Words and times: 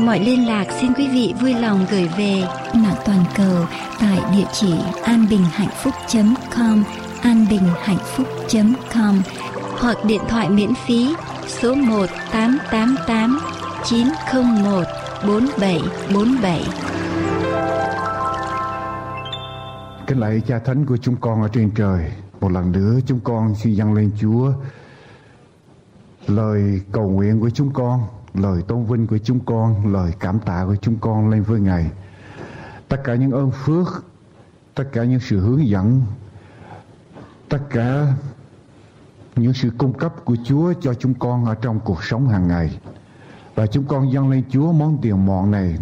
mọi 0.00 0.20
liên 0.20 0.46
lạc 0.46 0.66
xin 0.80 0.92
quý 0.94 1.08
vị 1.08 1.34
vui 1.40 1.54
lòng 1.54 1.86
gửi 1.90 2.08
về 2.18 2.42
mạng 2.74 2.96
toàn 3.06 3.24
cầu 3.36 3.66
tại 4.00 4.18
địa 4.32 4.46
chỉ 4.52 4.74
anbinhhạnhphúc.com 5.04 6.84
anbinhhạnhphúc.com 7.22 9.22
hoặc 9.80 9.96
điện 10.04 10.20
thoại 10.28 10.50
miễn 10.50 10.70
phí 10.86 11.14
số 11.46 11.74
1 11.74 12.06
888 12.32 13.40
901 13.84 14.84
4747. 15.26 16.62
Kính 20.06 20.18
lạy 20.18 20.42
cha 20.46 20.58
thánh 20.58 20.86
của 20.86 20.96
chúng 20.96 21.16
con 21.16 21.42
ở 21.42 21.48
trên 21.52 21.70
trời, 21.76 22.12
một 22.40 22.52
lần 22.52 22.72
nữa 22.72 22.98
chúng 23.06 23.20
con 23.20 23.54
xin 23.54 23.74
dâng 23.74 23.94
lên 23.94 24.10
Chúa 24.20 24.52
lời 26.26 26.80
cầu 26.92 27.08
nguyện 27.08 27.40
của 27.40 27.50
chúng 27.50 27.72
con, 27.72 28.00
lời 28.42 28.62
tôn 28.68 28.84
vinh 28.84 29.06
của 29.06 29.18
chúng 29.18 29.40
con, 29.40 29.92
lời 29.92 30.12
cảm 30.20 30.38
tạ 30.38 30.64
của 30.66 30.76
chúng 30.76 30.96
con 31.00 31.30
lên 31.30 31.42
với 31.42 31.60
Ngài. 31.60 31.90
Tất 32.88 32.96
cả 33.04 33.14
những 33.14 33.30
ơn 33.30 33.50
phước, 33.50 34.04
tất 34.74 34.84
cả 34.92 35.04
những 35.04 35.20
sự 35.20 35.40
hướng 35.40 35.68
dẫn, 35.68 36.02
tất 37.48 37.60
cả 37.70 38.06
những 39.36 39.52
sự 39.52 39.70
cung 39.78 39.92
cấp 39.92 40.14
của 40.24 40.36
Chúa 40.44 40.72
cho 40.80 40.94
chúng 40.94 41.14
con 41.14 41.44
ở 41.44 41.54
trong 41.54 41.80
cuộc 41.80 42.04
sống 42.04 42.28
hàng 42.28 42.48
ngày. 42.48 42.80
Và 43.54 43.66
chúng 43.66 43.84
con 43.84 44.12
dâng 44.12 44.30
lên 44.30 44.42
Chúa 44.50 44.72
món 44.72 44.98
tiền 45.02 45.26
mọn 45.26 45.50
này 45.50 45.78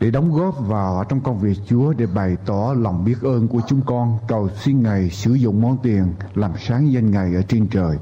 để 0.00 0.10
đóng 0.10 0.32
góp 0.32 0.54
vào 0.66 0.98
ở 0.98 1.04
trong 1.04 1.20
công 1.20 1.38
việc 1.38 1.58
Chúa 1.66 1.92
để 1.92 2.06
bày 2.06 2.36
tỏ 2.46 2.74
lòng 2.78 3.04
biết 3.04 3.16
ơn 3.22 3.48
của 3.48 3.60
chúng 3.68 3.80
con 3.86 4.18
cầu 4.28 4.48
xin 4.48 4.82
Ngài 4.82 5.10
sử 5.10 5.34
dụng 5.34 5.62
món 5.62 5.78
tiền 5.82 6.12
làm 6.34 6.52
sáng 6.58 6.92
danh 6.92 7.10
Ngài 7.10 7.34
ở 7.34 7.42
trên 7.42 7.68
trời 7.68 7.96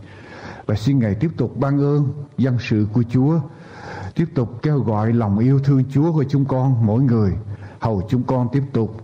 và 0.67 0.75
xin 0.75 0.99
Ngài 0.99 1.15
tiếp 1.15 1.31
tục 1.37 1.57
ban 1.57 1.79
ơn 1.79 2.09
dân 2.39 2.57
sự 2.61 2.87
của 2.93 3.03
Chúa 3.11 3.41
tiếp 4.19 4.29
tục 4.35 4.63
kêu 4.63 4.81
gọi 4.81 5.13
lòng 5.13 5.39
yêu 5.39 5.61
thương 5.65 5.85
Chúa 5.91 6.13
của 6.13 6.25
chúng 6.29 6.45
con 6.45 6.87
mỗi 6.87 7.03
người. 7.03 7.33
Hầu 7.79 8.03
chúng 8.09 8.23
con 8.23 8.49
tiếp 8.53 8.63
tục 8.73 8.97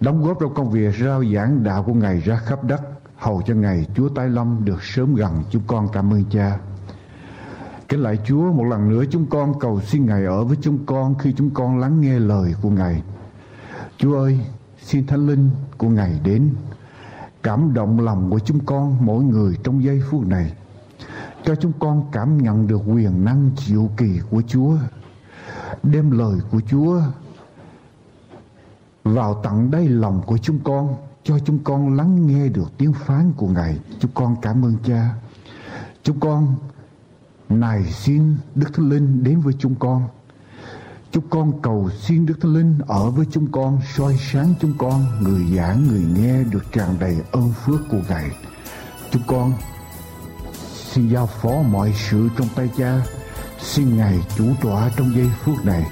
đóng 0.00 0.24
góp 0.24 0.40
trong 0.40 0.54
công 0.54 0.70
việc 0.70 0.94
rao 1.00 1.24
giảng 1.34 1.64
đạo 1.64 1.82
của 1.82 1.94
Ngài 1.94 2.20
ra 2.20 2.36
khắp 2.36 2.64
đất. 2.64 2.80
Hầu 3.16 3.42
cho 3.46 3.54
ngày 3.54 3.86
Chúa 3.94 4.08
tái 4.08 4.28
lâm 4.28 4.64
được 4.64 4.82
sớm 4.82 5.14
gần. 5.14 5.42
Chúng 5.50 5.62
con 5.66 5.88
cảm 5.92 6.12
ơn 6.12 6.24
Cha. 6.30 6.58
Kính 7.88 8.00
lại 8.00 8.18
Chúa 8.26 8.52
một 8.52 8.64
lần 8.64 8.88
nữa 8.88 9.04
chúng 9.10 9.26
con 9.26 9.60
cầu 9.60 9.80
xin 9.80 10.06
Ngài 10.06 10.24
ở 10.24 10.44
với 10.44 10.56
chúng 10.60 10.86
con 10.86 11.14
khi 11.18 11.32
chúng 11.36 11.50
con 11.50 11.78
lắng 11.78 12.00
nghe 12.00 12.18
lời 12.18 12.54
của 12.62 12.70
Ngài. 12.70 13.02
Chúa 13.98 14.18
ơi, 14.18 14.40
xin 14.82 15.06
Thánh 15.06 15.26
Linh 15.26 15.50
của 15.78 15.88
Ngài 15.88 16.20
đến. 16.24 16.50
Cảm 17.42 17.74
động 17.74 18.00
lòng 18.00 18.30
của 18.30 18.38
chúng 18.38 18.58
con 18.66 18.96
mỗi 19.00 19.24
người 19.24 19.56
trong 19.64 19.84
giây 19.84 20.02
phút 20.10 20.26
này. 20.26 20.52
Cho 21.46 21.54
chúng 21.54 21.72
con 21.78 22.08
cảm 22.12 22.38
nhận 22.38 22.66
được 22.66 22.80
quyền 22.86 23.24
năng 23.24 23.50
diệu 23.56 23.90
kỳ 23.96 24.20
của 24.30 24.42
Chúa. 24.46 24.76
Đem 25.82 26.10
lời 26.10 26.38
của 26.50 26.60
Chúa 26.70 27.00
vào 29.04 29.40
tận 29.42 29.70
đây 29.70 29.88
lòng 29.88 30.22
của 30.26 30.38
chúng 30.38 30.58
con 30.64 30.96
cho 31.24 31.38
chúng 31.38 31.58
con 31.64 31.96
lắng 31.96 32.26
nghe 32.26 32.48
được 32.48 32.78
tiếng 32.78 32.92
phán 32.92 33.32
của 33.36 33.48
Ngài. 33.48 33.78
Chúng 34.00 34.10
con 34.14 34.36
cảm 34.42 34.64
ơn 34.64 34.76
Cha. 34.86 35.14
Chúng 36.02 36.20
con 36.20 36.54
này 37.48 37.84
xin 37.84 38.36
Đức 38.54 38.74
Thánh 38.74 38.88
Linh 38.88 39.24
đến 39.24 39.40
với 39.40 39.54
chúng 39.58 39.74
con. 39.74 40.08
Chúng 41.10 41.28
con 41.30 41.62
cầu 41.62 41.90
xin 42.00 42.26
Đức 42.26 42.34
Thánh 42.40 42.54
Linh 42.54 42.78
ở 42.86 43.10
với 43.10 43.26
chúng 43.30 43.52
con, 43.52 43.80
soi 43.94 44.16
sáng 44.32 44.54
chúng 44.60 44.72
con, 44.78 45.04
người 45.22 45.44
giảng, 45.56 45.86
người 45.86 46.04
nghe 46.16 46.42
được 46.44 46.72
tràn 46.72 46.98
đầy 47.00 47.16
ơn 47.32 47.52
phước 47.64 47.80
của 47.90 48.00
Ngài. 48.08 48.30
Chúng 49.10 49.22
con 49.26 49.52
xin 50.92 51.08
giao 51.08 51.26
phó 51.26 51.50
mọi 51.50 51.94
sự 52.10 52.28
trong 52.38 52.48
tay 52.56 52.68
Cha, 52.78 53.00
xin 53.60 53.96
Ngài 53.96 54.14
chủ 54.38 54.44
tọa 54.62 54.90
trong 54.96 55.14
giây 55.16 55.26
phút 55.44 55.64
này. 55.64 55.84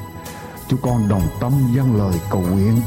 Chúng 0.69 0.81
con 0.83 1.09
đồng 1.09 1.29
tâm 1.41 1.53
dâng 1.77 1.97
lời 1.97 2.15
cầu 2.31 2.41
nguyện. 2.41 2.81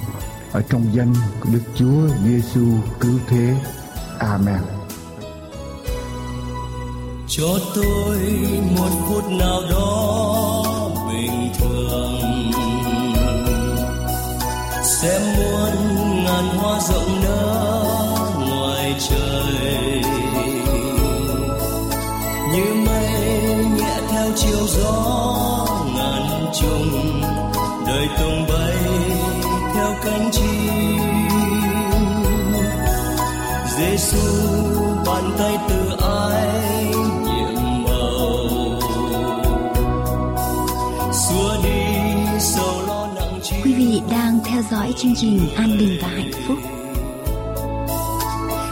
Ở 0.51 0.62
trong 0.69 0.94
danh 0.94 1.13
của 1.40 1.50
Đức 1.53 1.62
Chúa 1.75 2.07
Giêsu 2.25 2.66
cứu 3.00 3.19
thế. 3.28 3.56
Amen. 4.19 4.62
Cho 7.28 7.59
tôi 7.75 8.18
một 8.78 8.89
phút 9.07 9.31
nào 9.31 9.62
đó 9.72 10.63
bình 11.09 11.50
thường. 11.59 12.22
Xem 14.84 15.22
muôn 15.38 15.74
ngàn 16.24 16.57
hoa 16.57 16.79
rộng 16.79 17.22
nở 17.24 17.84
ngoài 18.50 18.95
trời. 19.09 20.01
Chiều 24.35 24.67
gió 24.67 25.65
ngàn 25.95 26.45
trùng 26.59 27.21
đời 27.88 28.07
tung 28.19 28.45
bay 28.49 28.75
theo 29.73 29.95
cánh 30.03 30.29
chim 30.31 30.99
Giêsu 33.77 34.17
bàn 35.05 35.31
tay 35.38 35.57
từ 35.69 35.95
ai 36.01 36.57
Quý 43.63 43.73
vị 43.73 44.01
đang 44.11 44.39
theo 44.45 44.61
dõi 44.71 44.94
chương 44.97 45.15
trình 45.15 45.39
An 45.55 45.77
Bình 45.79 45.97
và 46.01 46.07
Hạnh 46.07 46.31
Phúc. 46.47 46.57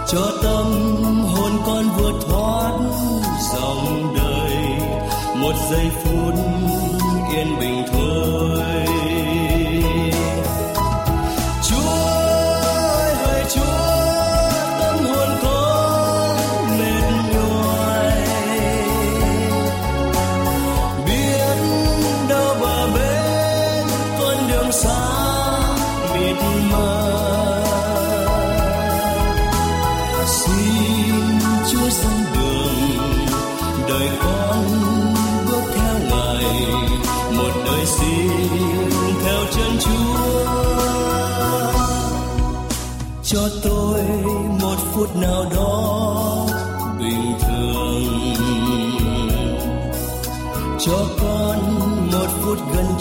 Cho 0.07 0.31
tâm 0.43 0.65
hồn 1.23 1.51
con 1.65 1.85
vượt 1.97 2.13
thoát 2.27 2.71
dòng 3.53 4.14
một 5.45 5.55
giây 5.71 5.89
phút 6.03 6.33
yên 7.35 7.59
bình 7.59 7.83
thôi. 7.91 9.04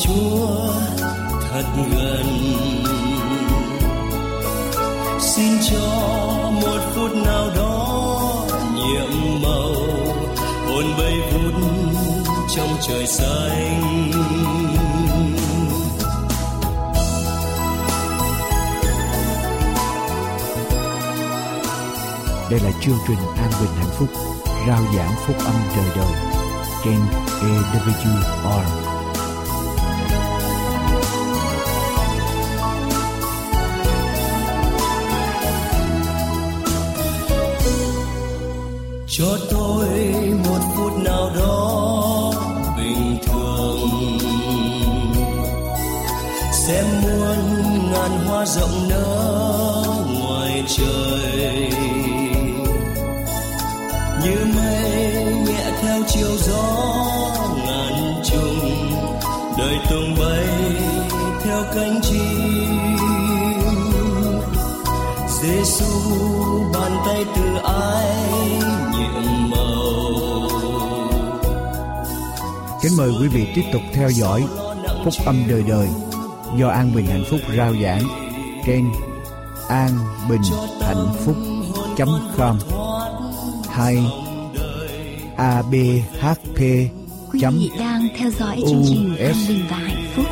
Chúa 0.05 0.73
thật 1.51 1.65
gần 1.77 2.27
xin 5.21 5.53
cho 5.71 5.81
một 6.63 6.81
phút 6.95 7.17
nào 7.17 7.51
đó 7.57 8.47
nhiệm 8.75 9.43
màu 9.43 9.75
hồn 10.67 10.85
bay 10.99 11.15
vút 11.33 11.55
trong 12.57 12.69
trời 12.89 13.07
xanh 13.07 14.11
Đây 22.51 22.61
là 22.61 22.71
chương 22.81 22.99
trình 23.09 23.19
An 23.37 23.51
Bình 23.61 23.71
Hạnh 23.77 23.91
Phúc, 23.99 24.09
rao 24.67 24.83
giảng 24.97 25.15
phúc 25.27 25.37
âm 25.45 25.55
đời 25.77 25.87
đời 25.97 26.13
trên 26.85 27.01
AWR. 27.41 28.94
Rộng 48.47 48.89
nở 48.89 49.85
ngoài 50.21 50.65
trời. 50.69 51.71
Như 54.23 54.37
mây 54.57 55.25
nhẹ 55.47 55.73
theo 55.83 56.03
chiều 56.09 56.37
gió 56.37 56.97
ngàn 57.67 58.23
trùng, 58.25 58.91
đời 59.59 59.75
tung 59.91 60.15
bay 60.21 60.47
theo 61.45 61.63
cánh 61.75 62.01
chim. 62.03 62.97
Giêsu 65.43 65.85
bàn 66.75 66.93
tay 67.07 67.25
từ 67.37 67.43
ai 67.65 68.29
nhiệm 68.93 69.51
màu. 69.51 70.51
Kính 72.83 72.97
mời 72.97 73.11
quý 73.21 73.29
vị 73.29 73.47
tiếp 73.55 73.65
tục 73.73 73.83
theo 73.93 74.11
dõi 74.11 74.45
Phúc 75.05 75.15
âm 75.27 75.43
đời 75.49 75.63
đời 75.69 75.89
do 76.59 76.69
An 76.69 76.95
Bình 76.95 77.07
Hạnh 77.07 77.25
Phúc 77.31 77.41
rao 77.57 77.75
giảng 77.83 78.24
trên 78.67 78.85
an 79.69 79.91
bình 80.29 80.43
hạnh 80.81 81.07
phúc 81.25 81.37
com. 82.37 82.59
Hay 83.69 83.99
abhp 85.37 86.59
Quý 87.33 87.41
vị 87.59 87.71
đang 87.79 88.09
theo 88.17 88.31
dõi 88.31 88.57
chương 88.69 88.83
trình 88.89 89.17
An 89.17 89.35
Bình 89.49 89.65
và 89.71 89.77
Hạnh 89.77 90.05
Phúc 90.17 90.27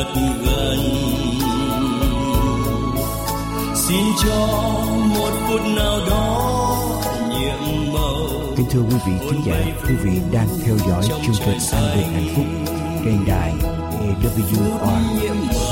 thật 0.00 0.20
gần. 0.44 0.78
Xin 3.74 4.04
cho 4.24 4.46
một 5.14 5.30
phút 5.48 5.60
nào 5.76 6.00
đó 6.10 6.46
nhiệm 7.30 7.92
màu 7.92 8.26
kính 8.56 8.66
thưa 8.70 8.80
quý 8.80 8.96
vị 9.06 9.12
khán 9.30 9.42
giả 9.46 9.56
quý 9.88 9.94
vị 9.94 10.20
đang 10.32 10.48
theo 10.64 10.76
dõi 10.88 11.02
chương 11.02 11.34
trình 11.38 11.58
an 11.72 11.96
bình 11.96 12.12
hạnh 12.12 12.34
phúc 12.36 12.44
trên 13.04 13.18
đài 13.26 13.52
AWR 14.22 15.69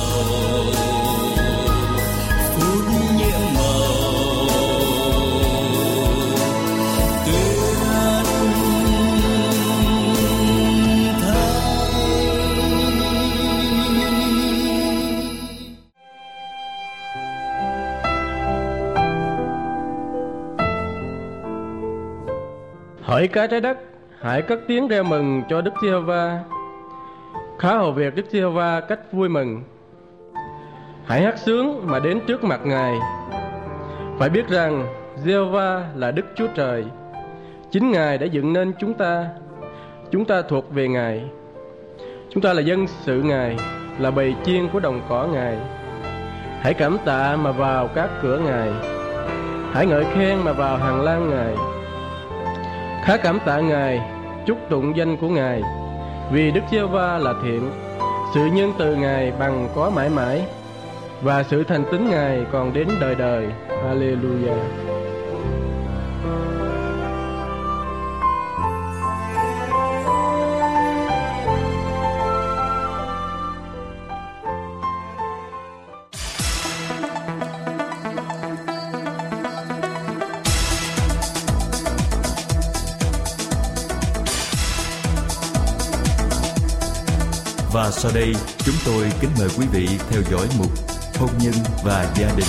Hỡi 23.19 23.29
cả 23.29 23.47
trái 23.47 23.61
đất, 23.61 23.79
hãy 24.20 24.43
cất 24.43 24.61
tiếng 24.67 24.88
reo 24.88 25.05
mừng 25.05 25.43
cho 25.49 25.61
Đức 25.61 25.70
Giê-hô-va. 25.82 26.41
Khá 27.59 27.76
hầu 27.76 27.93
việc 27.93 28.15
Đức 28.15 28.26
Giê-hô-va 28.31 28.81
cách 28.81 29.12
vui 29.12 29.29
mừng. 29.29 29.62
Hãy 31.05 31.23
hát 31.23 31.38
sướng 31.38 31.87
mà 31.87 31.99
đến 31.99 32.20
trước 32.26 32.44
mặt 32.44 32.61
Ngài. 32.65 32.94
Phải 34.19 34.29
biết 34.29 34.49
rằng 34.49 34.87
Giê-hô-va 35.25 35.85
là 35.94 36.11
Đức 36.11 36.26
Chúa 36.35 36.47
Trời. 36.55 36.85
Chính 37.70 37.91
Ngài 37.91 38.19
đã 38.19 38.26
dựng 38.26 38.53
nên 38.53 38.73
chúng 38.79 38.94
ta. 38.94 39.26
Chúng 40.11 40.25
ta 40.25 40.43
thuộc 40.43 40.75
về 40.75 40.88
Ngài. 40.88 41.25
Chúng 42.31 42.43
ta 42.43 42.53
là 42.53 42.61
dân 42.61 42.87
sự 42.87 43.23
Ngài, 43.23 43.56
là 43.99 44.11
bầy 44.11 44.35
chiên 44.44 44.69
của 44.69 44.81
đồng 44.81 45.00
cỏ 45.09 45.26
Ngài. 45.32 45.59
Hãy 46.61 46.75
cảm 46.75 46.99
tạ 47.05 47.37
mà 47.37 47.53
vào 47.53 47.88
các 47.88 48.11
cửa 48.23 48.38
Ngài. 48.38 48.71
Hãy 49.73 49.87
ngợi 49.87 50.05
khen 50.05 50.38
mà 50.44 50.53
vào 50.53 50.76
hàng 50.76 51.00
lan 51.00 51.31
Ngài 51.31 51.78
khá 53.09 53.17
cảm 53.17 53.39
tạ 53.47 53.61
ngài, 53.61 54.01
chúc 54.47 54.59
tụng 54.71 54.97
danh 54.97 55.17
của 55.17 55.29
ngài. 55.29 55.63
Vì 56.33 56.51
đức 56.51 56.61
giê 56.73 56.83
va 56.83 57.19
là 57.19 57.35
thiện, 57.43 57.71
sự 58.35 58.47
nhân 58.47 58.73
từ 58.79 58.97
ngài 58.97 59.33
bằng 59.39 59.69
có 59.75 59.91
mãi 59.91 60.09
mãi, 60.09 60.43
và 61.23 61.43
sự 61.43 61.65
thành 61.65 61.85
tín 61.91 62.11
ngài 62.11 62.45
còn 62.53 62.73
đến 62.73 62.89
đời 63.01 63.15
đời. 63.15 63.47
Hallelujah. 63.69 64.59
Sau 88.00 88.11
đây 88.15 88.35
chúng 88.59 88.75
tôi 88.87 89.12
kính 89.21 89.31
mời 89.39 89.49
quý 89.59 89.67
vị 89.73 89.89
theo 90.11 90.23
dõi 90.31 90.47
mục 90.59 90.71
Hôn 91.19 91.31
nhân 91.43 91.53
và 91.85 92.15
gia 92.17 92.27
đình. 92.37 92.47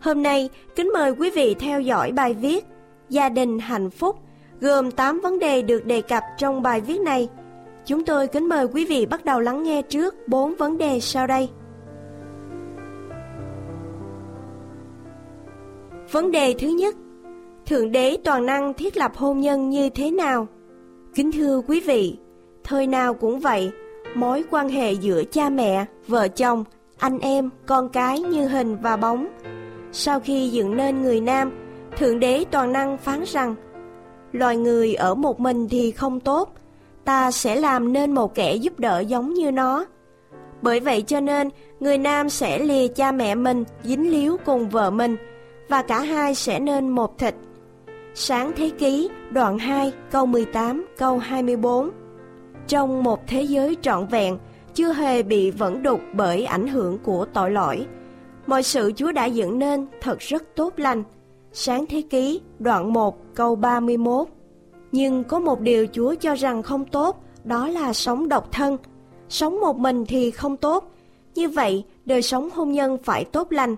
Hôm 0.00 0.22
nay, 0.22 0.48
kính 0.76 0.90
mời 0.94 1.10
quý 1.10 1.30
vị 1.30 1.54
theo 1.60 1.80
dõi 1.80 2.12
bài 2.12 2.34
viết 2.34 2.64
Gia 3.08 3.28
đình 3.28 3.58
hạnh 3.58 3.90
phúc 3.90 4.16
gồm 4.60 4.90
8 4.90 5.20
vấn 5.20 5.38
đề 5.38 5.62
được 5.62 5.84
đề 5.86 6.02
cập 6.02 6.22
trong 6.38 6.62
bài 6.62 6.80
viết 6.80 7.00
này. 7.00 7.28
Chúng 7.86 8.04
tôi 8.04 8.28
kính 8.28 8.48
mời 8.48 8.66
quý 8.66 8.84
vị 8.84 9.06
bắt 9.06 9.24
đầu 9.24 9.40
lắng 9.40 9.62
nghe 9.62 9.82
trước 9.82 10.28
4 10.28 10.54
vấn 10.54 10.78
đề 10.78 11.00
sau 11.00 11.26
đây. 11.26 11.48
Vấn 16.14 16.30
đề 16.30 16.54
thứ 16.58 16.68
nhất, 16.68 16.94
Thượng 17.66 17.92
Đế 17.92 18.16
Toàn 18.24 18.46
Năng 18.46 18.74
thiết 18.74 18.96
lập 18.96 19.12
hôn 19.16 19.40
nhân 19.40 19.70
như 19.70 19.88
thế 19.90 20.10
nào? 20.10 20.46
Kính 21.14 21.32
thưa 21.32 21.62
quý 21.68 21.80
vị, 21.80 22.16
thời 22.64 22.86
nào 22.86 23.14
cũng 23.14 23.40
vậy, 23.40 23.70
mối 24.14 24.44
quan 24.50 24.68
hệ 24.68 24.92
giữa 24.92 25.24
cha 25.24 25.48
mẹ, 25.48 25.84
vợ 26.08 26.28
chồng, 26.28 26.64
anh 26.98 27.18
em, 27.18 27.50
con 27.66 27.88
cái 27.88 28.20
như 28.20 28.46
hình 28.46 28.76
và 28.82 28.96
bóng. 28.96 29.28
Sau 29.92 30.20
khi 30.20 30.48
dựng 30.48 30.76
nên 30.76 31.02
người 31.02 31.20
nam, 31.20 31.52
Thượng 31.98 32.20
Đế 32.20 32.44
Toàn 32.50 32.72
Năng 32.72 32.98
phán 32.98 33.24
rằng, 33.26 33.54
loài 34.32 34.56
người 34.56 34.94
ở 34.94 35.14
một 35.14 35.40
mình 35.40 35.68
thì 35.68 35.90
không 35.90 36.20
tốt, 36.20 36.54
ta 37.04 37.30
sẽ 37.30 37.56
làm 37.56 37.92
nên 37.92 38.12
một 38.12 38.34
kẻ 38.34 38.54
giúp 38.54 38.78
đỡ 38.78 39.00
giống 39.00 39.34
như 39.34 39.50
nó. 39.50 39.86
Bởi 40.62 40.80
vậy 40.80 41.02
cho 41.02 41.20
nên, 41.20 41.50
người 41.80 41.98
nam 41.98 42.28
sẽ 42.28 42.58
lìa 42.58 42.88
cha 42.88 43.12
mẹ 43.12 43.34
mình, 43.34 43.64
dính 43.82 44.10
líu 44.10 44.36
cùng 44.44 44.68
vợ 44.68 44.90
mình, 44.90 45.16
và 45.68 45.82
cả 45.82 46.00
hai 46.00 46.34
sẽ 46.34 46.60
nên 46.60 46.88
một 46.88 47.18
thịt. 47.18 47.34
Sáng 48.14 48.52
Thế 48.56 48.70
Ký, 48.78 49.08
đoạn 49.30 49.58
2, 49.58 49.92
câu 50.10 50.26
18, 50.26 50.86
câu 50.98 51.18
24 51.18 51.90
Trong 52.68 53.02
một 53.02 53.20
thế 53.26 53.42
giới 53.42 53.76
trọn 53.82 54.06
vẹn, 54.06 54.38
chưa 54.74 54.92
hề 54.92 55.22
bị 55.22 55.50
vẫn 55.50 55.82
đục 55.82 56.00
bởi 56.12 56.44
ảnh 56.44 56.68
hưởng 56.68 56.98
của 56.98 57.26
tội 57.32 57.50
lỗi, 57.50 57.86
mọi 58.46 58.62
sự 58.62 58.92
Chúa 58.96 59.12
đã 59.12 59.24
dựng 59.24 59.58
nên 59.58 59.86
thật 60.00 60.18
rất 60.18 60.42
tốt 60.56 60.72
lành. 60.76 61.02
Sáng 61.52 61.86
Thế 61.86 62.02
Ký, 62.10 62.40
đoạn 62.58 62.92
1, 62.92 63.34
câu 63.34 63.56
31 63.56 64.28
Nhưng 64.92 65.24
có 65.24 65.38
một 65.38 65.60
điều 65.60 65.86
Chúa 65.92 66.14
cho 66.14 66.34
rằng 66.34 66.62
không 66.62 66.84
tốt, 66.84 67.24
đó 67.44 67.68
là 67.68 67.92
sống 67.92 68.28
độc 68.28 68.52
thân. 68.52 68.76
Sống 69.28 69.60
một 69.60 69.76
mình 69.76 70.04
thì 70.06 70.30
không 70.30 70.56
tốt, 70.56 70.90
như 71.34 71.48
vậy 71.48 71.84
đời 72.04 72.22
sống 72.22 72.48
hôn 72.54 72.72
nhân 72.72 72.98
phải 73.04 73.24
tốt 73.24 73.52
lành. 73.52 73.76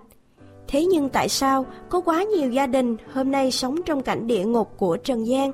Thế 0.68 0.84
nhưng 0.84 1.08
tại 1.08 1.28
sao 1.28 1.66
có 1.88 2.00
quá 2.00 2.22
nhiều 2.22 2.50
gia 2.50 2.66
đình 2.66 2.96
hôm 3.12 3.30
nay 3.30 3.50
sống 3.50 3.82
trong 3.82 4.02
cảnh 4.02 4.26
địa 4.26 4.44
ngục 4.44 4.70
của 4.76 4.96
Trần 4.96 5.26
gian? 5.26 5.52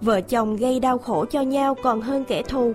Vợ 0.00 0.20
chồng 0.20 0.56
gây 0.56 0.80
đau 0.80 0.98
khổ 0.98 1.24
cho 1.30 1.40
nhau 1.40 1.74
còn 1.82 2.00
hơn 2.00 2.24
kẻ 2.24 2.42
thù. 2.42 2.72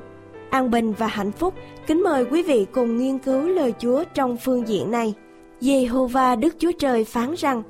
An 0.50 0.72
bình 0.72 0.94
và 0.98 1.08
hạnh 1.08 1.32
phúc, 1.32 1.54
kính 1.88 2.04
mời 2.04 2.26
quý 2.26 2.44
vị 2.44 2.66
cùng 2.72 2.98
nghiên 2.98 3.20
cứu 3.20 3.42
lời 3.42 3.74
Chúa 3.80 4.04
trong 4.14 4.38
phương 4.38 4.68
diện 4.68 4.92
này. 4.92 5.14
Jehovah 5.62 6.40
Đức 6.40 6.56
Chúa 6.60 6.72
Trời 6.80 7.04
phán 7.04 7.34
rằng, 7.38 7.64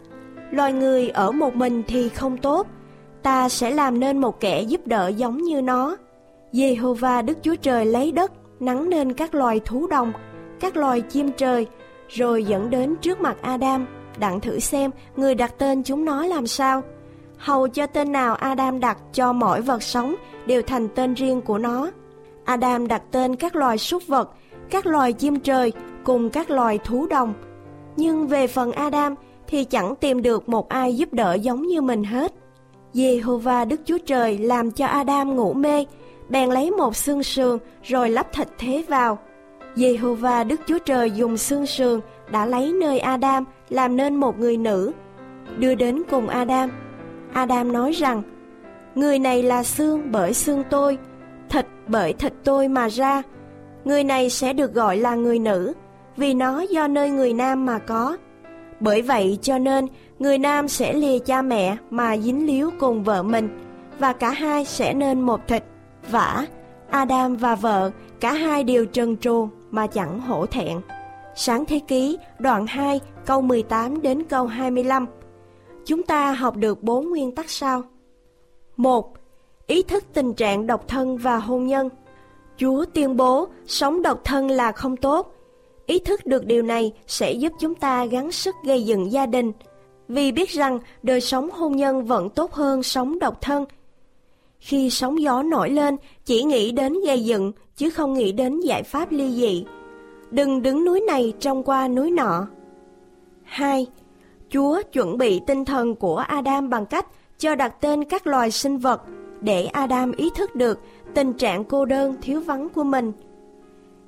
loài 0.51 0.73
người 0.73 1.09
ở 1.09 1.31
một 1.31 1.55
mình 1.55 1.83
thì 1.87 2.09
không 2.09 2.37
tốt, 2.37 2.67
ta 3.23 3.49
sẽ 3.49 3.71
làm 3.71 3.99
nên 3.99 4.17
một 4.17 4.39
kẻ 4.39 4.61
giúp 4.61 4.87
đỡ 4.87 5.07
giống 5.07 5.37
như 5.37 5.61
nó. 5.61 5.97
Jehovah 6.53 7.25
Đức 7.25 7.37
Chúa 7.41 7.55
Trời 7.55 7.85
lấy 7.85 8.11
đất 8.11 8.31
nắng 8.59 8.89
nên 8.89 9.13
các 9.13 9.35
loài 9.35 9.59
thú 9.65 9.87
đồng, 9.87 10.13
các 10.59 10.77
loài 10.77 11.01
chim 11.01 11.31
trời, 11.37 11.67
rồi 12.13 12.43
dẫn 12.43 12.69
đến 12.69 12.95
trước 13.01 13.21
mặt 13.21 13.37
Adam, 13.41 13.85
đặng 14.19 14.39
thử 14.39 14.59
xem 14.59 14.91
người 15.15 15.35
đặt 15.35 15.53
tên 15.57 15.83
chúng 15.83 16.05
nó 16.05 16.25
làm 16.25 16.47
sao. 16.47 16.81
Hầu 17.37 17.67
cho 17.67 17.87
tên 17.87 18.11
nào 18.11 18.35
Adam 18.35 18.79
đặt 18.79 18.97
cho 19.13 19.33
mỗi 19.33 19.61
vật 19.61 19.83
sống 19.83 20.15
đều 20.45 20.61
thành 20.61 20.87
tên 20.95 21.13
riêng 21.13 21.41
của 21.41 21.57
nó. 21.57 21.91
Adam 22.45 22.87
đặt 22.87 23.01
tên 23.11 23.35
các 23.35 23.55
loài 23.55 23.77
súc 23.77 24.07
vật, 24.07 24.31
các 24.69 24.85
loài 24.85 25.13
chim 25.13 25.39
trời 25.39 25.71
cùng 26.03 26.29
các 26.29 26.51
loài 26.51 26.79
thú 26.83 27.07
đồng. 27.07 27.33
Nhưng 27.95 28.27
về 28.27 28.47
phần 28.47 28.71
Adam 28.71 29.15
thì 29.47 29.63
chẳng 29.63 29.95
tìm 29.95 30.21
được 30.21 30.49
một 30.49 30.69
ai 30.69 30.95
giúp 30.95 31.13
đỡ 31.13 31.33
giống 31.33 31.67
như 31.67 31.81
mình 31.81 32.03
hết. 32.03 32.33
Jehovah 32.93 33.67
Đức 33.67 33.81
Chúa 33.85 33.97
Trời 34.05 34.37
làm 34.37 34.71
cho 34.71 34.85
Adam 34.85 35.35
ngủ 35.35 35.53
mê, 35.53 35.85
bèn 36.29 36.49
lấy 36.49 36.71
một 36.71 36.95
xương 36.95 37.23
sườn 37.23 37.57
rồi 37.83 38.09
lắp 38.09 38.33
thịt 38.33 38.47
thế 38.57 38.83
vào. 38.87 39.17
Jehovah 39.75 40.47
Đức 40.47 40.61
Chúa 40.67 40.79
Trời 40.79 41.11
dùng 41.11 41.37
xương 41.37 41.65
sườn 41.65 41.99
đã 42.31 42.45
lấy 42.45 42.73
nơi 42.73 42.99
Adam 42.99 43.45
làm 43.69 43.97
nên 43.97 44.15
một 44.15 44.39
người 44.39 44.57
nữ, 44.57 44.91
đưa 45.57 45.75
đến 45.75 46.03
cùng 46.09 46.27
Adam. 46.27 46.69
Adam 47.33 47.73
nói 47.73 47.91
rằng, 47.91 48.21
Người 48.95 49.19
này 49.19 49.43
là 49.43 49.63
xương 49.63 50.11
bởi 50.11 50.33
xương 50.33 50.63
tôi, 50.69 50.97
thịt 51.49 51.65
bởi 51.87 52.13
thịt 52.13 52.33
tôi 52.43 52.67
mà 52.67 52.87
ra. 52.89 53.21
Người 53.85 54.03
này 54.03 54.29
sẽ 54.29 54.53
được 54.53 54.73
gọi 54.73 54.97
là 54.97 55.15
người 55.15 55.39
nữ, 55.39 55.73
vì 56.17 56.33
nó 56.33 56.61
do 56.61 56.87
nơi 56.87 57.09
người 57.09 57.33
nam 57.33 57.65
mà 57.65 57.79
có. 57.79 58.17
Bởi 58.79 59.01
vậy 59.01 59.37
cho 59.41 59.57
nên 59.57 59.87
người 60.19 60.37
nam 60.37 60.67
sẽ 60.67 60.93
lìa 60.93 61.19
cha 61.19 61.41
mẹ 61.41 61.77
mà 61.89 62.17
dính 62.17 62.47
líu 62.47 62.71
cùng 62.79 63.03
vợ 63.03 63.23
mình, 63.23 63.49
và 63.99 64.13
cả 64.13 64.31
hai 64.31 64.65
sẽ 64.65 64.93
nên 64.93 65.21
một 65.21 65.47
thịt. 65.47 65.63
Vả, 66.11 66.45
Adam 66.89 67.35
và 67.35 67.55
vợ, 67.55 67.91
cả 68.19 68.33
hai 68.33 68.63
đều 68.63 68.85
trần 68.85 69.17
truồng 69.17 69.49
mà 69.73 69.87
chẳng 69.87 70.19
hổ 70.19 70.45
thẹn. 70.45 70.81
Sáng 71.35 71.65
thế 71.65 71.79
ký, 71.87 72.17
đoạn 72.39 72.67
2, 72.67 72.99
câu 73.25 73.41
18 73.41 74.01
đến 74.01 74.23
câu 74.23 74.45
25. 74.45 75.05
Chúng 75.85 76.03
ta 76.03 76.31
học 76.33 76.57
được 76.57 76.83
bốn 76.83 77.09
nguyên 77.09 77.35
tắc 77.35 77.49
sau. 77.49 77.83
1. 78.77 79.13
Ý 79.67 79.83
thức 79.83 80.03
tình 80.13 80.33
trạng 80.33 80.67
độc 80.67 80.87
thân 80.87 81.17
và 81.17 81.37
hôn 81.37 81.67
nhân. 81.67 81.89
Chúa 82.57 82.85
tuyên 82.93 83.17
bố 83.17 83.47
sống 83.67 84.01
độc 84.01 84.21
thân 84.23 84.49
là 84.49 84.71
không 84.71 84.97
tốt. 84.97 85.35
Ý 85.85 85.99
thức 85.99 86.25
được 86.25 86.45
điều 86.45 86.63
này 86.63 86.91
sẽ 87.07 87.31
giúp 87.31 87.53
chúng 87.59 87.75
ta 87.75 88.05
gắng 88.05 88.31
sức 88.31 88.55
gây 88.65 88.83
dựng 88.83 89.11
gia 89.11 89.25
đình, 89.25 89.51
vì 90.07 90.31
biết 90.31 90.49
rằng 90.49 90.79
đời 91.03 91.21
sống 91.21 91.49
hôn 91.51 91.75
nhân 91.75 92.05
vẫn 92.05 92.29
tốt 92.29 92.53
hơn 92.53 92.83
sống 92.83 93.19
độc 93.19 93.41
thân. 93.41 93.65
Khi 94.63 94.89
sóng 94.89 95.21
gió 95.21 95.43
nổi 95.43 95.69
lên, 95.69 95.97
chỉ 96.25 96.43
nghĩ 96.43 96.71
đến 96.71 96.93
gây 97.05 97.23
dựng, 97.23 97.51
chứ 97.77 97.89
không 97.89 98.13
nghĩ 98.13 98.31
đến 98.31 98.59
giải 98.59 98.83
pháp 98.83 99.11
ly 99.11 99.31
dị. 99.31 99.65
Đừng 100.31 100.61
đứng 100.61 100.85
núi 100.85 101.01
này 101.01 101.33
trông 101.39 101.63
qua 101.63 101.87
núi 101.87 102.11
nọ. 102.11 102.47
2. 103.43 103.87
Chúa 104.49 104.81
chuẩn 104.91 105.17
bị 105.17 105.41
tinh 105.47 105.65
thần 105.65 105.95
của 105.95 106.15
Adam 106.15 106.69
bằng 106.69 106.85
cách 106.85 107.07
cho 107.37 107.55
đặt 107.55 107.81
tên 107.81 108.03
các 108.03 108.27
loài 108.27 108.51
sinh 108.51 108.77
vật 108.77 109.01
để 109.41 109.65
Adam 109.65 110.11
ý 110.11 110.29
thức 110.35 110.55
được 110.55 110.79
tình 111.13 111.33
trạng 111.33 111.63
cô 111.63 111.85
đơn 111.85 112.15
thiếu 112.21 112.41
vắng 112.41 112.69
của 112.69 112.83
mình. 112.83 113.11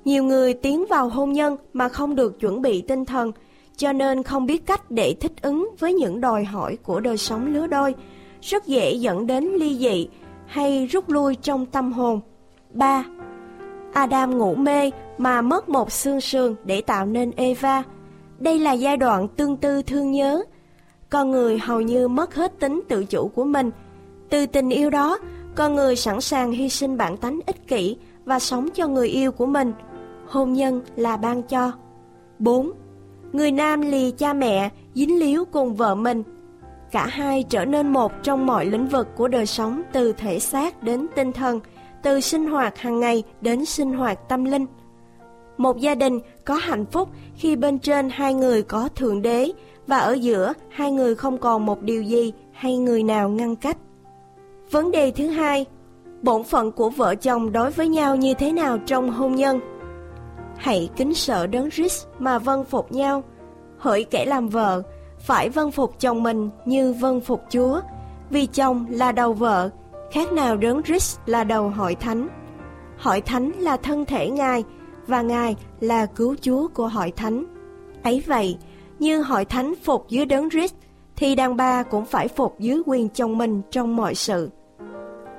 Nhiều 0.04 0.24
người 0.24 0.54
tiến 0.54 0.84
vào 0.90 1.08
hôn 1.08 1.32
nhân 1.32 1.56
mà 1.72 1.88
không 1.88 2.14
được 2.14 2.40
chuẩn 2.40 2.62
bị 2.62 2.82
tinh 2.82 3.04
thần, 3.04 3.32
cho 3.76 3.92
nên 3.92 4.22
không 4.22 4.46
biết 4.46 4.66
cách 4.66 4.90
để 4.90 5.14
thích 5.20 5.42
ứng 5.42 5.70
với 5.78 5.94
những 5.94 6.20
đòi 6.20 6.44
hỏi 6.44 6.76
của 6.82 7.00
đời 7.00 7.16
sống 7.16 7.54
lứa 7.54 7.66
đôi, 7.66 7.94
rất 8.40 8.66
dễ 8.66 8.92
dẫn 8.92 9.26
đến 9.26 9.44
ly 9.44 9.78
dị 9.78 10.08
hay 10.46 10.86
rút 10.86 11.10
lui 11.10 11.34
trong 11.34 11.66
tâm 11.66 11.92
hồn. 11.92 12.20
3. 12.72 13.04
Adam 13.92 14.38
ngủ 14.38 14.54
mê 14.54 14.90
mà 15.18 15.42
mất 15.42 15.68
một 15.68 15.92
xương 15.92 16.20
sườn 16.20 16.54
để 16.64 16.80
tạo 16.80 17.06
nên 17.06 17.30
Eva. 17.36 17.82
Đây 18.38 18.58
là 18.58 18.72
giai 18.72 18.96
đoạn 18.96 19.28
tương 19.28 19.56
tư 19.56 19.82
thương 19.82 20.12
nhớ. 20.12 20.42
Con 21.10 21.30
người 21.30 21.58
hầu 21.58 21.80
như 21.80 22.08
mất 22.08 22.34
hết 22.34 22.60
tính 22.60 22.82
tự 22.88 23.04
chủ 23.04 23.28
của 23.28 23.44
mình. 23.44 23.70
Từ 24.30 24.46
tình 24.46 24.70
yêu 24.70 24.90
đó, 24.90 25.18
con 25.54 25.74
người 25.74 25.96
sẵn 25.96 26.20
sàng 26.20 26.52
hy 26.52 26.68
sinh 26.68 26.96
bản 26.96 27.16
tánh 27.16 27.40
ích 27.46 27.68
kỷ 27.68 27.96
và 28.24 28.38
sống 28.38 28.68
cho 28.74 28.88
người 28.88 29.08
yêu 29.08 29.32
của 29.32 29.46
mình. 29.46 29.72
Hôn 30.28 30.52
nhân 30.52 30.80
là 30.96 31.16
ban 31.16 31.42
cho. 31.42 31.72
4. 32.38 32.72
Người 33.32 33.50
nam 33.52 33.80
lì 33.80 34.10
cha 34.10 34.32
mẹ, 34.32 34.70
dính 34.94 35.18
líu 35.20 35.44
cùng 35.44 35.74
vợ 35.74 35.94
mình. 35.94 36.22
Cả 36.90 37.06
hai 37.06 37.42
trở 37.42 37.64
nên 37.64 37.92
một 37.92 38.12
trong 38.22 38.46
mọi 38.46 38.66
lĩnh 38.66 38.86
vực 38.86 39.08
của 39.16 39.28
đời 39.28 39.46
sống 39.46 39.82
từ 39.92 40.12
thể 40.12 40.38
xác 40.38 40.82
đến 40.82 41.06
tinh 41.14 41.32
thần, 41.32 41.60
từ 42.02 42.20
sinh 42.20 42.46
hoạt 42.46 42.78
hàng 42.78 43.00
ngày 43.00 43.22
đến 43.40 43.64
sinh 43.64 43.92
hoạt 43.92 44.28
tâm 44.28 44.44
linh. 44.44 44.66
Một 45.56 45.78
gia 45.78 45.94
đình 45.94 46.18
có 46.44 46.54
hạnh 46.54 46.86
phúc 46.86 47.08
khi 47.36 47.56
bên 47.56 47.78
trên 47.78 48.10
hai 48.10 48.34
người 48.34 48.62
có 48.62 48.88
thượng 48.88 49.22
đế 49.22 49.52
và 49.86 49.98
ở 49.98 50.12
giữa 50.12 50.52
hai 50.70 50.92
người 50.92 51.14
không 51.14 51.38
còn 51.38 51.66
một 51.66 51.82
điều 51.82 52.02
gì 52.02 52.32
hay 52.52 52.76
người 52.76 53.02
nào 53.02 53.28
ngăn 53.28 53.56
cách. 53.56 53.76
Vấn 54.70 54.90
đề 54.90 55.10
thứ 55.10 55.26
hai, 55.26 55.66
bổn 56.22 56.44
phận 56.44 56.72
của 56.72 56.90
vợ 56.90 57.14
chồng 57.14 57.52
đối 57.52 57.70
với 57.70 57.88
nhau 57.88 58.16
như 58.16 58.34
thế 58.34 58.52
nào 58.52 58.78
trong 58.86 59.10
hôn 59.10 59.34
nhân? 59.34 59.60
Hãy 60.56 60.90
kính 60.96 61.14
sợ 61.14 61.46
đấng 61.46 61.70
Christ 61.70 62.06
mà 62.18 62.38
vâng 62.38 62.64
phục 62.64 62.92
nhau. 62.92 63.22
Hỡi 63.78 64.04
kẻ 64.04 64.24
làm 64.24 64.48
vợ, 64.48 64.82
phải 65.26 65.48
vâng 65.48 65.70
phục 65.70 66.00
chồng 66.00 66.22
mình 66.22 66.50
như 66.64 66.92
vâng 66.92 67.20
phục 67.20 67.42
Chúa, 67.50 67.80
vì 68.30 68.46
chồng 68.46 68.86
là 68.90 69.12
đầu 69.12 69.32
vợ, 69.32 69.70
khác 70.12 70.32
nào 70.32 70.56
đấng 70.56 70.82
Christ 70.82 71.18
là 71.26 71.44
đầu 71.44 71.68
hội 71.68 71.94
thánh. 71.94 72.28
Hội 72.98 73.20
thánh 73.20 73.50
là 73.58 73.76
thân 73.76 74.04
thể 74.04 74.30
Ngài 74.30 74.64
và 75.06 75.22
Ngài 75.22 75.56
là 75.80 76.06
cứu 76.06 76.34
Chúa 76.40 76.68
của 76.68 76.88
hội 76.88 77.12
thánh. 77.16 77.44
Ấy 78.02 78.22
vậy, 78.26 78.56
như 78.98 79.22
hội 79.22 79.44
thánh 79.44 79.74
phục 79.82 80.08
dưới 80.08 80.26
đấng 80.26 80.50
Christ 80.50 80.74
thì 81.16 81.34
đàn 81.34 81.56
bà 81.56 81.82
cũng 81.82 82.04
phải 82.04 82.28
phục 82.28 82.58
dưới 82.58 82.82
quyền 82.86 83.08
chồng 83.08 83.38
mình 83.38 83.62
trong 83.70 83.96
mọi 83.96 84.14
sự. 84.14 84.50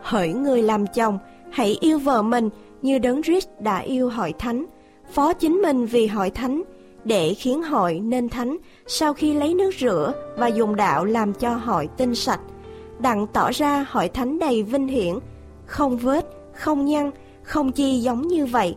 Hỡi 0.01 0.33
người 0.33 0.61
làm 0.61 0.87
chồng, 0.87 1.19
hãy 1.51 1.77
yêu 1.81 1.99
vợ 1.99 2.21
mình 2.21 2.49
như 2.81 2.99
đấng 2.99 3.23
Christ 3.23 3.49
đã 3.59 3.77
yêu 3.77 4.09
hội 4.09 4.33
thánh, 4.39 4.65
phó 5.11 5.33
chính 5.33 5.53
mình 5.61 5.85
vì 5.85 6.07
hội 6.07 6.29
thánh, 6.29 6.63
để 7.07 7.33
khiến 7.33 7.63
hội 7.63 7.99
nên 7.99 8.29
thánh 8.29 8.57
sau 8.87 9.13
khi 9.13 9.33
lấy 9.33 9.53
nước 9.53 9.71
rửa 9.79 10.13
và 10.37 10.47
dùng 10.47 10.75
đạo 10.75 11.05
làm 11.05 11.33
cho 11.33 11.55
hội 11.55 11.87
tinh 11.97 12.15
sạch, 12.15 12.39
đặng 12.99 13.27
tỏ 13.27 13.51
ra 13.51 13.85
hội 13.89 14.07
thánh 14.07 14.39
đầy 14.39 14.63
vinh 14.63 14.87
hiển, 14.87 15.15
không 15.65 15.97
vết, 15.97 16.25
không 16.53 16.85
nhăn, 16.85 17.11
không 17.43 17.71
chi 17.71 17.99
giống 17.99 18.27
như 18.27 18.45
vậy, 18.45 18.75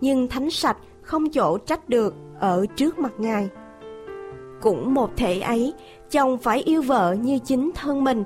nhưng 0.00 0.28
thánh 0.28 0.50
sạch 0.50 0.76
không 1.02 1.30
chỗ 1.30 1.58
trách 1.58 1.88
được 1.88 2.14
ở 2.40 2.66
trước 2.76 2.98
mặt 2.98 3.12
Ngài. 3.18 3.48
Cũng 4.62 4.94
một 4.94 5.16
thể 5.16 5.40
ấy, 5.40 5.72
chồng 6.10 6.38
phải 6.38 6.62
yêu 6.62 6.82
vợ 6.82 7.16
như 7.20 7.38
chính 7.38 7.70
thân 7.74 8.04
mình. 8.04 8.24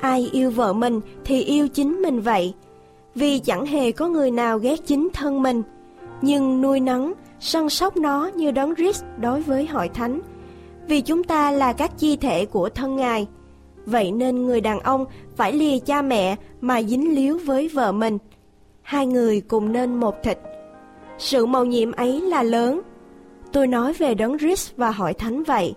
Ai 0.00 0.30
yêu 0.32 0.50
vợ 0.50 0.72
mình 0.72 1.00
thì 1.24 1.42
yêu 1.42 1.68
chính 1.68 2.02
mình 2.02 2.20
vậy, 2.20 2.54
vì 3.14 3.38
chẳng 3.38 3.66
hề 3.66 3.92
có 3.92 4.08
người 4.08 4.30
nào 4.30 4.58
ghét 4.58 4.86
chính 4.86 5.08
thân 5.12 5.42
mình, 5.42 5.62
nhưng 6.22 6.62
nuôi 6.62 6.80
nấng, 6.80 7.12
săn 7.42 7.68
sóc 7.68 7.96
nó 7.96 8.30
như 8.34 8.50
đấng 8.50 8.74
Christ 8.74 9.04
đối 9.16 9.42
với 9.42 9.66
hội 9.66 9.88
thánh, 9.88 10.20
vì 10.88 11.00
chúng 11.00 11.24
ta 11.24 11.50
là 11.50 11.72
các 11.72 11.98
chi 11.98 12.16
thể 12.16 12.46
của 12.46 12.68
thân 12.68 12.96
Ngài. 12.96 13.26
Vậy 13.86 14.12
nên 14.12 14.46
người 14.46 14.60
đàn 14.60 14.80
ông 14.80 15.04
phải 15.36 15.52
lìa 15.52 15.78
cha 15.78 16.02
mẹ 16.02 16.36
mà 16.60 16.82
dính 16.82 17.14
líu 17.14 17.38
với 17.44 17.68
vợ 17.68 17.92
mình. 17.92 18.18
Hai 18.82 19.06
người 19.06 19.40
cùng 19.40 19.72
nên 19.72 19.94
một 19.94 20.22
thịt. 20.22 20.38
Sự 21.18 21.46
mầu 21.46 21.64
nhiệm 21.64 21.92
ấy 21.92 22.20
là 22.20 22.42
lớn. 22.42 22.80
Tôi 23.52 23.66
nói 23.66 23.92
về 23.92 24.14
đấng 24.14 24.38
Christ 24.38 24.76
và 24.76 24.90
hội 24.90 25.12
thánh 25.12 25.42
vậy. 25.42 25.74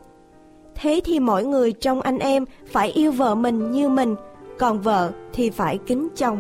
Thế 0.76 1.02
thì 1.06 1.20
mỗi 1.20 1.46
người 1.46 1.72
trong 1.72 2.02
anh 2.02 2.20
em 2.20 2.46
phải 2.72 2.92
yêu 2.92 3.12
vợ 3.12 3.36
mình 3.36 3.72
như 3.72 3.90
mình, 3.90 4.16
còn 4.60 4.82
vợ 4.82 5.12
thì 5.34 5.50
phải 5.50 5.80
kính 5.88 6.08
chồng. 6.16 6.40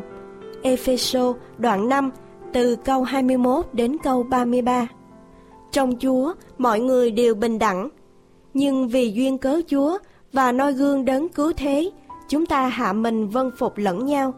Epheso 0.63 1.33
đoạn 1.57 1.89
5 1.89 2.11
từ 2.53 2.75
câu 2.75 3.03
21 3.03 3.65
đến 3.73 3.97
câu 4.03 4.23
33 4.23 4.87
trong 5.75 5.93
Chúa, 5.99 6.33
mọi 6.57 6.79
người 6.79 7.11
đều 7.11 7.35
bình 7.35 7.59
đẳng, 7.59 7.89
nhưng 8.53 8.87
vì 8.87 9.11
duyên 9.11 9.37
cớ 9.37 9.61
Chúa 9.67 9.97
và 10.33 10.51
noi 10.51 10.73
gương 10.73 11.05
đấng 11.05 11.29
cứu 11.29 11.53
thế, 11.57 11.91
chúng 12.29 12.45
ta 12.45 12.67
hạ 12.67 12.93
mình 12.93 13.27
vân 13.27 13.51
phục 13.57 13.77
lẫn 13.77 14.05
nhau. 14.05 14.33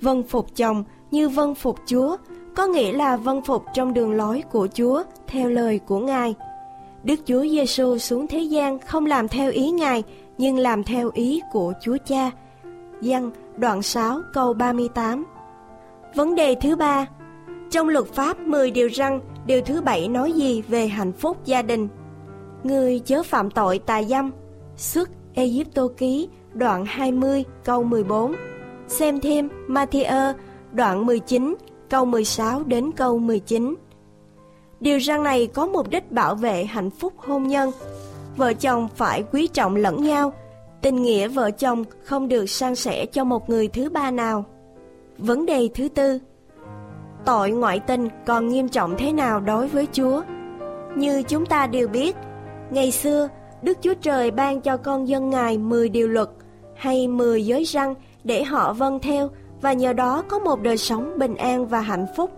Vân 0.00 0.22
phục 0.22 0.56
chồng 0.56 0.84
như 1.10 1.28
vân 1.28 1.54
phục 1.54 1.78
Chúa, 1.86 2.16
có 2.56 2.66
nghĩa 2.66 2.92
là 2.92 3.16
vân 3.16 3.42
phục 3.42 3.64
trong 3.74 3.94
đường 3.94 4.12
lối 4.12 4.42
của 4.52 4.68
Chúa 4.74 5.02
theo 5.26 5.50
lời 5.50 5.78
của 5.78 5.98
Ngài. 5.98 6.34
Đức 7.04 7.20
Chúa 7.26 7.42
Giêsu 7.42 7.98
xuống 7.98 8.26
thế 8.26 8.38
gian 8.38 8.78
không 8.78 9.06
làm 9.06 9.28
theo 9.28 9.50
ý 9.50 9.70
Ngài, 9.70 10.02
nhưng 10.38 10.58
làm 10.58 10.84
theo 10.84 11.10
ý 11.14 11.40
của 11.52 11.72
Chúa 11.80 11.96
Cha. 12.06 12.30
Giăng 13.00 13.30
đoạn 13.56 13.82
6 13.82 14.20
câu 14.32 14.52
38 14.52 15.24
Vấn 16.14 16.34
đề 16.34 16.54
thứ 16.54 16.76
ba 16.76 17.06
Trong 17.70 17.88
luật 17.88 18.06
pháp 18.06 18.40
10 18.40 18.70
điều 18.70 18.88
răn, 18.90 19.20
điều 19.50 19.62
thứ 19.62 19.80
bảy 19.80 20.08
nói 20.08 20.32
gì 20.32 20.62
về 20.68 20.86
hạnh 20.86 21.12
phúc 21.12 21.36
gia 21.44 21.62
đình? 21.62 21.88
Người 22.64 22.98
chớ 22.98 23.22
phạm 23.22 23.50
tội 23.50 23.78
tà 23.78 24.02
dâm, 24.02 24.30
xuất 24.76 25.10
Egypto 25.34 25.82
ký 25.96 26.28
đoạn 26.54 26.84
20 26.86 27.44
câu 27.64 27.82
14. 27.82 28.34
Xem 28.88 29.20
thêm 29.20 29.48
Matthew 29.68 30.34
đoạn 30.72 31.06
19 31.06 31.54
câu 31.88 32.04
16 32.04 32.62
đến 32.62 32.90
câu 32.92 33.18
19. 33.18 33.74
Điều 34.80 35.00
răn 35.00 35.22
này 35.22 35.46
có 35.46 35.66
mục 35.66 35.90
đích 35.90 36.12
bảo 36.12 36.34
vệ 36.34 36.64
hạnh 36.64 36.90
phúc 36.90 37.12
hôn 37.16 37.48
nhân. 37.48 37.70
Vợ 38.36 38.52
chồng 38.52 38.88
phải 38.96 39.22
quý 39.32 39.46
trọng 39.46 39.76
lẫn 39.76 40.02
nhau, 40.02 40.32
tình 40.82 41.02
nghĩa 41.02 41.28
vợ 41.28 41.50
chồng 41.50 41.84
không 42.04 42.28
được 42.28 42.46
san 42.46 42.74
sẻ 42.74 43.06
cho 43.06 43.24
một 43.24 43.50
người 43.50 43.68
thứ 43.68 43.90
ba 43.90 44.10
nào. 44.10 44.44
Vấn 45.18 45.46
đề 45.46 45.68
thứ 45.74 45.88
tư 45.88 46.18
Tội 47.24 47.50
ngoại 47.50 47.80
tình 47.80 48.08
còn 48.26 48.48
nghiêm 48.48 48.68
trọng 48.68 48.94
thế 48.98 49.12
nào 49.12 49.40
đối 49.40 49.68
với 49.68 49.88
Chúa? 49.92 50.22
Như 50.96 51.22
chúng 51.22 51.46
ta 51.46 51.66
đều 51.66 51.88
biết, 51.88 52.16
ngày 52.70 52.90
xưa 52.90 53.28
Đức 53.62 53.78
Chúa 53.80 53.94
Trời 53.94 54.30
ban 54.30 54.60
cho 54.60 54.76
con 54.76 55.08
dân 55.08 55.30
Ngài 55.30 55.58
10 55.58 55.88
điều 55.88 56.08
luật 56.08 56.28
hay 56.76 57.08
10 57.08 57.46
giới 57.46 57.64
răn 57.64 57.94
để 58.24 58.44
họ 58.44 58.72
vâng 58.72 59.00
theo 59.00 59.30
và 59.60 59.72
nhờ 59.72 59.92
đó 59.92 60.22
có 60.28 60.38
một 60.38 60.62
đời 60.62 60.76
sống 60.76 61.18
bình 61.18 61.36
an 61.36 61.66
và 61.66 61.80
hạnh 61.80 62.06
phúc. 62.16 62.30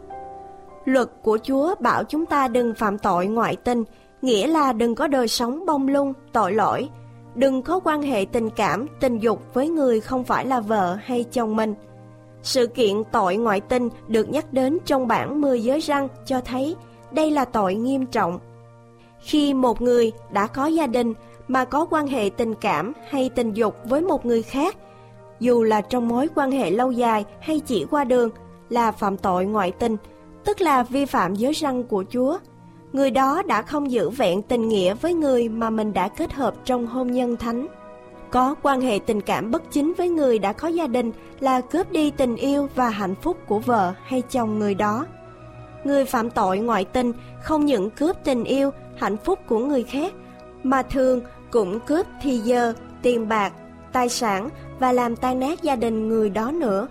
Luật 0.84 1.08
của 1.22 1.38
Chúa 1.42 1.74
bảo 1.80 2.04
chúng 2.04 2.26
ta 2.26 2.48
đừng 2.48 2.74
phạm 2.74 2.98
tội 2.98 3.26
ngoại 3.26 3.56
tình, 3.56 3.84
nghĩa 4.22 4.46
là 4.46 4.72
đừng 4.72 4.94
có 4.94 5.08
đời 5.08 5.28
sống 5.28 5.66
bông 5.66 5.88
lung, 5.88 6.12
tội 6.32 6.52
lỗi, 6.52 6.88
đừng 7.34 7.62
có 7.62 7.80
quan 7.84 8.02
hệ 8.02 8.26
tình 8.32 8.50
cảm, 8.50 8.86
tình 9.00 9.18
dục 9.18 9.54
với 9.54 9.68
người 9.68 10.00
không 10.00 10.24
phải 10.24 10.46
là 10.46 10.60
vợ 10.60 10.98
hay 11.02 11.24
chồng 11.24 11.56
mình. 11.56 11.74
Sự 12.42 12.66
kiện 12.66 13.04
tội 13.12 13.36
ngoại 13.36 13.60
tình 13.60 13.88
được 14.08 14.28
nhắc 14.28 14.52
đến 14.52 14.78
trong 14.84 15.06
bản 15.06 15.40
10 15.40 15.62
giới 15.62 15.80
răng 15.80 16.08
cho 16.26 16.40
thấy 16.40 16.76
đây 17.12 17.30
là 17.30 17.44
tội 17.44 17.74
nghiêm 17.74 18.06
trọng. 18.06 18.38
Khi 19.20 19.54
một 19.54 19.82
người 19.82 20.12
đã 20.32 20.46
có 20.46 20.66
gia 20.66 20.86
đình 20.86 21.14
mà 21.48 21.64
có 21.64 21.86
quan 21.90 22.06
hệ 22.06 22.30
tình 22.36 22.54
cảm 22.54 22.92
hay 23.10 23.28
tình 23.28 23.52
dục 23.52 23.76
với 23.84 24.00
một 24.00 24.26
người 24.26 24.42
khác, 24.42 24.76
dù 25.40 25.62
là 25.62 25.80
trong 25.80 26.08
mối 26.08 26.28
quan 26.34 26.50
hệ 26.50 26.70
lâu 26.70 26.90
dài 26.92 27.24
hay 27.40 27.60
chỉ 27.60 27.84
qua 27.90 28.04
đường, 28.04 28.30
là 28.68 28.92
phạm 28.92 29.16
tội 29.16 29.44
ngoại 29.44 29.72
tình, 29.72 29.96
tức 30.44 30.60
là 30.60 30.82
vi 30.82 31.04
phạm 31.04 31.34
giới 31.34 31.52
răng 31.52 31.84
của 31.84 32.04
Chúa. 32.10 32.38
Người 32.92 33.10
đó 33.10 33.42
đã 33.42 33.62
không 33.62 33.90
giữ 33.90 34.10
vẹn 34.10 34.42
tình 34.42 34.68
nghĩa 34.68 34.94
với 34.94 35.14
người 35.14 35.48
mà 35.48 35.70
mình 35.70 35.92
đã 35.92 36.08
kết 36.08 36.32
hợp 36.32 36.54
trong 36.64 36.86
hôn 36.86 37.12
nhân 37.12 37.36
thánh. 37.36 37.66
Có 38.32 38.54
quan 38.62 38.80
hệ 38.80 38.98
tình 39.06 39.20
cảm 39.20 39.50
bất 39.50 39.62
chính 39.70 39.92
với 39.98 40.08
người 40.08 40.38
đã 40.38 40.52
có 40.52 40.68
gia 40.68 40.86
đình 40.86 41.12
là 41.40 41.60
cướp 41.60 41.90
đi 41.90 42.10
tình 42.10 42.36
yêu 42.36 42.68
và 42.74 42.88
hạnh 42.88 43.14
phúc 43.22 43.36
của 43.46 43.58
vợ 43.58 43.94
hay 44.04 44.22
chồng 44.30 44.58
người 44.58 44.74
đó. 44.74 45.06
Người 45.84 46.04
phạm 46.04 46.30
tội 46.30 46.58
ngoại 46.58 46.84
tình 46.84 47.12
không 47.42 47.66
những 47.66 47.90
cướp 47.90 48.16
tình 48.24 48.44
yêu, 48.44 48.70
hạnh 48.96 49.16
phúc 49.16 49.38
của 49.46 49.58
người 49.58 49.82
khác, 49.82 50.12
mà 50.62 50.82
thường 50.82 51.20
cũng 51.50 51.80
cướp 51.80 52.06
thì 52.22 52.38
giờ, 52.38 52.72
tiền 53.02 53.28
bạc, 53.28 53.52
tài 53.92 54.08
sản 54.08 54.48
và 54.78 54.92
làm 54.92 55.16
tan 55.16 55.40
nát 55.40 55.62
gia 55.62 55.76
đình 55.76 56.08
người 56.08 56.30
đó 56.30 56.50
nữa. 56.50 56.88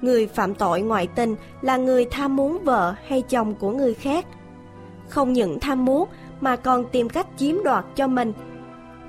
Người 0.00 0.26
phạm 0.26 0.54
tội 0.54 0.80
ngoại 0.80 1.06
tình 1.06 1.36
là 1.62 1.76
người 1.76 2.06
tham 2.10 2.36
muốn 2.36 2.58
vợ 2.64 2.94
hay 3.06 3.22
chồng 3.22 3.54
của 3.54 3.70
người 3.70 3.94
khác. 3.94 4.26
Không 5.08 5.32
những 5.32 5.60
tham 5.60 5.84
muốn 5.84 6.08
mà 6.40 6.56
còn 6.56 6.84
tìm 6.84 7.08
cách 7.08 7.26
chiếm 7.36 7.62
đoạt 7.64 7.84
cho 7.96 8.06
mình. 8.06 8.32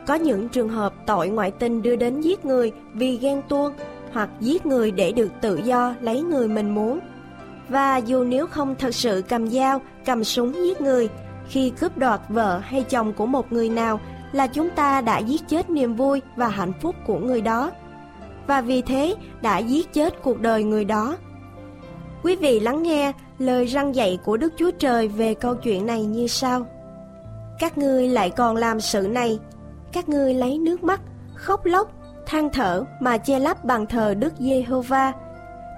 Có 0.07 0.15
những 0.15 0.49
trường 0.49 0.69
hợp 0.69 0.93
tội 1.05 1.29
ngoại 1.29 1.51
tình 1.51 1.81
đưa 1.81 1.95
đến 1.95 2.21
giết 2.21 2.45
người 2.45 2.71
vì 2.93 3.17
ghen 3.17 3.41
tuông 3.49 3.73
hoặc 4.13 4.29
giết 4.39 4.65
người 4.65 4.91
để 4.91 5.11
được 5.11 5.31
tự 5.41 5.59
do 5.63 5.95
lấy 6.01 6.21
người 6.21 6.47
mình 6.47 6.75
muốn. 6.75 6.99
Và 7.69 7.97
dù 7.97 8.23
nếu 8.23 8.47
không 8.47 8.75
thật 8.75 8.95
sự 8.95 9.23
cầm 9.29 9.47
dao, 9.47 9.81
cầm 10.05 10.23
súng 10.23 10.53
giết 10.53 10.81
người, 10.81 11.09
khi 11.49 11.69
cướp 11.69 11.97
đoạt 11.97 12.21
vợ 12.29 12.57
hay 12.57 12.83
chồng 12.83 13.13
của 13.13 13.25
một 13.25 13.51
người 13.51 13.69
nào 13.69 13.99
là 14.31 14.47
chúng 14.47 14.69
ta 14.69 15.01
đã 15.01 15.19
giết 15.19 15.41
chết 15.47 15.69
niềm 15.69 15.95
vui 15.95 16.21
và 16.35 16.47
hạnh 16.47 16.73
phúc 16.81 16.95
của 17.07 17.19
người 17.19 17.41
đó 17.41 17.71
và 18.47 18.61
vì 18.61 18.81
thế 18.81 19.15
đã 19.41 19.57
giết 19.57 19.93
chết 19.93 20.23
cuộc 20.23 20.41
đời 20.41 20.63
người 20.63 20.85
đó. 20.85 21.17
Quý 22.23 22.35
vị 22.35 22.59
lắng 22.59 22.83
nghe 22.83 23.11
lời 23.39 23.65
răng 23.65 23.95
dạy 23.95 24.19
của 24.25 24.37
Đức 24.37 24.53
Chúa 24.57 24.71
Trời 24.71 25.07
về 25.07 25.33
câu 25.33 25.55
chuyện 25.55 25.85
này 25.85 26.05
như 26.05 26.27
sau. 26.27 26.67
Các 27.59 27.77
ngươi 27.77 28.09
lại 28.09 28.29
còn 28.29 28.55
làm 28.55 28.79
sự 28.79 29.07
này, 29.07 29.39
các 29.91 30.09
ngươi 30.09 30.33
lấy 30.33 30.57
nước 30.57 30.83
mắt, 30.83 31.01
khóc 31.35 31.65
lóc, 31.65 31.91
than 32.25 32.49
thở 32.49 32.83
mà 32.99 33.17
che 33.17 33.39
lấp 33.39 33.65
bàn 33.65 33.85
thờ 33.85 34.13
Đức 34.13 34.33
Giê-hô-va, 34.39 35.13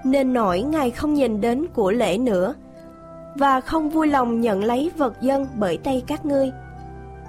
nên 0.04 0.32
nổi 0.32 0.62
Ngài 0.62 0.90
không 0.90 1.14
nhìn 1.14 1.40
đến 1.40 1.66
của 1.74 1.90
lễ 1.90 2.18
nữa, 2.18 2.54
và 3.34 3.60
không 3.60 3.90
vui 3.90 4.06
lòng 4.06 4.40
nhận 4.40 4.64
lấy 4.64 4.90
vật 4.96 5.20
dân 5.20 5.46
bởi 5.54 5.78
tay 5.78 6.02
các 6.06 6.24
ngươi. 6.24 6.52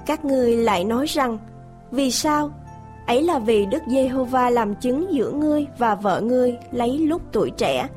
Các 0.05 0.25
ngươi 0.25 0.57
lại 0.57 0.83
nói 0.83 1.05
rằng, 1.05 1.37
vì 1.91 2.11
sao 2.11 2.51
Ấy 3.07 3.23
là 3.23 3.39
vì 3.39 3.65
Đức 3.65 3.83
Giê-hô-va 3.87 4.49
làm 4.49 4.75
chứng 4.75 5.13
giữa 5.13 5.31
ngươi 5.31 5.67
và 5.77 5.95
vợ 5.95 6.21
ngươi 6.21 6.57
lấy 6.71 6.97
lúc 6.97 7.21
tuổi 7.31 7.51
trẻ, 7.57 7.87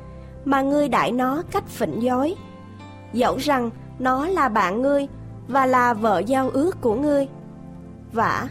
mà 0.45 0.61
ngươi 0.61 0.89
đãi 0.89 1.11
nó 1.11 1.43
cách 1.51 1.67
phỉnh 1.67 1.99
dối. 1.99 2.35
Dẫu 3.13 3.37
rằng 3.37 3.69
nó 3.99 4.27
là 4.27 4.49
bạn 4.49 4.81
ngươi 4.81 5.07
và 5.47 5.65
là 5.65 5.93
vợ 5.93 6.19
giao 6.25 6.49
ước 6.49 6.81
của 6.81 6.95
ngươi. 6.95 7.27
Vả, 8.13 8.47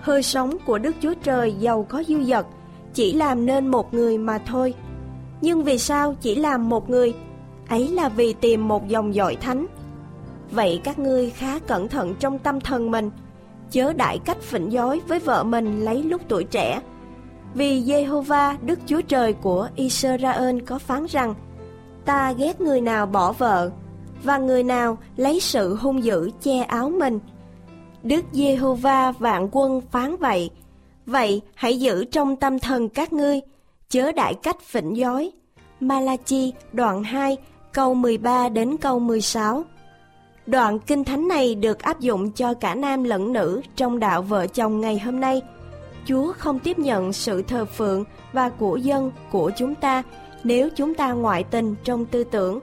hơi 0.00 0.22
sống 0.22 0.56
của 0.66 0.78
Đức 0.78 0.96
Chúa 1.02 1.14
Trời 1.22 1.52
giàu 1.52 1.86
có 1.88 2.02
dư 2.08 2.24
dật, 2.24 2.46
chỉ 2.94 3.12
làm 3.12 3.46
nên 3.46 3.66
một 3.66 3.94
người 3.94 4.18
mà 4.18 4.38
thôi. 4.38 4.74
Nhưng 5.40 5.64
vì 5.64 5.78
sao 5.78 6.14
chỉ 6.20 6.34
làm 6.34 6.68
một 6.68 6.90
người? 6.90 7.14
Ấy 7.68 7.88
là 7.88 8.08
vì 8.08 8.32
tìm 8.32 8.68
một 8.68 8.88
dòng 8.88 9.14
dõi 9.14 9.36
thánh. 9.36 9.66
Vậy 10.50 10.80
các 10.84 10.98
ngươi 10.98 11.30
khá 11.30 11.58
cẩn 11.58 11.88
thận 11.88 12.14
trong 12.20 12.38
tâm 12.38 12.60
thần 12.60 12.90
mình, 12.90 13.10
chớ 13.70 13.92
đại 13.92 14.18
cách 14.24 14.40
phỉnh 14.40 14.72
dối 14.72 15.00
với 15.08 15.18
vợ 15.18 15.44
mình 15.44 15.80
lấy 15.80 16.02
lúc 16.02 16.22
tuổi 16.28 16.44
trẻ. 16.44 16.80
Vì 17.54 17.82
Jehovah 17.82 18.54
Đức 18.62 18.78
Chúa 18.86 19.00
Trời 19.00 19.32
của 19.32 19.68
Israel 19.76 20.60
có 20.66 20.78
phán 20.78 21.06
rằng, 21.06 21.34
ta 22.04 22.32
ghét 22.32 22.60
người 22.60 22.80
nào 22.80 23.06
bỏ 23.06 23.32
vợ, 23.32 23.70
và 24.24 24.38
người 24.38 24.62
nào 24.62 24.98
lấy 25.16 25.40
sự 25.40 25.74
hung 25.74 26.04
dữ 26.04 26.30
che 26.42 26.62
áo 26.62 26.90
mình. 26.90 27.18
Đức 28.02 28.24
Giê-hô-va 28.32 29.12
vạn 29.12 29.48
quân 29.52 29.80
phán 29.90 30.16
vậy, 30.16 30.50
vậy 31.06 31.40
hãy 31.54 31.80
giữ 31.80 32.04
trong 32.04 32.36
tâm 32.36 32.58
thần 32.58 32.88
các 32.88 33.12
ngươi, 33.12 33.40
chớ 33.88 34.12
đại 34.12 34.34
cách 34.34 34.60
phỉnh 34.60 34.96
dối. 34.96 35.30
Malachi 35.80 36.52
đoạn 36.72 37.02
2 37.02 37.36
câu 37.72 37.94
13 37.94 38.48
đến 38.48 38.76
câu 38.76 38.98
16 38.98 39.64
Đoạn 40.46 40.78
kinh 40.78 41.04
thánh 41.04 41.28
này 41.28 41.54
được 41.54 41.78
áp 41.78 42.00
dụng 42.00 42.30
cho 42.30 42.54
cả 42.54 42.74
nam 42.74 43.04
lẫn 43.04 43.32
nữ 43.32 43.62
trong 43.76 43.98
đạo 43.98 44.22
vợ 44.22 44.46
chồng 44.46 44.80
ngày 44.80 44.98
hôm 44.98 45.20
nay. 45.20 45.42
Chúa 46.06 46.32
không 46.32 46.58
tiếp 46.58 46.78
nhận 46.78 47.12
sự 47.12 47.42
thờ 47.42 47.64
phượng 47.64 48.04
và 48.32 48.48
của 48.48 48.76
dân 48.76 49.12
của 49.30 49.50
chúng 49.56 49.74
ta 49.74 50.02
nếu 50.44 50.68
chúng 50.76 50.94
ta 50.94 51.12
ngoại 51.12 51.44
tình 51.44 51.74
trong 51.84 52.06
tư 52.06 52.24
tưởng. 52.24 52.60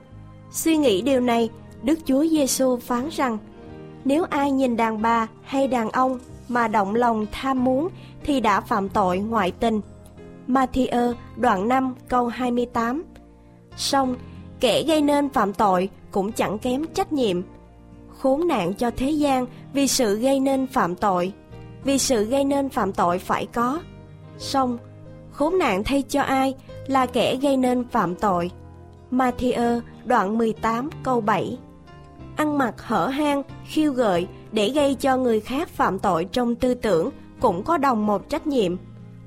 Suy 0.50 0.76
nghĩ 0.76 1.02
điều 1.02 1.20
này, 1.20 1.48
Đức 1.82 1.98
Chúa 2.04 2.26
Giêsu 2.26 2.76
phán 2.76 3.08
rằng: 3.12 3.38
nếu 4.08 4.24
ai 4.30 4.50
nhìn 4.50 4.76
đàn 4.76 5.02
bà 5.02 5.26
hay 5.42 5.68
đàn 5.68 5.90
ông 5.90 6.18
mà 6.48 6.68
động 6.68 6.94
lòng 6.94 7.26
tham 7.32 7.64
muốn 7.64 7.88
thì 8.24 8.40
đã 8.40 8.60
phạm 8.60 8.88
tội 8.88 9.18
ngoại 9.18 9.50
tình. 9.50 9.80
Matthew 10.48 11.14
đoạn 11.36 11.68
5 11.68 11.94
câu 12.08 12.26
28 12.26 13.04
Xong, 13.76 14.16
kẻ 14.60 14.82
gây 14.82 15.02
nên 15.02 15.28
phạm 15.28 15.54
tội 15.54 15.88
cũng 16.10 16.32
chẳng 16.32 16.58
kém 16.58 16.84
trách 16.94 17.12
nhiệm 17.12 17.42
khốn 18.18 18.48
nạn 18.48 18.74
cho 18.74 18.90
thế 18.96 19.10
gian 19.10 19.46
vì 19.72 19.88
sự 19.88 20.18
gây 20.18 20.40
nên 20.40 20.66
phạm 20.66 20.96
tội. 20.96 21.32
Vì 21.84 21.98
sự 21.98 22.24
gây 22.24 22.44
nên 22.44 22.68
phạm 22.68 22.92
tội 22.92 23.18
phải 23.18 23.46
có. 23.46 23.80
Xong, 24.38 24.78
khốn 25.30 25.58
nạn 25.58 25.84
thay 25.84 26.02
cho 26.02 26.22
ai 26.22 26.54
là 26.86 27.06
kẻ 27.06 27.36
gây 27.36 27.56
nên 27.56 27.88
phạm 27.88 28.14
tội. 28.14 28.50
Matthew 29.10 29.80
đoạn 30.04 30.38
18 30.38 30.90
câu 31.02 31.20
7 31.20 31.58
Ăn 32.38 32.58
mặc 32.58 32.74
hở 32.78 33.06
hang, 33.06 33.42
khiêu 33.64 33.92
gợi 33.92 34.26
để 34.52 34.68
gây 34.68 34.94
cho 34.94 35.16
người 35.16 35.40
khác 35.40 35.68
phạm 35.68 35.98
tội 35.98 36.24
trong 36.24 36.54
tư 36.54 36.74
tưởng 36.74 37.10
cũng 37.40 37.64
có 37.64 37.78
đồng 37.78 38.06
một 38.06 38.28
trách 38.28 38.46
nhiệm. 38.46 38.76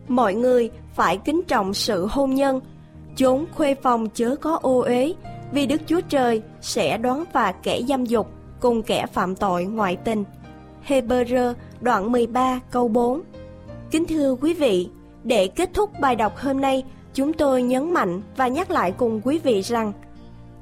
Mọi 0.08 0.34
người 0.36 0.70
phải 0.96 1.18
kính 1.18 1.42
trọng 1.48 1.74
sự 1.74 2.08
hôn 2.12 2.36
nhân, 2.36 2.62
chốn 3.16 3.46
khuê 3.56 3.76
phòng 3.76 4.08
chớ 4.14 4.36
có 4.36 4.60
ô 4.62 4.80
uế, 4.80 5.14
vì 5.52 5.68
Đức 5.68 5.82
Chúa 5.88 6.02
Trời 6.02 6.42
sẽ 6.62 6.98
đoán 6.98 7.24
phạt 7.34 7.56
kẻ 7.64 7.82
dâm 7.88 8.06
dục 8.06 8.28
cùng 8.60 8.82
kẻ 8.82 9.06
phạm 9.14 9.36
tội 9.36 9.66
ngoại 9.66 9.96
tình. 9.96 10.24
Hebrew 10.88 11.54
đoạn 11.82 12.12
13 12.12 12.60
câu 12.72 12.88
4 12.88 13.22
Kính 13.92 14.06
thưa 14.06 14.36
quý 14.42 14.54
vị, 14.54 14.90
để 15.24 15.48
kết 15.48 15.70
thúc 15.74 15.90
bài 16.00 16.16
đọc 16.16 16.38
hôm 16.38 16.62
nay, 16.62 16.84
chúng 17.14 17.34
tôi 17.34 17.64
nhấn 17.64 17.94
mạnh 17.94 18.22
và 18.38 18.48
nhắc 18.48 18.72
lại 18.72 18.94
cùng 18.98 19.22
quý 19.24 19.38
vị 19.38 19.62
rằng 19.62 19.94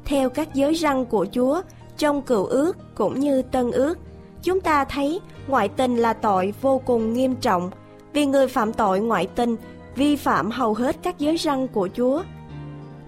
theo 0.06 0.30
các 0.30 0.54
giới 0.54 0.74
răng 0.74 1.06
của 1.06 1.26
Chúa 1.32 1.62
trong 2.00 2.22
cựu 2.22 2.46
ước 2.46 2.78
cũng 2.96 3.20
như 3.20 3.42
tân 3.42 3.72
ước, 3.72 3.98
chúng 4.44 4.62
ta 4.62 4.86
thấy 4.86 5.20
ngoại 5.48 5.70
tình 5.70 5.98
là 5.98 6.14
tội 6.14 6.54
vô 6.62 6.82
cùng 6.86 7.14
nghiêm 7.14 7.36
trọng 7.36 7.72
vì 8.14 8.26
người 8.26 8.48
phạm 8.48 8.74
tội 8.74 9.00
ngoại 9.00 9.28
tình 9.36 9.56
vi 9.96 10.16
phạm 10.16 10.52
hầu 10.52 10.74
hết 10.74 10.96
các 11.04 11.20
giới 11.20 11.36
răng 11.36 11.68
của 11.68 11.90
Chúa. 11.98 12.24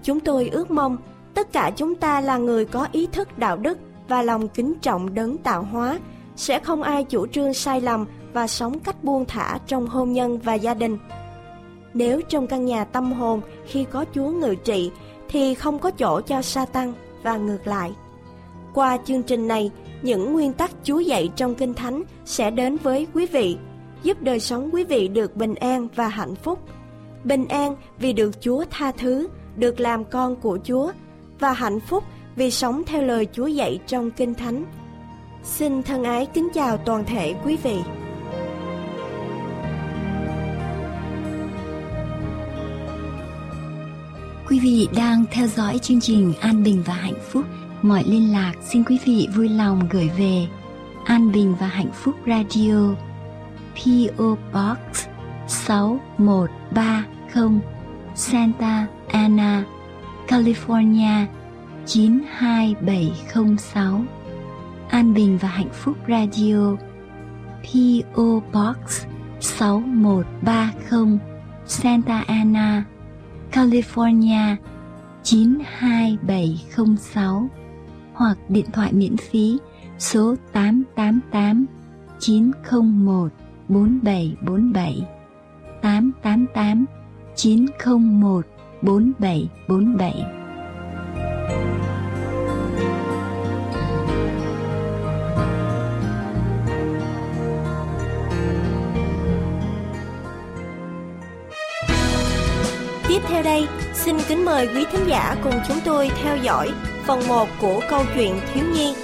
Chúng 0.02 0.20
tôi 0.20 0.48
ước 0.52 0.70
mong 0.70 0.96
tất 1.34 1.52
cả 1.52 1.70
chúng 1.76 1.94
ta 1.94 2.20
là 2.20 2.36
người 2.36 2.64
có 2.64 2.86
ý 2.92 3.06
thức 3.06 3.38
đạo 3.38 3.56
đức 3.56 3.78
và 4.08 4.22
lòng 4.22 4.48
kính 4.48 4.74
trọng 4.82 5.14
đấng 5.14 5.38
tạo 5.38 5.62
hóa, 5.62 5.98
sẽ 6.36 6.58
không 6.58 6.82
ai 6.82 7.04
chủ 7.04 7.26
trương 7.26 7.54
sai 7.54 7.80
lầm 7.80 8.06
và 8.32 8.46
sống 8.46 8.78
cách 8.78 9.04
buông 9.04 9.24
thả 9.24 9.58
trong 9.66 9.86
hôn 9.86 10.12
nhân 10.12 10.38
và 10.38 10.54
gia 10.54 10.74
đình. 10.74 10.98
Nếu 11.94 12.20
trong 12.28 12.46
căn 12.46 12.64
nhà 12.64 12.84
tâm 12.84 13.12
hồn 13.12 13.40
khi 13.66 13.84
có 13.84 14.04
Chúa 14.14 14.28
ngự 14.28 14.54
trị 14.54 14.90
thì 15.28 15.54
không 15.54 15.78
có 15.78 15.90
chỗ 15.90 16.20
cho 16.20 16.42
Satan 16.42 16.92
và 17.22 17.36
ngược 17.36 17.66
lại. 17.66 17.92
Qua 18.74 18.98
chương 19.04 19.22
trình 19.22 19.48
này, 19.48 19.70
những 20.02 20.32
nguyên 20.32 20.52
tắc 20.52 20.70
Chúa 20.84 20.98
dạy 20.98 21.30
trong 21.36 21.54
Kinh 21.54 21.74
Thánh 21.74 22.02
sẽ 22.24 22.50
đến 22.50 22.76
với 22.76 23.06
quý 23.14 23.26
vị, 23.26 23.56
giúp 24.02 24.22
đời 24.22 24.40
sống 24.40 24.70
quý 24.72 24.84
vị 24.84 25.08
được 25.08 25.36
bình 25.36 25.54
an 25.54 25.88
và 25.94 26.08
hạnh 26.08 26.34
phúc. 26.34 26.58
Bình 27.24 27.48
an 27.48 27.76
vì 27.98 28.12
được 28.12 28.40
Chúa 28.40 28.64
tha 28.70 28.92
thứ, 28.92 29.28
được 29.56 29.80
làm 29.80 30.04
con 30.04 30.36
của 30.36 30.58
Chúa 30.64 30.92
và 31.38 31.52
hạnh 31.52 31.80
phúc 31.80 32.04
vì 32.36 32.50
sống 32.50 32.82
theo 32.86 33.02
lời 33.02 33.26
Chúa 33.32 33.46
dạy 33.46 33.78
trong 33.86 34.10
Kinh 34.10 34.34
Thánh. 34.34 34.64
Xin 35.44 35.82
thân 35.82 36.04
ái 36.04 36.26
kính 36.26 36.48
chào 36.54 36.76
toàn 36.76 37.04
thể 37.04 37.34
quý 37.44 37.56
vị. 37.62 37.76
Quý 44.48 44.58
vị 44.58 44.88
đang 44.96 45.24
theo 45.30 45.46
dõi 45.46 45.78
chương 45.78 46.00
trình 46.00 46.32
An 46.40 46.62
Bình 46.62 46.82
và 46.86 46.94
Hạnh 46.94 47.20
Phúc. 47.30 47.44
Mọi 47.82 48.04
liên 48.06 48.32
lạc 48.32 48.52
xin 48.60 48.84
quý 48.84 48.98
vị 49.04 49.28
vui 49.34 49.48
lòng 49.48 49.80
gửi 49.90 50.10
về 50.18 50.46
An 51.04 51.32
Bình 51.32 51.54
và 51.60 51.66
Hạnh 51.66 51.90
Phúc 51.92 52.14
Radio 52.26 52.94
PO 53.74 54.36
Box 54.52 55.06
6130 55.48 57.60
Santa 58.14 58.86
Ana, 59.08 59.64
California 60.28 61.26
92706 61.86 64.04
An 64.88 65.14
Bình 65.14 65.38
và 65.38 65.48
Hạnh 65.48 65.70
Phúc 65.72 65.96
Radio 66.08 66.76
PO 67.62 68.42
Box 68.52 69.04
6130 69.40 71.18
Santa 71.66 72.24
Ana, 72.26 72.84
California 73.52 74.56
92706 75.22 77.50
hoặc 78.22 78.38
điện 78.48 78.66
thoại 78.72 78.92
miễn 78.92 79.16
phí 79.16 79.58
số 79.98 80.34
888 80.52 81.66
901 82.20 83.28
4747 83.68 85.06
888 85.82 86.84
901 87.36 88.46
4747 88.82 90.24
Tiếp 103.08 103.20
theo 103.28 103.42
đây, 103.42 103.66
xin 103.94 104.16
kính 104.28 104.44
mời 104.44 104.68
quý 104.74 104.84
thính 104.92 105.08
giả 105.08 105.36
cùng 105.44 105.54
chúng 105.68 105.78
tôi 105.84 106.10
theo 106.22 106.36
dõi 106.36 106.70
phần 107.06 107.28
1 107.28 107.48
của 107.60 107.80
câu 107.90 108.02
chuyện 108.14 108.40
thiếu 108.54 108.64
nhi. 108.74 108.94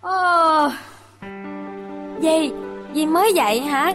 Ồ, 0.00 0.68
Dì, 2.22 2.50
dì 2.94 3.06
mới 3.06 3.32
dậy 3.34 3.60
hả? 3.60 3.94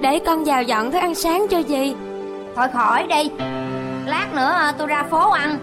Để 0.00 0.18
con 0.26 0.44
vào 0.44 0.62
dọn 0.62 0.92
thức 0.92 0.98
ăn 0.98 1.14
sáng 1.14 1.46
cho 1.50 1.62
dì 1.62 1.94
Thôi 2.56 2.68
khỏi 2.72 3.06
đi. 3.06 3.30
Lát 4.06 4.26
nữa 4.34 4.52
à, 4.52 4.72
tôi 4.78 4.86
ra 4.86 5.02
phố 5.10 5.30
ăn. 5.30 5.58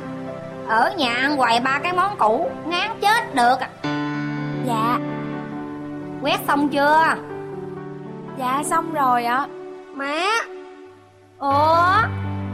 Ở 0.67 0.93
nhà 0.97 1.13
ăn 1.15 1.37
hoài 1.37 1.59
ba 1.59 1.79
cái 1.79 1.93
món 1.93 2.15
cũ 2.17 2.49
Ngán 2.65 2.91
chết 3.01 3.35
được. 3.35 3.55
Dạ, 4.65 4.99
Quét 6.21 6.39
xong 6.47 6.69
chưa? 6.69 7.03
Dạ 8.37 8.63
xong 8.65 8.93
rồi 8.93 9.25
ạ. 9.25 9.47
Má. 9.93 10.23
Ủa 11.39 11.95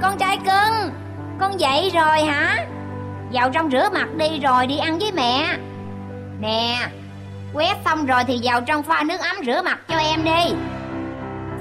Con 0.02 0.17
trai 0.17 0.38
cưng 0.38 0.91
Con 1.39 1.60
dậy 1.60 1.91
rồi 1.93 2.23
hả? 2.23 2.65
Vào 3.34 3.49
trong 3.49 3.71
rửa 3.71 3.89
mặt 3.93 4.08
đi 4.17 4.39
rồi 4.39 4.67
đi 4.67 4.78
ăn 4.78 4.99
với 4.99 5.12
mẹ. 5.12 5.58
Nè 6.39 6.88
Quét 7.54 7.78
xong 7.86 8.06
rồi 8.06 8.23
thì 8.28 8.39
vào 8.43 8.62
trong 8.62 8.84
pha 8.84 9.04
nước 9.04 9.19
ấm 9.19 9.38
rửa 9.45 9.62
mặt 9.62 9.80
cho 9.88 9.97
em 9.97 10.23
đi. 10.23 10.56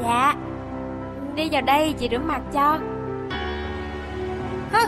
Dạ 0.03 0.35
Đi 1.39 1.49
vào 1.53 1.63
đây 1.63 1.95
chị 1.99 2.09
rửa 2.11 2.19
mặt 2.19 2.41
cho. 2.53 2.79
Hứ, 4.73 4.79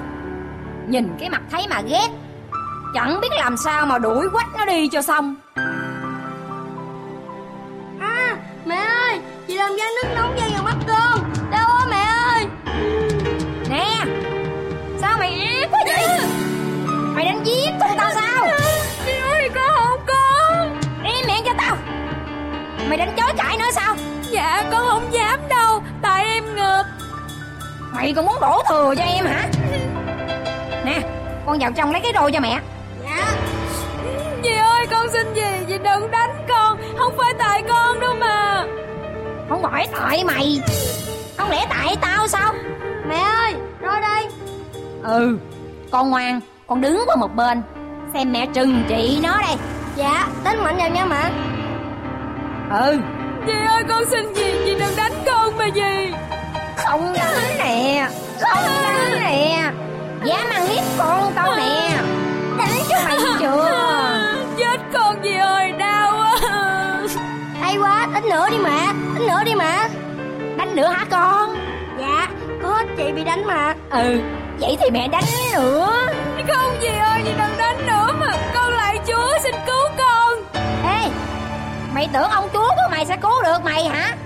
Nhìn 0.88 1.08
cái 1.18 1.30
mặt 1.30 1.42
thấy 1.50 1.66
mà 1.70 1.80
ghét. 1.80 2.08
Chẳng 2.94 3.18
biết 3.20 3.28
làm 3.38 3.56
sao 3.56 3.86
mà 3.86 3.98
đuổi 3.98 4.28
quách 4.32 4.48
nó 4.58 4.64
đi 4.64 4.88
cho 4.88 5.02
xong. 5.02 5.34
À 8.00 8.36
mẹ 8.64 8.76
ơi 8.76 9.20
Chị 9.48 9.54
làm 9.54 9.76
ra 9.76 9.84
nước 9.96 10.08
nóng 10.14 10.38
dây 10.38 10.50
vào 10.54 10.62
mắt 10.62 10.76
con 10.88 11.32
Đâu 11.50 11.68
á 11.78 11.86
mẹ 11.90 12.04
ơi. 12.34 12.46
Nè 13.70 14.04
Sao 15.00 15.16
mày 15.18 15.32
ác 15.32 15.68
quá 15.70 15.80
vậy? 15.86 16.18
Mày 17.14 17.24
đánh 17.24 17.42
giết 17.44 17.70
tụi 17.80 17.96
tao 17.96 18.10
sao? 18.14 18.46
Chị 19.06 19.12
ơi 19.12 19.50
con 19.54 19.70
không 19.74 20.00
con 20.06 20.80
Im 21.04 21.26
miệng 21.26 21.44
cho 21.44 21.52
tao. 21.58 21.76
Mày 22.88 22.98
đánh 22.98 23.12
chối 23.16 23.32
cãi 23.36 23.56
nữa 23.58 23.70
sao? 23.72 23.96
Dạ 24.30 24.64
con 24.72 24.88
không 24.88 25.12
dám 25.12 25.40
đâu 25.48 25.69
Mày 27.94 28.12
còn 28.16 28.26
muốn 28.26 28.40
đổ 28.40 28.62
thừa 28.68 28.94
cho 28.96 29.05
em 29.05 29.24
hả? 29.26 29.48
Nè 30.85 31.00
Con 31.46 31.59
vào 31.59 31.72
trong 31.72 31.92
lấy 31.92 32.00
cái 32.00 32.12
roi 32.14 32.33
cho 32.33 32.40
mẹ. 32.40 32.61
Dạ. 33.05 33.33
Dì 34.42 34.50
ơi 34.50 34.87
con 34.90 35.07
xin 35.12 35.35
dì 35.35 35.66
Dì 35.68 35.79
đừng 35.79 36.11
đánh 36.11 36.46
con. 36.48 36.79
Không 36.98 37.12
phải 37.18 37.35
tại 37.38 37.62
con 37.68 38.00
đâu 38.00 38.14
mà. 38.14 38.66
Không 39.48 39.62
phải 39.62 39.88
tại 39.98 40.24
mày. 40.24 40.62
Không 41.37 41.50
lẽ 41.50 41.66
tại 41.70 41.96
tao 42.00 42.26
sao? 42.26 42.55
Mẹ 43.09 43.18
ơi 43.18 43.55
Rồi 43.81 44.00
đây. 44.00 44.26
Ừ 45.03 45.38
Con 45.90 46.11
ngoan 46.11 46.40
Con 46.66 46.81
đứng 46.81 47.03
qua 47.07 47.16
một 47.16 47.35
bên. 47.37 47.62
Xem 48.14 48.33
mẹ 48.33 48.46
trừng 48.55 48.85
trị 48.88 49.20
nó 49.22 49.40
đây. 49.42 49.57
Dạ 49.96 50.29
đánh 50.44 50.64
mạnh 50.64 50.76
vào 50.76 50.88
nha 50.90 51.05
mẹ. 51.05 51.31
Ừ. 52.70 52.98
Dì 53.46 53.53
ơi 53.68 53.83
con 53.88 54.05
xin 54.11 54.35
dì 54.35 54.64
Dì 54.64 54.74
đừng 54.74 54.96
đánh 54.96 55.12
con 55.26 55.57
mà 55.59 55.66
dì 55.74 56.12
Không 56.76 57.12
đánh 57.12 57.59
nè. 57.59 58.09
Không 58.40 58.64
đánh 58.83 59.20
nè. 59.20 59.70
Dám 60.24 60.50
ăn 60.50 60.66
hiếp 60.66 60.85
con 60.98 61.33
tao 61.35 61.56
nè. 61.56 61.90
Đánh 62.59 62.80
cho 62.88 62.96
mày 63.04 63.18
chưa 63.40 63.70
Chết 64.59 64.80
con 64.92 65.16
dì 65.22 65.35
ơi 65.35 65.72
đau 65.72 66.12
quá. 66.16 66.37
Hay 67.61 67.76
quá 67.76 68.06
đánh 68.14 68.28
nữa 68.28 68.46
đi 68.50 68.59
mẹ 68.59 68.87
Đánh 69.14 69.26
nữa 69.26 69.42
đi 69.44 69.54
mẹ 69.54 69.88
Đánh 70.56 70.76
nữa 70.76 70.87
hả 70.87 71.04
con? 71.11 71.56
Dạ 72.00 72.28
có 72.62 72.83
chị 72.96 73.12
bị 73.12 73.24
đánh 73.24 73.44
mà. 73.46 73.74
Ừ 73.90 74.20
Vậy 74.61 74.76
thì 74.80 74.90
mẹ 74.90 75.09
đánh 75.09 75.24
nữa. 75.54 76.09
Không 76.48 76.72
dì 76.83 76.88
ơi 76.88 77.20
dì 77.24 77.30
đừng 77.30 77.59
đánh 77.59 77.87
nữa 77.87 78.12
mà. 78.20 78.37
Con 78.54 78.72
lại 78.72 78.98
chúa 79.06 79.38
xin 79.42 79.54
cứu 79.66 79.88
con. 79.98 80.38
Ê 80.85 81.11
Mày 81.94 82.09
tưởng 82.12 82.30
ông 82.30 82.48
chúa 82.52 82.68
của 82.68 82.88
mày 82.90 83.06
sẽ 83.06 83.16
cứu 83.16 83.42
được 83.42 83.64
mày 83.64 83.85
hả? 83.85 84.16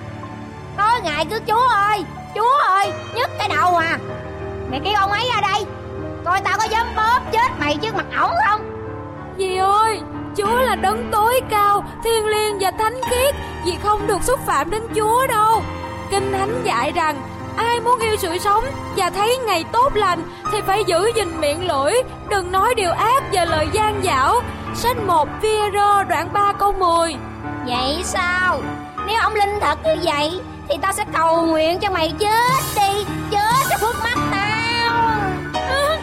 Tối 0.76 1.00
ngày 1.04 1.26
cứ 1.30 1.40
chúa 1.46 1.68
ơi 1.68 2.04
Chúa 2.35 2.59
ơi 2.68 2.92
nhức 3.14 3.31
cái 3.38 3.49
đầu 3.49 3.77
à. 3.77 3.99
Mày 4.70 4.81
kêu 4.85 4.94
ông 4.97 5.12
ấy 5.12 5.31
ra 5.35 5.40
đây. 5.53 5.64
Coi 6.25 6.40
tao 6.40 6.59
có 6.59 6.64
dám 6.64 6.87
bóp 6.97 7.20
chết 7.33 7.49
mày 7.59 7.77
trước 7.77 7.94
mặt 7.94 8.07
ổng 8.20 8.35
không? 8.49 8.61
Dì 9.38 9.57
ơi 9.57 10.01
Chúa 10.37 10.61
là 10.61 10.75
đấng 10.75 11.11
tối 11.12 11.40
cao 11.51 11.85
Thiên 12.05 12.27
liêng 12.27 12.59
và 12.61 12.70
thánh 12.70 13.01
khiết. 13.11 13.35
Dì 13.64 13.73
không 13.83 14.07
được 14.07 14.23
xúc 14.23 14.40
phạm 14.47 14.70
đến 14.70 14.83
Chúa 14.94 15.27
đâu. 15.27 15.62
Kinh 16.11 16.33
Thánh 16.33 16.62
dạy 16.64 16.92
rằng 16.92 17.23
Ai 17.57 17.81
muốn 17.81 17.99
yêu 17.99 18.16
sự 18.16 18.38
sống 18.38 18.64
và 18.97 19.11
thấy 19.11 19.38
ngày 19.47 19.64
tốt 19.73 19.97
lành 19.97 20.23
thì 20.53 20.61
phải 20.66 20.85
giữ 20.85 21.11
gìn 21.14 21.40
miệng 21.40 21.68
lưỡi, 21.68 21.92
đừng 22.29 22.53
nói 22.53 22.75
điều 22.75 22.90
ác 22.90 23.23
và 23.33 23.44
lời 23.44 23.68
gian 23.73 24.01
dảo. 24.05 24.40
Sách 24.75 24.97
1 25.07 25.29
Phi-rơ 25.42 26.05
đoạn 26.09 26.33
3 26.33 26.53
câu 26.53 26.73
10. 26.73 27.14
Vậy 27.66 28.01
sao? 28.05 28.61
Nếu 29.07 29.20
ông 29.20 29.35
linh 29.35 29.61
thật 29.61 29.79
như 29.85 29.97
vậy 30.03 30.40
thì 30.68 30.77
tao 30.83 30.92
sẽ 30.92 31.05
cầu 31.12 31.46
nguyện 31.46 31.79
cho 31.81 31.90
mày 31.90 32.12
chết 32.18 32.62
đi 32.77 33.05
Chết 33.31 33.64
cho 33.70 33.77
phước 33.81 33.94
mắt 34.03 34.16
tao 34.31 35.20
À, 35.55 35.98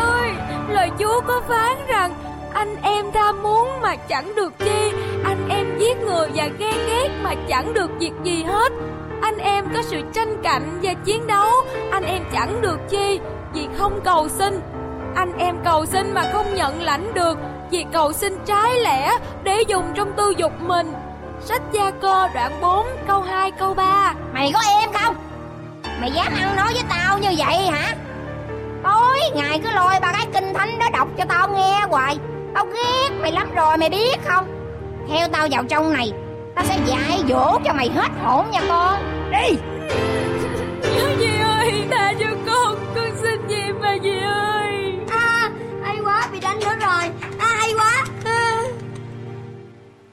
ơi, 0.00 0.30
lời 0.68 0.90
Chúa 0.98 1.20
có 1.26 1.40
phán 1.48 1.86
rằng 1.86 2.14
anh 2.52 2.76
em 2.82 3.12
tham 3.12 3.42
muốn 3.42 3.80
mà 3.82 3.96
chẳng 3.96 4.34
được 4.36 4.52
chi, 4.58 4.92
anh 5.24 5.48
em 5.48 5.78
giết 5.78 5.98
người 5.98 6.28
và 6.34 6.48
ghen 6.58 6.74
ghét 6.88 7.08
mà 7.22 7.34
chẳng 7.48 7.74
được 7.74 7.90
việc 8.00 8.12
gì 8.24 8.42
hết. 8.42 8.72
Anh 9.22 9.38
em 9.38 9.64
có 9.74 9.82
sự 9.82 10.00
tranh 10.14 10.42
cạnh 10.42 10.78
và 10.82 10.94
chiến 11.04 11.26
đấu, 11.26 11.52
anh 11.90 12.04
em 12.04 12.22
chẳng 12.32 12.62
được 12.62 12.78
chi 12.88 13.20
vì 13.54 13.68
không 13.76 14.00
cầu 14.04 14.28
xin. 14.28 14.60
Anh 15.14 15.38
em 15.38 15.56
cầu 15.64 15.86
xin 15.86 16.14
mà 16.14 16.22
không 16.32 16.54
nhận 16.54 16.82
lãnh 16.82 17.14
được 17.14 17.38
vì 17.70 17.84
cầu 17.92 18.12
xin 18.12 18.38
trái 18.46 18.80
lẽ 18.80 19.18
để 19.42 19.62
dùng 19.68 19.84
trong 19.94 20.12
tư 20.16 20.34
dục 20.36 20.52
mình 20.60 20.92
Sách 21.40 21.62
gia 21.72 21.90
cơ 21.90 22.28
đoạn 22.34 22.52
4 22.60 22.86
câu 23.06 23.20
2 23.20 23.50
câu 23.50 23.74
3 23.74 24.14
Mày 24.32 24.50
có 24.54 24.60
em 24.80 24.92
không? 24.92 25.14
Mày 26.00 26.10
dám 26.10 26.32
ăn 26.34 26.56
nói 26.56 26.72
với 26.72 26.82
tao 26.88 27.18
như 27.18 27.28
vậy 27.38 27.66
hả? 27.66 27.94
Tối 28.84 29.18
ngày 29.34 29.60
cứ 29.62 29.70
lôi 29.70 30.00
ba 30.00 30.12
cái 30.12 30.26
kinh 30.34 30.54
thánh 30.54 30.78
đó 30.78 30.86
đọc 30.92 31.08
cho 31.18 31.24
tao 31.28 31.48
nghe 31.48 31.80
hoài. 31.88 32.18
Tao 32.54 32.64
ghét 32.64 33.08
mày 33.20 33.32
lắm 33.32 33.54
rồi 33.54 33.76
mày 33.76 33.90
biết 33.90 34.18
không? 34.24 34.46
Theo 35.08 35.28
tao 35.32 35.48
vào 35.50 35.64
trong 35.68 35.92
này 35.92 36.12
Tao 36.54 36.64
sẽ 36.64 36.78
dạy 36.86 37.24
dỗ 37.28 37.58
cho 37.64 37.72
mày 37.72 37.90
hết 37.90 38.08
hồn 38.24 38.50
nha 38.50 38.60
con. 38.68 38.94
Đi! 39.30 39.56
Dì 41.18 41.40
ơi 41.42 41.84
tha 41.90 42.12
cho 42.20 42.26
con 42.46 42.78
Con 42.94 43.10
xin 43.22 43.48
dì 43.48 43.72
mà 43.80 43.96
dì 44.02 44.18
ơi. 44.26 44.92
À 45.10 45.50
hay 45.84 45.96
quá 46.04 46.28
bị 46.32 46.40
đánh 46.40 46.60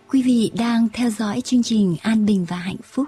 Quý 0.09 0.21
vị 0.25 0.51
đang 0.57 0.87
theo 0.93 1.09
dõi 1.09 1.41
chương 1.41 1.63
trình 1.63 1.95
An 2.01 2.25
Bình 2.25 2.45
và 2.49 2.55
Hạnh 2.55 2.81
Phúc. 2.83 3.07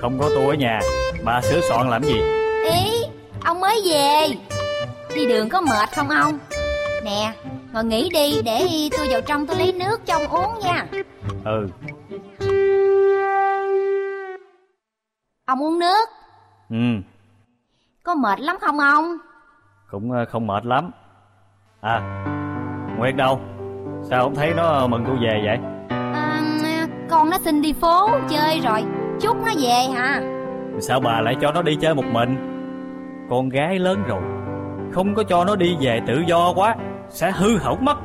Không 0.00 0.18
có 0.20 0.30
tôi 0.34 0.46
ở 0.46 0.54
nhà 0.54 0.80
Bà 1.24 1.40
sửa 1.42 1.60
soạn 1.68 1.90
làm 1.90 2.04
gì? 2.04 2.20
Ý 2.72 3.02
ông 3.44 3.60
mới 3.60 3.80
về. 3.90 4.28
Đi 5.14 5.26
đường 5.26 5.48
có 5.48 5.60
mệt 5.60 5.88
không 5.92 6.08
ông? 6.08 6.38
Nè 7.04 7.34
ngồi 7.72 7.84
nghỉ 7.84 8.08
đi 8.08 8.42
Để 8.44 8.88
tôi 8.96 9.08
vào 9.08 9.20
trong 9.20 9.46
tôi 9.46 9.56
lấy 9.56 9.72
nước 9.72 10.06
cho 10.06 10.14
ông 10.14 10.28
uống 10.28 10.58
nha. 10.64 10.86
Ừ. 11.44 11.68
Ông 15.46 15.62
uống 15.62 15.78
nước. 15.78 16.08
Ừ. 16.70 16.76
Có 18.02 18.14
mệt 18.14 18.40
lắm 18.40 18.56
không 18.60 18.78
ông 18.78 19.18
Cũng 19.90 20.12
ờ, 20.12 20.24
không 20.24 20.46
mệt 20.46 20.66
lắm. 20.66 20.90
À 21.80 22.00
Nguyệt 22.98 23.16
đâu? 23.16 23.40
Sao 24.02 24.22
không 24.22 24.34
thấy 24.34 24.54
nó 24.56 24.86
mừng 24.86 25.04
tôi 25.06 25.16
về 25.22 25.42
vậy? 25.44 25.58
À, 26.14 26.40
Con 27.10 27.30
nó 27.30 27.38
xin 27.38 27.62
đi 27.62 27.72
phố 27.72 28.08
chơi 28.28 28.60
rồi. 28.60 28.84
Chút 29.20 29.36
nó 29.46 29.52
về 29.60 29.94
hả? 29.94 30.20
Sao 30.80 31.00
bà 31.00 31.20
lại 31.20 31.36
cho 31.40 31.52
nó 31.52 31.62
đi 31.62 31.76
chơi 31.76 31.94
một 31.94 32.04
mình? 32.12 32.36
Con 33.30 33.48
gái 33.48 33.78
lớn 33.78 34.02
rồi. 34.08 34.20
Không 34.92 35.14
có 35.14 35.22
cho 35.22 35.44
nó 35.44 35.56
đi 35.56 35.76
về 35.80 36.00
tự 36.06 36.22
do 36.26 36.52
quá 36.56 36.76
Sẽ 37.08 37.30
hư 37.30 37.58
hỏng 37.58 37.84
mất. 37.84 37.96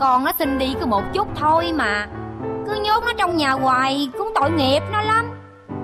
Con 0.00 0.24
nó 0.24 0.32
xin 0.38 0.58
đi 0.58 0.74
có 0.80 0.86
một 0.86 1.02
chút 1.12 1.28
thôi 1.36 1.72
mà. 1.74 2.06
Cứ 2.66 2.74
nhốt 2.84 3.02
nó 3.06 3.12
trong 3.18 3.36
nhà 3.36 3.50
hoài 3.52 4.10
Cũng 4.18 4.32
tội 4.34 4.50
nghiệp 4.50 4.80
nó 4.92 5.02
lắm. 5.02 5.24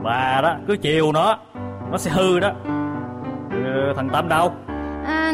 Bà 0.03 0.41
đó 0.43 0.55
cứ 0.69 0.77
chiều 0.77 1.13
nó 1.13 1.39
Nó 1.91 1.99
sẽ 1.99 2.11
hư 2.11 2.39
đó. 2.41 2.51
Ừ, 3.51 3.93
Thằng 3.97 4.09
Tâm 4.13 4.29
đâu 4.29 4.53
à, 5.07 5.33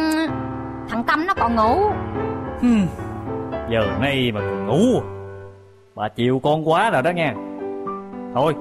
Thằng 0.89 1.05
Tâm 1.07 1.27
nó 1.27 1.35
còn 1.35 1.57
ngủ. 1.57 1.91
Hmm. 2.61 2.87
Giờ 3.71 3.81
này 4.01 4.33
mà 4.35 4.41
còn 4.41 4.67
ngủ. 4.67 5.01
Bà 5.95 6.09
chiều 6.09 6.41
con 6.43 6.69
quá 6.69 6.91
rồi 6.91 7.03
đó 7.03 7.11
nha 7.11 7.35
Thôi 8.35 8.55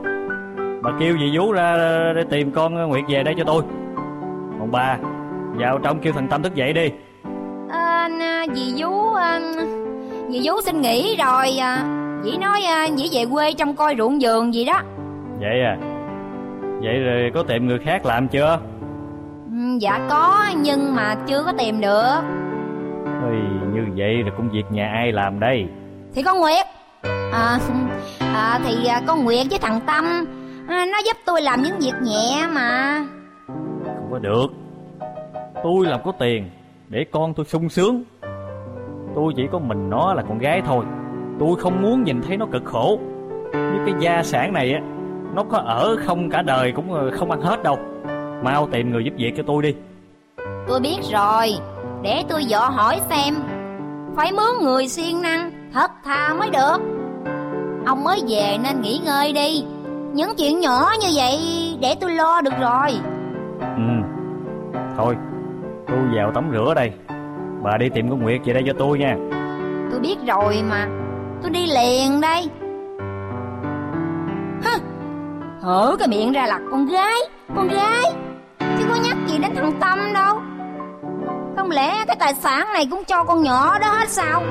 Bà 0.81 0.91
kêu 0.99 1.17
dì 1.17 1.37
Vú 1.37 1.51
ra 1.51 1.77
để 2.15 2.23
tìm 2.29 2.51
con 2.51 2.89
Nguyệt 2.89 3.03
về 3.09 3.23
đây 3.23 3.35
cho 3.37 3.43
tôi. 3.43 3.63
Còn 4.59 4.71
bà 4.71 4.97
Vào 5.55 5.79
trong 5.83 5.99
kêu 5.99 6.13
thằng 6.13 6.27
Tâm 6.27 6.43
thức 6.43 6.55
dậy 6.55 6.73
đi. 6.73 6.91
À, 7.69 8.09
Dì 8.53 8.73
Vú 8.83 9.13
à, 9.13 9.39
Dì 10.29 10.41
Vú 10.43 10.61
xin 10.61 10.81
nghỉ 10.81 11.15
rồi 11.15 11.57
à, 11.57 11.83
Dì 12.23 12.37
nói 12.37 12.61
à, 12.63 12.87
dì 12.97 13.09
về 13.11 13.25
quê 13.31 13.53
trong 13.53 13.75
coi 13.75 13.95
ruộng 13.97 14.17
vườn 14.21 14.53
gì 14.53 14.65
đó. 14.65 14.81
Vậy 15.39 15.61
à? 15.61 15.77
Vậy 16.81 16.99
rồi 16.99 17.31
có 17.33 17.43
tìm 17.43 17.67
người 17.67 17.79
khác 17.79 18.05
làm 18.05 18.27
chưa? 18.27 18.59
ừ, 18.80 18.80
Dạ 19.79 20.07
có 20.09 20.45
Nhưng 20.57 20.95
mà 20.95 21.15
chưa 21.27 21.43
có 21.43 21.53
tìm 21.57 21.81
được. 21.81 22.19
Ôi, 23.23 23.35
Như 23.73 23.81
vậy 23.95 24.23
là 24.25 24.31
công 24.37 24.49
việc 24.49 24.63
nhà 24.71 24.91
ai 24.93 25.11
làm 25.11 25.39
đây? 25.39 25.65
Thì 26.15 26.23
con 26.23 26.39
Nguyệt. 26.39 26.65
À, 27.31 27.59
à, 28.19 28.59
Thì 28.65 28.85
à, 28.87 29.01
con 29.07 29.23
Nguyệt 29.25 29.47
với 29.49 29.59
thằng 29.59 29.79
Tâm. 29.87 30.05
À, 30.67 30.85
Nó 30.91 30.97
giúp 31.05 31.17
tôi 31.25 31.41
làm 31.41 31.61
những 31.61 31.79
việc 31.79 31.93
nhẹ 32.03 32.47
mà. 32.53 32.99
Không 33.85 34.07
có 34.11 34.19
được. 34.19 34.47
Tôi 35.63 35.85
làm 35.85 35.99
có 36.03 36.11
tiền 36.19 36.49
Để 36.89 37.05
con 37.11 37.33
tôi 37.33 37.45
sung 37.45 37.69
sướng. 37.69 38.03
Tôi 39.15 39.33
chỉ 39.35 39.43
có 39.51 39.59
mình 39.59 39.89
nó 39.89 40.13
là 40.13 40.23
con 40.29 40.39
gái 40.39 40.61
thôi. 40.65 40.85
Tôi 41.39 41.55
không 41.59 41.81
muốn 41.81 42.03
nhìn 42.03 42.21
thấy 42.21 42.37
nó 42.37 42.45
cực 42.51 42.65
khổ. 42.65 42.99
Như 43.53 43.79
cái 43.85 43.93
gia 43.99 44.23
sản 44.23 44.53
này 44.53 44.73
á 44.73 44.79
Nó 45.35 45.43
có 45.43 45.57
ở 45.57 45.95
không 46.05 46.29
cả 46.29 46.41
đời 46.41 46.71
cũng 46.75 46.93
ờ, 46.93 47.11
không 47.11 47.31
ăn 47.31 47.41
hết 47.41 47.63
đâu 47.63 47.77
Mau 48.43 48.67
tìm 48.71 48.91
người 48.91 49.03
giúp 49.03 49.13
việc 49.17 49.33
cho 49.37 49.43
tôi 49.47 49.63
đi. 49.63 49.75
Tôi 50.67 50.79
biết 50.79 50.97
rồi. 51.11 51.49
Để 52.01 52.23
tôi 52.29 52.43
dọ 52.43 52.59
hỏi 52.59 53.01
xem. 53.09 53.35
Phải 54.15 54.31
mướn 54.31 54.63
người 54.63 54.87
siêng 54.87 55.21
năng 55.21 55.51
Thật 55.73 55.91
thà 56.03 56.33
mới 56.33 56.49
được. 56.49 56.77
Ông 57.85 58.03
mới 58.03 58.21
về 58.27 58.57
nên 58.63 58.81
nghỉ 58.81 59.01
ngơi 59.05 59.33
đi. 59.33 59.63
Những 60.13 60.29
chuyện 60.37 60.59
nhỏ 60.59 60.91
như 61.01 61.07
vậy 61.15 61.37
Để 61.81 61.95
tôi 62.01 62.11
lo 62.11 62.41
được 62.41 62.53
rồi. 62.61 62.89
Ừ. 63.59 63.83
Thôi 64.97 65.15
Tôi 65.87 65.99
vào 66.15 66.31
tắm 66.31 66.49
rửa 66.53 66.73
đây. 66.73 66.91
Bà 67.63 67.77
đi 67.77 67.89
tìm 67.89 68.09
con 68.09 68.19
Nguyệt 68.19 68.41
về 68.45 68.53
đây 68.53 68.63
cho 68.67 68.73
tôi 68.79 68.99
nha. 68.99 69.15
Tôi 69.91 69.99
biết 69.99 70.15
rồi 70.27 70.63
mà. 70.69 70.87
Tôi 71.41 71.51
đi 71.51 71.65
liền 71.67 72.21
đây. 72.21 72.49
Hơ 74.63 74.77
Hở 75.61 75.95
cái 75.99 76.07
miệng 76.07 76.31
ra 76.31 76.47
là 76.47 76.59
con 76.71 76.85
gái 76.85 77.15
Con 77.55 77.67
gái 77.67 78.03
Chứ 78.81 78.87
có 78.89 78.95
nhắc 78.95 79.17
gì 79.27 79.37
đến 79.37 79.55
thằng 79.55 79.71
Tâm 79.79 80.13
đâu. 80.13 80.35
Không 81.57 81.71
lẽ 81.71 82.05
cái 82.07 82.15
tài 82.19 82.33
sản 82.33 82.67
này 82.73 82.87
cũng 82.91 83.03
cho 83.03 83.23
con 83.23 83.43
nhỏ 83.43 83.79
đó 83.79 83.87
hết 83.87 84.09
sao? 84.09 84.43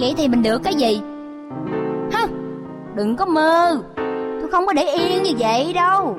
Vậy 0.00 0.14
thì 0.16 0.28
mình 0.28 0.42
được 0.42 0.62
cái 0.64 0.74
gì? 0.74 1.00
Hơ 2.12 2.26
Đừng 2.94 3.16
có 3.16 3.26
mơ. 3.26 3.82
Tôi 4.40 4.50
không 4.50 4.66
có 4.66 4.72
để 4.72 4.82
yên 4.82 5.22
như 5.22 5.32
vậy 5.38 5.72
đâu. 5.72 6.18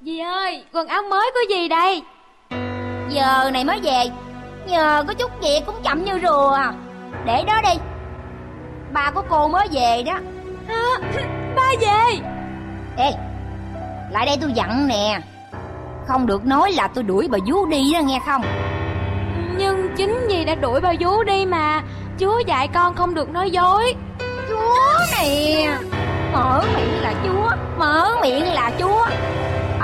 Dì 0.00 0.18
ơi 0.18 0.64
quần 0.72 0.88
áo 0.88 1.02
mới 1.10 1.30
của 1.34 1.54
dì 1.54 1.68
đây. 1.68 2.02
Giờ 3.08 3.50
này 3.52 3.64
mới 3.64 3.80
về. 3.80 4.04
Nhờ 4.66 5.04
có 5.08 5.14
chút 5.14 5.30
việc 5.42 5.60
cũng 5.66 5.76
chậm 5.84 6.04
như 6.04 6.12
rùa. 6.22 6.58
Để 7.26 7.44
đó 7.46 7.60
đi 7.62 7.91
Ba 8.92 9.10
của 9.14 9.22
cô 9.28 9.48
mới 9.48 9.66
về 9.72 10.02
đó. 10.06 10.18
À, 10.68 10.98
Ba 11.56 11.66
về? 11.80 12.18
Ê 12.96 13.10
Lại 14.10 14.26
đây 14.26 14.36
tôi 14.40 14.52
dặn 14.52 14.88
nè. 14.88 15.20
Không 16.06 16.26
được 16.26 16.44
nói 16.44 16.72
là 16.72 16.88
tôi 16.88 17.04
đuổi 17.04 17.28
bà 17.28 17.38
vú 17.46 17.66
đi 17.66 17.92
đó 17.92 18.00
nghe 18.00 18.20
không? 18.26 18.42
Nhưng 19.58 19.94
chính 19.96 20.26
dì 20.28 20.44
đã 20.44 20.54
đuổi 20.54 20.80
bà 20.80 20.92
vú 21.00 21.22
đi 21.22 21.46
mà 21.46 21.82
Chúa 22.18 22.38
dạy 22.46 22.68
con 22.74 22.94
không 22.94 23.14
được 23.14 23.28
nói 23.28 23.50
dối. 23.50 23.94
Chúa 24.48 24.98
nè 25.18 25.70
Mở 26.32 26.62
miệng 26.76 27.02
là 27.02 27.14
chúa 27.24 27.50
Mở 27.78 28.10
miệng 28.22 28.52
là 28.52 28.70
chúa. 28.78 29.06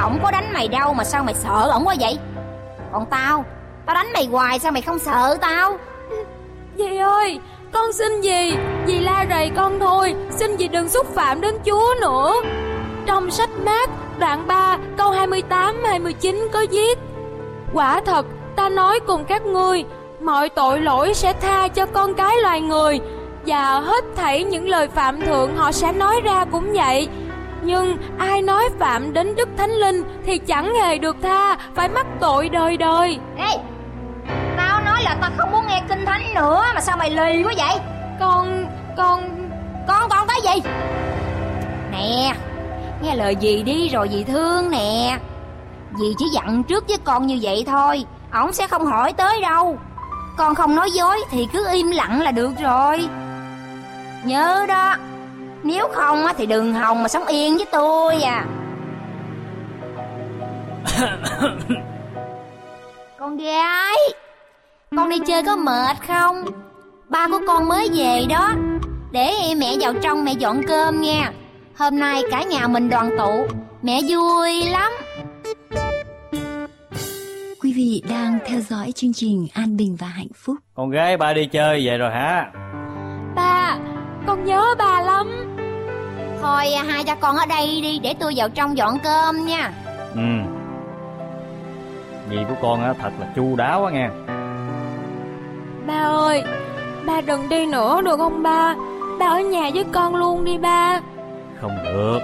Ổng 0.03 0.19
có 0.23 0.31
đánh 0.31 0.53
mày 0.53 0.69
đâu 0.69 0.95
mà 0.95 1.05
sao 1.05 1.25
mày 1.25 1.35
sợ 1.35 1.71
ổng 1.73 1.87
quá 1.87 1.95
vậy? 2.01 2.19
Còn 2.93 3.07
tao 3.07 3.45
Tao 3.87 3.95
đánh 3.95 4.13
mày 4.13 4.27
hoài 4.27 4.59
sao 4.59 4.73
mày 4.73 4.83
không 4.83 4.99
sợ 4.99 5.37
tao? 5.41 5.79
Dì 6.79 6.97
ơi 6.97 7.41
con 7.73 7.93
xin 7.93 8.21
gì? 8.21 8.57
Dì 8.87 8.99
la 8.99 9.27
rầy 9.31 9.51
con 9.57 9.81
thôi. 9.81 10.15
Xin 10.31 10.57
dì 10.59 10.69
đừng 10.69 10.89
xúc 10.89 11.07
phạm 11.15 11.41
đến 11.41 11.55
Chúa 11.65 11.95
nữa. 12.01 12.33
Trong 13.07 13.31
sách 13.31 13.51
mát, 13.65 13.91
đoạn 14.19 14.47
3 14.47 14.79
câu 14.97 15.13
28-29 15.13 16.49
có 16.53 16.65
viết, 16.71 16.99
Quả 17.73 18.01
thật, 18.01 18.27
ta 18.57 18.69
nói 18.69 19.01
cùng 19.07 19.25
các 19.25 19.47
ngươi, 19.47 19.85
Mọi 20.21 20.49
tội 20.49 20.81
lỗi 20.81 21.15
sẽ 21.15 21.33
tha 21.33 21.69
cho 21.69 21.87
con 21.87 22.15
cái 22.15 22.37
loài 22.43 22.61
người, 22.61 23.01
Và 23.47 23.81
hết 23.81 24.05
thảy 24.17 24.45
những 24.45 24.69
lời 24.69 24.89
phạm 24.89 25.21
thượng 25.21 25.57
họ 25.57 25.73
sẽ 25.73 25.93
nói 25.93 26.21
ra 26.25 26.45
cũng 26.53 26.73
vậy. 26.73 27.09
Nhưng 27.63 27.97
ai 28.19 28.43
nói 28.43 28.69
phạm 28.79 29.13
đến 29.13 29.35
Đức 29.37 29.49
Thánh 29.57 29.71
Linh 29.71 30.03
Thì 30.27 30.39
chẳng 30.39 30.75
hề 30.75 30.99
được 30.99 31.17
tha, 31.23 31.57
Phải 31.75 31.89
mắc 31.89 32.07
tội 32.21 32.49
đời 32.49 32.77
đời. 32.77 33.19
Ê, 33.37 33.59
Tao 34.57 34.81
nói 34.85 35.03
là 35.03 35.17
tao 35.21 35.31
không 35.37 35.53
muốn 35.53 35.58
kinh 35.89 36.07
thánh 36.07 36.35
nữa 36.35 36.63
Mà 36.75 36.81
sao 36.81 36.97
mày 36.97 37.11
lì 37.11 37.43
quá 37.43 37.53
vậy? 37.57 37.79
Con 38.21 38.67
Con 38.97 39.49
Con 39.89 40.09
con 40.11 40.29
cái 40.29 40.41
gì? 40.43 40.71
Nè 41.93 42.35
Nghe 43.03 43.15
lời 43.15 43.37
dì 43.41 43.63
đi 43.63 43.89
rồi 43.89 44.09
dì 44.13 44.25
thương 44.25 44.71
nè. 44.71 45.19
Dì 45.99 46.15
chỉ 46.19 46.25
dặn 46.33 46.63
trước 46.63 46.89
với 46.89 46.97
con 47.05 47.27
như 47.27 47.39
vậy 47.43 47.65
thôi 47.67 48.05
Ổng 48.33 48.53
sẽ 48.53 48.67
không 48.67 48.87
hỏi 48.87 49.13
tới 49.13 49.41
đâu. 49.41 49.79
Con 50.37 50.55
không 50.55 50.77
nói 50.77 50.91
dối 50.91 51.21
thì 51.31 51.49
cứ 51.53 51.69
im 51.73 51.91
lặng 51.91 52.21
là 52.23 52.31
được 52.31 52.53
rồi. 52.63 53.09
Nhớ 54.25 54.65
đó 54.69 54.97
nếu 55.63 55.89
không 55.95 56.27
thì 56.37 56.47
đừng 56.47 56.75
hòng 56.75 57.03
mà 57.03 57.09
sống 57.09 57.27
yên 57.27 57.57
với 57.57 57.67
tôi 57.73 58.23
à. 58.23 58.47
Con 63.19 63.37
gái 63.37 63.97
Con 64.97 65.09
đi 65.09 65.17
chơi 65.27 65.43
có 65.43 65.57
mệt 65.57 65.97
không? 66.09 66.45
Ba 67.09 67.29
của 67.29 67.41
con 67.47 67.69
mới 67.69 67.89
về 67.95 68.27
đó. 68.29 68.53
Để 69.13 69.33
mẹ 69.57 69.77
vào 69.81 69.93
trong 70.03 70.25
mẹ 70.25 70.33
dọn 70.33 70.61
cơm 70.69 71.01
nha. 71.01 71.33
Hôm 71.77 71.99
nay 71.99 72.23
cả 72.31 72.43
nhà 72.43 72.67
mình 72.69 72.89
đoàn 72.89 73.11
tụ. 73.19 73.47
Mẹ 73.83 74.01
vui 74.09 74.65
lắm. 74.65 74.93
Quý 77.63 77.73
vị 77.73 78.03
đang 78.11 78.39
theo 78.47 78.61
dõi 78.61 78.93
chương 78.95 79.13
trình 79.13 79.47
An 79.55 79.77
Bình 79.77 79.97
và 80.01 80.07
Hạnh 80.07 80.33
Phúc. 80.35 80.57
Con 80.75 80.91
gái 80.91 81.17
ba 81.17 81.33
đi 81.33 81.47
chơi 81.47 81.87
về 81.87 81.99
rồi 81.99 82.11
hả? 82.11 82.53
Ba 83.35 83.77
Con 84.27 84.45
nhớ 84.45 84.75
ba 84.79 85.01
lắm. 85.01 85.57
Thôi 86.43 86.65
hai 86.89 87.05
cha 87.05 87.15
con 87.15 87.37
ở 87.37 87.47
đây 87.47 87.81
đi 87.83 87.99
Để 87.99 88.15
tôi 88.21 88.33
vào 88.37 88.49
trong 88.49 88.77
dọn 88.77 88.99
cơm 89.05 89.47
nha. 89.47 89.73
Ừ. 90.15 90.21
Dì 92.31 92.37
của 92.49 92.57
con 92.63 92.85
á 92.85 92.95
thật 93.01 93.11
là 93.21 93.27
chu 93.37 93.57
đáo 93.57 93.85
á 93.85 93.93
nghe 93.93 94.09
Ba 95.89 95.95
ơi 95.95 96.43
Ba 97.07 97.21
đừng 97.21 97.49
đi 97.49 97.67
nữa 97.67 98.01
được 98.05 98.17
không 98.17 98.43
ba? 98.43 98.75
Ba 99.19 99.27
ở 99.27 99.41
nhà 99.41 99.71
với 99.75 99.85
con 99.93 100.17
luôn 100.17 100.45
đi 100.45 100.59
ba. 100.59 101.01
Không 101.61 101.77
được. 101.85 102.19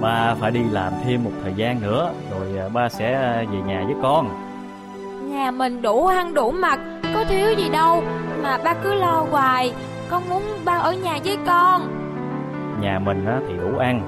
Ba 0.00 0.34
phải 0.40 0.50
đi 0.50 0.60
làm 0.70 0.92
thêm 1.04 1.24
một 1.24 1.30
thời 1.42 1.52
gian 1.56 1.80
nữa 1.82 2.12
Rồi 2.30 2.58
à, 2.58 2.68
ba 2.68 2.88
sẽ 2.88 3.12
à, 3.12 3.44
về 3.52 3.58
nhà 3.66 3.82
với 3.86 3.94
con. 4.02 4.28
Nhà 5.30 5.50
mình 5.50 5.82
đủ 5.82 6.06
ăn 6.06 6.34
đủ 6.34 6.50
mặc 6.50 6.78
Có 7.14 7.24
thiếu 7.24 7.52
gì 7.56 7.68
đâu 7.68 8.02
Mà 8.42 8.58
ba 8.64 8.74
cứ 8.74 8.94
lo 8.94 9.26
hoài. 9.30 9.72
Con 10.10 10.28
muốn 10.28 10.42
ba 10.64 10.72
ở 10.72 10.92
nhà 10.92 11.18
với 11.24 11.38
con. 11.46 11.82
Nhà 12.80 12.98
mình 12.98 13.26
á 13.26 13.40
thì 13.48 13.54
đủ 13.56 13.78
ăn 13.78 14.00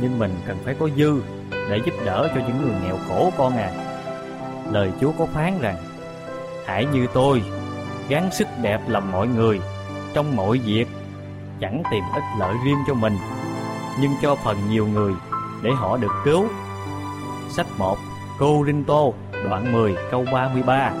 Nhưng 0.00 0.18
mình 0.18 0.30
cần 0.46 0.56
phải 0.64 0.74
có 0.80 0.88
dư 0.96 1.22
Để 1.70 1.80
giúp 1.86 1.94
đỡ 2.06 2.28
cho 2.34 2.40
những 2.46 2.62
người 2.62 2.74
nghèo 2.84 2.96
khổ 3.08 3.30
con 3.38 3.56
à. 3.56 3.70
Lời 4.72 4.92
Chúa 5.00 5.12
có 5.18 5.26
phán 5.26 5.52
rằng 5.60 5.76
Hãy 6.66 6.86
như 6.92 7.06
tôi 7.14 7.42
Gắng 8.08 8.30
sức 8.32 8.48
đẹp 8.62 8.80
lòng 8.88 9.12
mọi 9.12 9.28
người. 9.28 9.60
Trong 10.14 10.36
mọi 10.36 10.58
việc 10.58 10.86
Chẳng 11.60 11.82
tìm 11.90 12.04
ích 12.14 12.22
lợi 12.38 12.54
riêng 12.64 12.78
cho 12.86 12.94
mình 12.94 13.12
Nhưng 14.00 14.10
cho 14.22 14.34
phần 14.34 14.56
nhiều 14.70 14.86
người 14.86 15.12
Để 15.62 15.70
họ 15.70 15.96
được 15.96 16.12
cứu. 16.24 16.44
Sách 17.48 17.66
1 17.78 17.98
Cô 18.38 18.62
Rinh 18.66 18.84
Tô 18.84 19.14
Đoạn 19.48 19.72
10 19.72 19.94
câu 20.10 20.24
33 20.32 20.92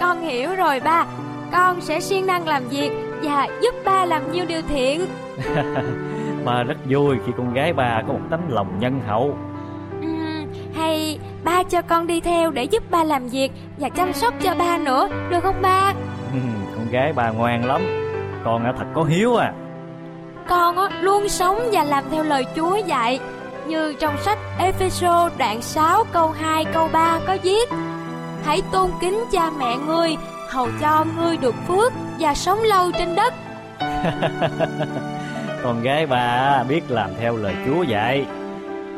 Con 0.00 0.20
hiểu 0.20 0.54
rồi 0.54 0.80
ba. 0.80 1.06
Con 1.52 1.80
sẽ 1.80 2.00
siêng 2.00 2.26
năng 2.26 2.48
làm 2.48 2.68
việc 2.68 2.90
Và 3.22 3.48
giúp 3.62 3.74
ba 3.84 4.04
làm 4.04 4.32
nhiều 4.32 4.44
điều 4.48 4.62
thiện. 4.68 5.06
Ba 6.44 6.62
rất 6.62 6.76
vui 6.88 7.16
khi 7.26 7.32
con 7.36 7.54
gái 7.54 7.72
ba 7.72 8.02
có 8.06 8.12
một 8.12 8.20
tấm 8.30 8.40
lòng 8.48 8.78
nhân 8.80 9.00
hậu 9.06 9.36
ba 11.60 11.64
cho 11.70 11.82
con 11.82 12.06
đi 12.06 12.20
theo 12.20 12.50
để 12.50 12.64
giúp 12.64 12.90
ba 12.90 13.04
làm 13.04 13.28
việc 13.28 13.52
Và 13.78 13.88
chăm 13.88 14.12
sóc 14.12 14.34
cho 14.42 14.54
ba 14.54 14.78
nữa 14.78 15.08
Được 15.30 15.40
không 15.42 15.62
ba? 15.62 15.94
Con 16.76 16.90
gái 16.90 17.12
ba 17.12 17.30
ngoan 17.30 17.64
lắm 17.64 17.82
Con 18.44 18.64
á 18.64 18.72
thật 18.78 18.84
có 18.94 19.02
hiếu 19.02 19.36
à. 19.36 19.52
Con 20.48 20.76
á, 20.76 20.88
luôn 21.00 21.28
sống 21.28 21.58
và 21.72 21.84
làm 21.84 22.04
theo 22.10 22.24
lời 22.24 22.44
Chúa 22.56 22.76
dạy 22.76 23.20
Như 23.66 23.94
trong 24.00 24.14
sách 24.22 24.38
Epheso 24.58 25.30
đoạn 25.38 25.62
6 25.62 26.04
câu 26.12 26.30
2 26.30 26.64
câu 26.64 26.88
3 26.92 27.20
có 27.26 27.36
viết 27.42 27.68
Hãy 28.44 28.62
tôn 28.72 28.90
kính 29.00 29.24
cha 29.32 29.50
mẹ 29.58 29.76
ngươi 29.86 30.16
Hầu 30.48 30.68
cho 30.80 31.04
ngươi 31.16 31.36
được 31.36 31.54
phước 31.68 31.92
và 32.18 32.34
sống 32.34 32.62
lâu 32.62 32.90
trên 32.98 33.16
đất. 33.16 33.34
Con 35.62 35.82
gái 35.82 36.06
ba 36.06 36.64
biết 36.68 36.90
làm 36.90 37.10
theo 37.20 37.36
lời 37.36 37.54
Chúa 37.66 37.82
dạy 37.82 38.24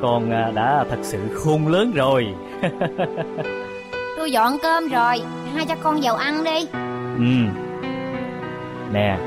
Con 0.02 0.30
à, 0.30 0.50
đã 0.54 0.84
thật 0.90 0.98
sự 1.02 1.18
khôn 1.34 1.68
lớn 1.68 1.92
rồi 1.94 2.34
Tôi 4.16 4.32
dọn 4.32 4.58
cơm 4.62 4.88
rồi 4.88 5.22
Hai 5.54 5.66
cha 5.66 5.74
con 5.82 6.00
vào 6.02 6.14
ăn 6.16 6.44
đi. 6.44 6.66
Ừ. 7.18 7.60
Nè 8.92 9.18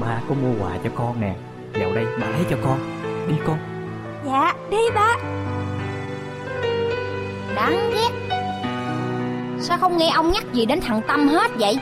Ba 0.00 0.20
có 0.28 0.34
mua 0.34 0.64
quà 0.64 0.70
cho 0.84 0.90
con 0.94 1.20
nè. 1.20 1.34
Vào 1.72 1.92
đây 1.94 2.04
ba 2.20 2.26
lấy 2.26 2.44
cho 2.50 2.56
con. 2.64 2.78
Đi 3.28 3.34
con. 3.46 3.58
Dạ 4.26 4.54
đi 4.70 4.90
ba. 4.94 5.16
Đáng 7.54 7.90
ghét. 7.92 8.10
Sao 9.60 9.78
không 9.78 9.96
nghe 9.96 10.10
ông 10.14 10.32
nhắc 10.32 10.52
gì 10.52 10.66
đến 10.66 10.80
thằng 10.80 11.02
Tâm 11.08 11.28
hết 11.28 11.50
vậy? 11.58 11.78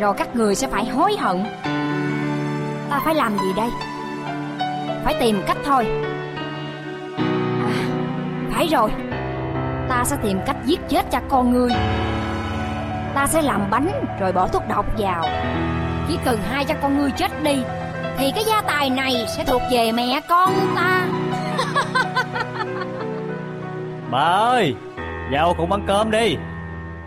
Rồi 0.00 0.14
các 0.16 0.36
người 0.36 0.54
sẽ 0.54 0.66
phải 0.68 0.86
hối 0.86 1.16
hận. 1.16 1.44
Ta 2.90 3.00
phải 3.04 3.14
làm 3.14 3.38
gì 3.38 3.52
đây? 3.56 3.68
Phải 5.04 5.14
tìm 5.20 5.42
cách 5.46 5.58
thôi. 5.64 5.86
À 7.66 7.76
Phải 8.52 8.66
rồi 8.66 8.90
Ta 9.88 10.04
sẽ 10.04 10.16
tìm 10.22 10.40
cách 10.46 10.56
giết 10.64 10.80
chết 10.88 11.10
cha 11.10 11.20
con 11.28 11.52
ngươi. 11.52 11.70
Ta 13.14 13.26
sẽ 13.26 13.42
làm 13.42 13.70
bánh 13.70 14.04
rồi 14.20 14.32
bỏ 14.32 14.48
thuốc 14.48 14.62
độc 14.68 14.86
vào. 14.98 15.24
Chỉ 16.08 16.18
cần 16.24 16.38
hai 16.50 16.64
cha 16.64 16.74
con 16.74 16.98
ngươi 16.98 17.10
chết 17.10 17.42
đi 17.42 17.62
Thì 18.18 18.32
cái 18.34 18.44
gia 18.44 18.62
tài 18.62 18.90
này 18.90 19.26
sẽ 19.36 19.44
thuộc 19.44 19.62
về 19.70 19.92
mẹ 19.92 20.20
con 20.28 20.50
ta. 20.76 21.06
Bà 24.10 24.24
ơi 24.28 24.74
Vào 25.32 25.54
cùng 25.58 25.72
ăn 25.72 25.84
cơm 25.86 26.10
đi. 26.10 26.36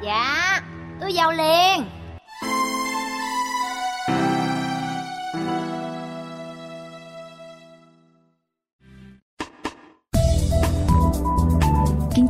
Dạ 0.01 0.59
Tôi 0.99 1.11
vào 1.15 1.31
liền 1.31 1.98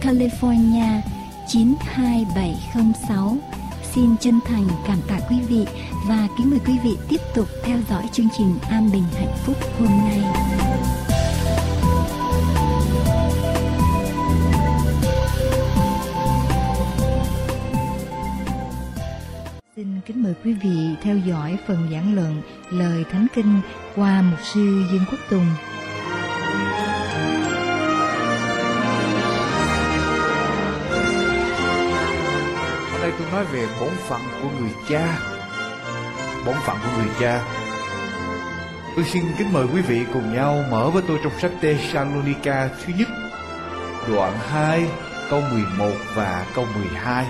California 0.00 1.00
92706 1.48 3.36
Xin 3.94 4.16
chân 4.20 4.40
thành 4.44 4.66
cảm 4.86 4.98
tạ 5.08 5.18
quý 5.30 5.36
vị 5.48 5.66
và 6.08 6.28
kính 6.38 6.50
mời 6.50 6.60
quý 6.66 6.78
vị 6.84 6.96
tiếp 7.08 7.20
tục 7.34 7.48
theo 7.62 7.78
dõi 7.90 8.08
chương 8.12 8.28
trình 8.38 8.58
An 8.70 8.90
Bình 8.92 9.04
Hạnh 9.18 9.36
Phúc 9.44 9.56
hôm 9.78 9.88
nay. 9.88 10.22
Xin 19.76 20.00
kính 20.06 20.22
mời 20.22 20.34
quý 20.44 20.52
vị 20.52 20.96
theo 21.02 21.16
dõi 21.16 21.58
phần 21.66 21.88
giảng 21.92 22.14
luận 22.14 22.42
lời 22.70 23.04
Thánh 23.10 23.26
Kinh 23.34 23.60
qua 23.96 24.22
mục 24.22 24.40
sư 24.54 24.84
Dương 24.92 25.04
Quốc 25.10 25.20
Tùng. 25.30 25.46
Nói 33.32 33.44
về 33.44 33.66
bổn 33.80 33.90
phận 34.08 34.20
của 34.42 34.48
người 34.60 34.70
cha. 34.88 35.18
Bổn 36.46 36.54
phận 36.66 36.76
của 36.82 36.90
người 36.98 37.14
cha. 37.20 37.42
Tôi 38.96 39.04
xin 39.04 39.22
kính 39.38 39.52
mời 39.52 39.66
quý 39.74 39.82
vị 39.82 40.04
cùng 40.12 40.34
nhau 40.34 40.64
mở 40.70 40.90
với 40.90 41.02
tôi 41.08 41.18
trong 41.22 41.32
sách 41.40 41.52
Thessalonica 41.60 42.68
thứ 42.68 42.92
nhất, 42.98 43.08
đoạn 44.08 44.32
2, 44.38 44.86
câu 45.30 45.42
11 45.52 45.92
và 46.14 46.46
câu 46.54 46.66
12. 46.74 47.26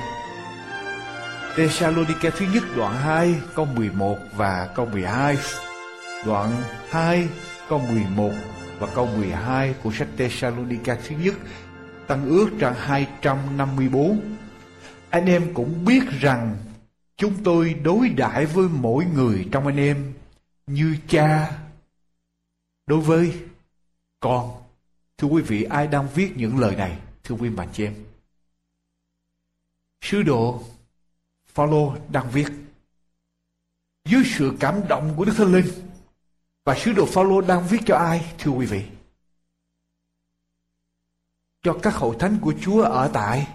Thessalonica 1.57 2.31
thứ 2.31 2.47
nhất 2.55 2.63
đoạn 2.77 2.95
2 2.97 3.35
câu 3.55 3.65
11 3.65 4.19
và 4.37 4.69
câu 4.75 4.87
12. 4.87 5.39
Đoạn 6.27 6.53
2 6.91 7.29
câu 7.69 7.79
11 7.93 8.31
và 8.79 8.87
câu 8.95 9.09
12 9.17 9.75
của 9.83 9.91
sách 9.93 10.09
Thessalonica 10.17 10.97
thứ 11.09 11.17
nhất 11.25 11.35
Tăng 12.11 12.27
ước 12.27 12.49
trang 12.61 12.75
254. 12.79 14.21
Anh 15.11 15.27
em 15.27 15.55
cũng 15.55 15.85
biết 15.85 16.03
rằng 16.21 16.57
chúng 17.17 17.45
tôi 17.45 17.75
đối 17.75 18.09
đãi 18.09 18.47
với 18.47 18.69
mỗi 18.69 19.05
người 19.05 19.49
trong 19.53 19.67
anh 19.67 19.77
em 19.77 20.13
như 20.67 20.97
cha 21.09 21.59
đối 22.87 23.01
với 23.01 23.43
con. 24.21 24.63
Thưa 25.19 25.29
quý 25.29 25.43
vị, 25.43 25.63
ai 25.63 25.87
đang 25.87 26.09
viết 26.15 26.33
những 26.37 26.59
lời 26.59 26.77
này? 26.77 26.99
Thưa 27.25 27.35
quý 27.35 27.49
bà 27.49 27.67
chị 27.73 27.85
em. 27.85 27.95
Sứ 30.01 30.23
đồ 30.23 30.63
Phaolô 31.47 31.97
đang 32.09 32.31
viết 32.31 32.47
dưới 34.05 34.23
sự 34.27 34.53
cảm 34.61 34.89
động 34.89 35.15
của 35.17 35.25
Đức 35.25 35.33
Thánh 35.37 35.53
Linh 35.53 35.67
và 36.65 36.79
sứ 36.79 36.93
đồ 36.93 37.07
Phaolô 37.07 37.41
đang 37.41 37.67
viết 37.69 37.79
cho 37.87 37.97
ai 37.97 38.35
thưa 38.39 38.51
quý 38.51 38.67
vị 38.67 38.85
cho 41.63 41.79
các 41.83 41.95
hội 41.95 42.17
thánh 42.19 42.39
của 42.43 42.55
Chúa 42.61 42.83
ở 42.83 43.11
tại 43.13 43.49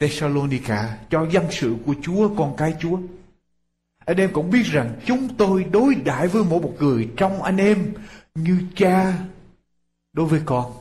Thessalonica 0.00 0.98
cho 1.10 1.26
dân 1.30 1.46
sự 1.50 1.76
của 1.86 1.94
Chúa, 2.02 2.34
con 2.36 2.54
cái 2.56 2.74
Chúa 2.80 2.98
anh 4.10 4.16
em 4.16 4.32
cũng 4.32 4.50
biết 4.50 4.62
rằng 4.64 5.00
chúng 5.06 5.36
tôi 5.36 5.64
đối 5.64 5.94
đãi 5.94 6.28
với 6.28 6.44
mỗi 6.44 6.60
một 6.60 6.74
người 6.78 7.10
trong 7.16 7.42
anh 7.42 7.56
em 7.56 7.94
như 8.34 8.62
cha 8.76 9.18
đối 10.12 10.26
với 10.26 10.42
con 10.46 10.72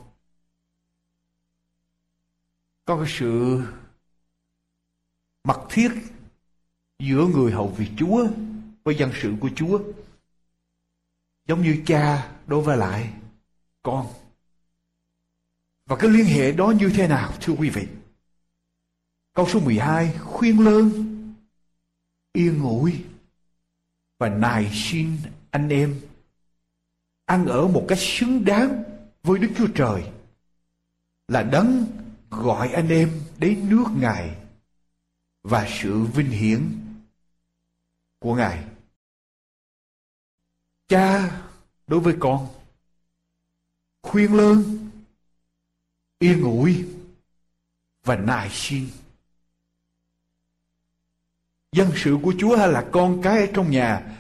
có 2.86 2.98
cái 2.98 3.14
sự 3.20 3.62
mật 5.44 5.60
thiết 5.70 5.92
giữa 7.00 7.26
người 7.26 7.52
hầu 7.52 7.68
việc 7.68 7.90
Chúa 7.98 8.28
với 8.84 8.96
dân 8.96 9.12
sự 9.22 9.34
của 9.40 9.50
Chúa. 9.56 9.80
Giống 11.48 11.62
như 11.62 11.84
cha 11.86 12.32
đối 12.48 12.62
với 12.62 12.78
lại 12.78 13.14
con. 13.82 14.08
Và 15.86 15.96
cái 15.96 16.10
liên 16.10 16.26
hệ 16.26 16.52
đó 16.52 16.74
như 16.80 16.92
thế 16.96 17.08
nào, 17.08 17.34
thưa 17.42 17.54
quý 17.54 17.70
vị? 17.70 17.88
Câu 19.40 19.48
số 19.50 19.60
12 19.60 20.18
khuyên 20.18 20.60
lơn, 20.60 20.90
yên 22.34 22.58
ngủi 22.58 23.06
và 24.18 24.30
nài 24.30 24.72
xin 24.74 25.18
anh 25.52 25.70
em 25.70 26.02
ăn 27.26 27.46
ở 27.46 27.68
một 27.68 27.86
cách 27.88 27.98
xứng 28.02 28.46
đáng 28.46 28.84
với 29.24 29.40
Đức 29.40 29.52
Chúa 29.58 29.68
Trời 29.76 30.12
là 31.28 31.44
đấng 31.44 31.86
gọi 32.30 32.70
anh 32.70 32.90
em 32.90 33.22
đến 33.38 33.70
nước 33.70 33.86
Ngài 33.98 34.36
và 35.44 35.68
sự 35.82 36.04
vinh 36.04 36.30
hiển 36.30 36.70
của 38.20 38.36
Ngài. 38.36 38.64
Cha 40.88 41.32
đối 41.88 42.00
với 42.00 42.16
con 42.20 42.48
khuyên 44.02 44.34
lơn, 44.34 44.90
yên 46.20 46.42
ủi 46.42 46.86
và 48.04 48.16
nài 48.16 48.50
xin. 48.52 48.90
Dân 51.72 51.92
sự 51.96 52.18
của 52.24 52.34
Chúa 52.40 52.58
hay 52.58 52.68
là 52.68 52.86
con 52.92 53.22
cái 53.22 53.40
ở 53.40 53.48
trong 53.54 53.72
nhà, 53.72 54.18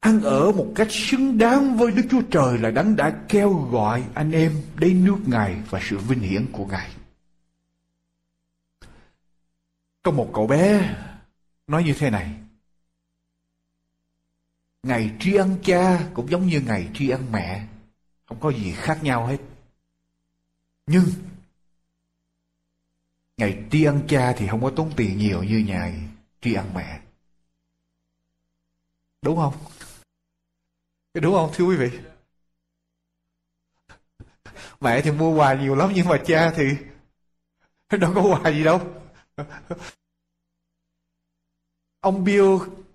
ăn 0.00 0.20
ở 0.22 0.52
một 0.52 0.72
cách 0.74 0.88
xứng 0.90 1.38
đáng 1.38 1.76
với 1.76 1.92
Đức 1.92 2.02
Chúa 2.10 2.22
Trời 2.30 2.58
là 2.58 2.70
đấng 2.70 2.96
đã 2.96 3.22
kêu 3.28 3.52
gọi 3.54 4.04
anh 4.14 4.32
em 4.32 4.62
đến 4.78 5.04
nước 5.04 5.18
Ngài 5.26 5.62
và 5.70 5.80
sự 5.82 5.98
vinh 5.98 6.20
hiển 6.20 6.46
của 6.52 6.66
Ngài. 6.66 6.90
Có 10.02 10.10
một 10.10 10.30
cậu 10.34 10.46
bé 10.46 10.94
nói 11.66 11.84
như 11.84 11.94
thế 11.98 12.10
này. 12.10 12.34
Ngày 14.82 15.10
tri 15.20 15.34
ân 15.34 15.56
cha 15.62 16.08
cũng 16.14 16.30
giống 16.30 16.46
như 16.46 16.60
ngày 16.60 16.88
tri 16.94 17.08
ân 17.08 17.32
mẹ. 17.32 17.66
Không 18.26 18.40
có 18.40 18.50
gì 18.50 18.72
khác 18.72 18.98
nhau 19.02 19.26
hết. 19.26 19.38
Nhưng, 20.86 21.04
ngày 23.36 23.64
tri 23.70 23.84
ân 23.84 24.00
cha 24.08 24.32
thì 24.36 24.46
không 24.48 24.62
có 24.62 24.70
tốn 24.76 24.92
tiền 24.96 25.18
nhiều 25.18 25.42
như 25.42 25.64
ngày 25.66 26.09
tri 26.40 26.54
ân 26.54 26.74
mẹ. 26.74 27.00
Đúng 29.22 29.36
không? 29.36 29.54
Đúng 31.14 31.34
không 31.34 31.50
thưa 31.54 31.64
quý 31.64 31.76
vị? 31.76 31.90
Mẹ 34.80 35.00
thì 35.02 35.10
mua 35.10 35.34
quà 35.34 35.54
nhiều 35.54 35.74
lắm 35.74 35.92
nhưng 35.94 36.08
mà 36.08 36.22
cha 36.26 36.52
thì 36.56 36.64
đâu 37.98 38.12
có 38.14 38.22
quà 38.22 38.50
gì 38.50 38.64
đâu. 38.64 38.80
Ông 42.00 42.24
Bill 42.24 42.48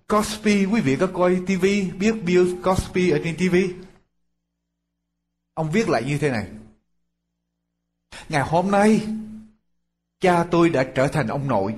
Cosby, 0.08 0.64
quý 0.64 0.80
vị 0.80 0.96
có 1.00 1.08
coi 1.14 1.42
TV, 1.46 1.64
biết 1.98 2.14
Bill 2.24 2.62
Cosby 2.62 3.10
ở 3.10 3.20
trên 3.24 3.36
TV? 3.36 3.56
Ông 5.54 5.70
viết 5.70 5.88
lại 5.88 6.04
như 6.04 6.18
thế 6.18 6.30
này. 6.30 6.48
Ngày 8.28 8.42
hôm 8.42 8.70
nay, 8.70 9.06
cha 10.20 10.46
tôi 10.50 10.70
đã 10.70 10.86
trở 10.94 11.08
thành 11.08 11.28
ông 11.28 11.48
nội. 11.48 11.74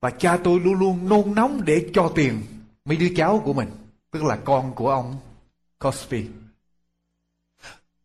Và 0.00 0.10
cha 0.10 0.38
tôi 0.44 0.60
luôn 0.60 0.74
luôn 0.74 1.08
nôn 1.08 1.34
nóng 1.34 1.64
để 1.64 1.90
cho 1.94 2.12
tiền 2.14 2.42
mấy 2.84 2.96
đứa 2.96 3.08
cháu 3.16 3.42
của 3.44 3.52
mình, 3.52 3.68
tức 4.10 4.24
là 4.24 4.36
con 4.36 4.74
của 4.74 4.90
ông 4.90 5.16
Cosby. 5.78 6.26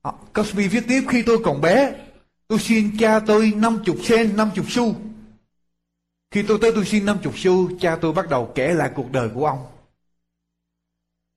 À, 0.01 0.11
Cosby 0.33 0.67
viết 0.67 0.83
tiếp 0.87 1.03
khi 1.09 1.23
tôi 1.23 1.37
còn 1.43 1.61
bé, 1.61 1.93
tôi 2.47 2.59
xin 2.59 2.97
cha 2.99 3.19
tôi 3.19 3.53
50 3.55 3.95
sen, 4.03 4.37
50 4.37 4.65
xu 4.69 4.95
khi 6.31 6.43
tôi 6.43 6.57
tới 6.61 6.71
tôi 6.75 6.85
xin 6.85 7.05
50 7.05 7.33
xu, 7.35 7.79
cha 7.79 7.97
tôi 8.01 8.13
bắt 8.13 8.29
đầu 8.29 8.51
kể 8.55 8.73
lại 8.73 8.91
cuộc 8.95 9.11
đời 9.11 9.29
của 9.33 9.45
ông. 9.45 9.65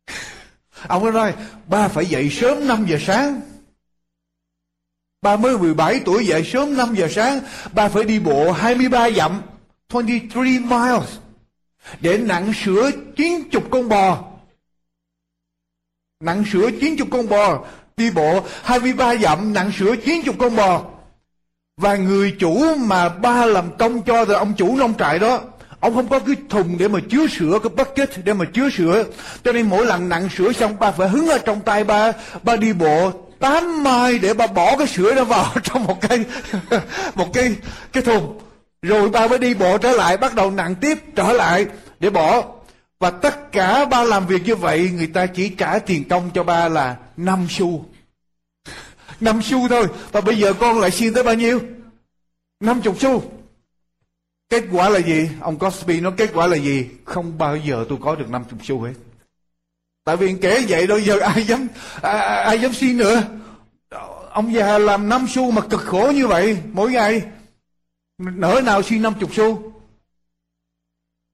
ông 0.88 1.12
nói, 1.12 1.34
ba 1.66 1.88
phải 1.88 2.06
dậy 2.06 2.30
sớm 2.30 2.66
5 2.66 2.86
giờ 2.88 2.98
sáng. 3.00 3.40
Ba 5.22 5.36
mới 5.36 5.58
17 5.58 6.00
tuổi 6.04 6.26
dậy 6.26 6.44
sớm 6.44 6.76
5 6.76 6.94
giờ 6.94 7.08
sáng, 7.10 7.40
ba 7.72 7.88
phải 7.88 8.04
đi 8.04 8.18
bộ 8.18 8.52
23 8.52 9.10
dặm, 9.10 9.42
23 9.94 10.42
miles, 10.42 11.10
để 12.00 12.18
nặng 12.18 12.52
sữa 12.64 12.90
90 13.16 13.62
con 13.70 13.88
bò. 13.88 14.24
Nặng 16.20 16.44
sữa 16.52 16.70
90 16.80 17.08
con 17.10 17.28
bò, 17.28 17.64
đi 17.96 18.10
bộ 18.10 18.44
23 18.62 19.16
dặm, 19.16 19.52
nặng 19.52 19.72
sữa 19.78 19.94
90 20.04 20.34
con 20.38 20.56
bò. 20.56 20.84
Và 21.76 21.96
người 21.96 22.36
chủ 22.38 22.74
mà 22.76 23.08
ba 23.08 23.46
làm 23.46 23.76
công 23.78 24.02
cho 24.02 24.24
rồi 24.24 24.36
ông 24.36 24.54
chủ 24.56 24.76
nông 24.76 24.94
trại 24.98 25.18
đó 25.18 25.40
ông 25.84 25.94
không 25.94 26.08
có 26.08 26.18
cái 26.18 26.36
thùng 26.48 26.78
để 26.78 26.88
mà 26.88 27.00
chứa 27.10 27.26
sữa 27.26 27.58
cái 27.62 27.70
bucket 27.76 28.24
để 28.24 28.32
mà 28.32 28.44
chứa 28.44 28.70
sữa. 28.70 29.04
Cho 29.44 29.52
nên 29.52 29.68
mỗi 29.68 29.86
lần 29.86 30.08
nặng 30.08 30.28
sữa 30.36 30.52
xong 30.52 30.78
ba 30.78 30.90
phải 30.90 31.08
hứng 31.08 31.28
ở 31.28 31.38
trong 31.38 31.60
tay 31.60 31.84
ba 31.84 32.12
ba 32.42 32.56
đi 32.56 32.72
bộ 32.72 33.12
tám 33.38 33.82
mai 33.82 34.18
để 34.18 34.34
ba 34.34 34.46
bỏ 34.46 34.76
cái 34.76 34.86
sữa 34.86 35.14
đó 35.14 35.24
vào 35.24 35.46
trong 35.62 35.84
một 35.84 36.00
cái 36.00 36.24
một 37.14 37.32
cái 37.32 37.56
cái 37.92 38.02
thùng 38.02 38.40
rồi 38.84 39.10
ba 39.10 39.28
mới 39.28 39.38
đi 39.38 39.54
bộ 39.54 39.78
trở 39.78 39.92
lại 39.92 40.16
bắt 40.16 40.34
đầu 40.34 40.50
nặng 40.50 40.74
tiếp 40.74 40.98
trở 41.16 41.32
lại 41.32 41.66
để 42.00 42.10
bỏ. 42.10 42.44
Và 42.98 43.10
tất 43.10 43.52
cả 43.52 43.84
ba 43.84 44.04
làm 44.04 44.26
việc 44.26 44.42
như 44.44 44.56
vậy 44.56 44.90
người 44.94 45.06
ta 45.06 45.26
chỉ 45.26 45.48
trả 45.48 45.78
tiền 45.78 46.08
công 46.08 46.30
cho 46.34 46.44
ba 46.44 46.68
là 46.68 46.96
năm 47.16 47.46
xu. 47.50 47.84
Năm 49.20 49.42
xu 49.42 49.68
thôi 49.68 49.86
Và 50.12 50.20
bây 50.20 50.38
giờ 50.38 50.52
con 50.52 50.80
lại 50.80 50.90
xin 50.90 51.14
tới 51.14 51.22
bao 51.22 51.34
nhiêu? 51.34 51.60
50 52.60 52.94
xu. 53.00 53.22
Kết 54.50 54.64
quả 54.72 54.88
là 54.88 54.98
gì? 54.98 55.28
Ông 55.40 55.58
Cosby 55.58 56.00
nói 56.00 56.12
kết 56.16 56.30
quả 56.34 56.46
là 56.46 56.56
gì? 56.56 56.88
Không 57.04 57.38
bao 57.38 57.56
giờ 57.56 57.84
tôi 57.88 57.98
có 58.02 58.14
được 58.14 58.30
50 58.30 58.60
xu 58.62 58.82
hết. 58.82 58.92
Tại 60.04 60.16
vì 60.16 60.34
kể 60.40 60.64
vậy 60.68 60.86
đâu 60.86 60.98
giờ 60.98 61.18
ai 61.18 61.42
dám 61.42 61.68
ai, 62.02 62.44
ai 62.44 62.60
dám 62.60 62.72
xin 62.72 62.96
nữa. 62.96 63.22
Ông 64.30 64.54
già 64.54 64.78
làm 64.78 65.08
năm 65.08 65.26
xu 65.28 65.50
mà 65.50 65.62
cực 65.62 65.80
khổ 65.80 66.12
như 66.14 66.26
vậy 66.26 66.58
Mỗi 66.72 66.92
ngày. 66.92 67.22
Nỡ 68.18 68.60
nào 68.64 68.82
xin 68.82 69.02
50 69.02 69.30
xu? 69.32 69.72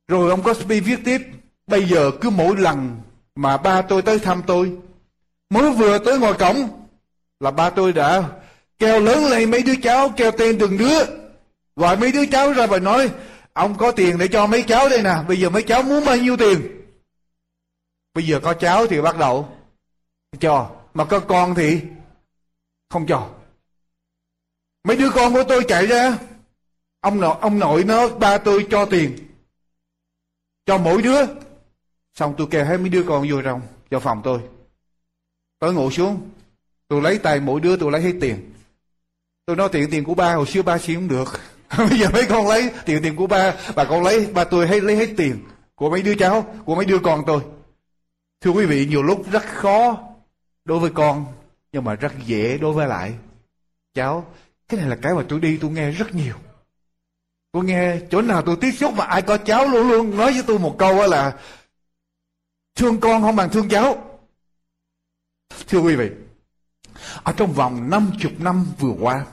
Rồi 0.09 0.31
ông 0.31 0.43
Cosby 0.43 0.81
viết 0.81 1.01
tiếp, 1.05 1.21
Bây 1.67 1.89
giờ 1.89 2.11
cứ 2.21 2.31
mỗi 2.31 2.57
lần 2.57 3.01
mà 3.35 3.57
ba 3.57 3.83
tôi 3.83 4.03
tới 4.03 4.19
thăm 4.19 4.43
tôi, 4.47 4.79
Mới 5.51 5.73
vừa 5.73 5.99
tới 5.99 6.19
ngoài 6.19 6.35
cổng 6.39 6.87
là 7.41 7.51
ba 7.51 7.71
tôi 7.71 7.93
đã 7.93 8.23
kêu 8.79 9.01
lớn 9.01 9.25
lên 9.25 9.51
mấy 9.51 9.63
đứa 9.63 9.75
cháu, 9.83 10.09
kêu 10.17 10.31
tên 10.31 10.59
từng 10.59 10.79
đứa. 10.79 11.05
Gọi 11.77 11.97
mấy 11.97 12.13
đứa 12.13 12.27
cháu 12.27 12.53
ra 12.53 12.67
và 12.67 12.79
nói, 12.79 13.11
ông 13.53 13.79
có 13.79 13.93
tiền 13.93 14.19
để 14.19 14.29
cho 14.29 14.47
mấy 14.47 14.63
cháu 14.63 14.89
đây 14.89 15.03
nè, 15.03 15.15
bây 15.29 15.41
giờ 15.41 15.51
mấy 15.51 15.63
cháu 15.63 15.83
muốn 15.83 16.05
bao 16.05 16.17
nhiêu 16.17 16.37
tiền 16.37 16.81
bây 18.15 18.27
giờ 18.27 18.41
có 18.43 18.55
cháu 18.55 18.87
thì 18.87 19.01
bắt 19.01 19.19
đầu 19.19 19.49
cho, 20.41 20.71
mà 20.95 21.05
có 21.05 21.21
con 21.21 21.55
thì 21.55 21.81
không 22.91 23.07
cho. 23.07 23.31
Mấy 24.85 24.97
đứa 24.97 25.11
con 25.11 25.35
của 25.35 25.45
tôi 25.49 25.65
chạy 25.69 25.87
ra 25.87 26.19
ông 27.01 27.21
nội 27.21 27.37
ông 27.41 27.59
nội 27.59 27.85
nó 27.85 28.09
ba 28.09 28.39
tôi 28.39 28.67
cho 28.71 28.87
tiền 28.87 29.17
cho 30.67 30.79
mỗi 30.79 31.03
đứa 31.03 31.27
Xong 32.15 32.35
tôi 32.39 32.47
kêu 32.51 32.65
hết 32.65 32.77
mấy 32.77 32.89
đứa 32.89 33.03
con 33.03 33.29
vô 33.31 33.43
trong, 33.43 33.61
vào 33.91 34.01
phòng 34.01 34.21
tôi. 34.25 34.41
Tôi 35.59 35.75
ngủ 35.75 35.91
xuống, 35.91 36.31
tôi 36.89 37.03
lấy 37.03 37.19
tay 37.19 37.41
mỗi 37.41 37.61
đứa 37.61 37.77
tôi 37.77 37.93
lấy 37.93 38.03
hết 38.03 38.13
tiền. 38.21 38.53
Tôi 39.47 39.57
nói 39.57 39.69
tiền 39.73 39.89
tiền 39.91 40.05
của 40.05 40.15
ba, 40.15 40.35
hồi 40.35 40.47
xưa 40.47 40.63
ba 40.63 40.79
xin 40.79 40.97
không 40.97 41.09
được. 41.09 41.41
Bây 41.79 41.99
giờ 41.99 42.11
mấy 42.13 42.27
con 42.29 42.49
lấy 42.49 42.71
tiền 42.87 43.03
tiền 43.03 43.17
của 43.17 43.27
ba, 43.27 43.55
bà 43.77 43.85
con 43.85 44.03
lấy, 44.03 44.27
ba 44.27 44.45
tôi 44.45 44.67
hay 44.67 44.81
lấy 44.81 44.97
hết 44.97 45.09
tiền 45.17 45.45
của 45.75 45.91
mấy 45.91 46.03
đứa 46.03 46.15
cháu, 46.15 46.55
của 46.65 46.75
mấy 46.75 46.85
đứa 46.85 46.99
con 46.99 47.23
tôi. 47.27 47.43
Thưa 48.41 48.51
quý 48.51 48.67
vị, 48.67 48.87
nhiều 48.87 49.03
lúc 49.03 49.31
rất 49.31 49.43
khó 49.45 49.99
đối 50.65 50.79
với 50.79 50.91
con, 50.91 51.27
nhưng 51.73 51.85
mà 51.85 51.95
rất 51.95 52.13
dễ 52.27 52.59
đối 52.59 52.73
với 52.73 52.89
lại 52.89 53.15
cháu. 53.95 54.35
Cái 54.69 54.81
này 54.81 54.89
là 54.89 54.97
cái 55.03 55.15
mà 55.15 55.23
tôi 55.29 55.41
đi 55.41 55.59
tôi 55.61 55.71
nghe 55.71 55.91
rất 55.91 56.15
nhiều. 56.15 56.35
Tôi 57.53 57.65
nghe 57.65 58.01
chỗ 58.11 58.23
nào 58.23 58.43
tôi 58.43 58.57
tiếp 58.61 58.73
xúc 58.73 58.95
mà 58.97 59.05
ai 59.05 59.23
có 59.23 59.39
cháu 59.39 59.69
luôn 59.69 59.89
luôn 59.89 60.17
nói 60.17 60.33
với 60.33 60.43
tôi 60.47 60.59
một 60.59 60.77
câu 60.79 61.07
là 61.07 61.39
thương 62.75 63.01
con 63.01 63.23
không 63.23 63.37
bằng 63.37 63.51
thương 63.51 63.69
cháu. 63.69 64.21
Thưa 65.69 65.79
quý 65.79 65.97
vị, 65.97 66.11
ở 67.23 67.33
trong 67.37 67.53
vòng 67.53 67.91
50 67.91 68.35
năm 68.39 68.67
vừa 68.79 68.95
qua, 69.01 69.27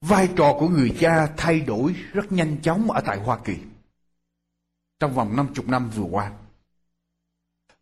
vai 0.00 0.28
trò 0.36 0.56
của 0.58 0.68
người 0.68 0.96
cha 1.00 1.26
thay 1.36 1.60
đổi 1.60 1.94
rất 2.12 2.32
nhanh 2.32 2.56
chóng 2.62 2.90
ở 2.90 3.00
tại 3.00 3.18
Hoa 3.18 3.38
Kỳ. 3.44 3.56
Trong 5.00 5.14
vòng 5.14 5.36
50 5.36 5.64
năm 5.66 5.90
vừa 5.90 6.06
qua. 6.10 6.32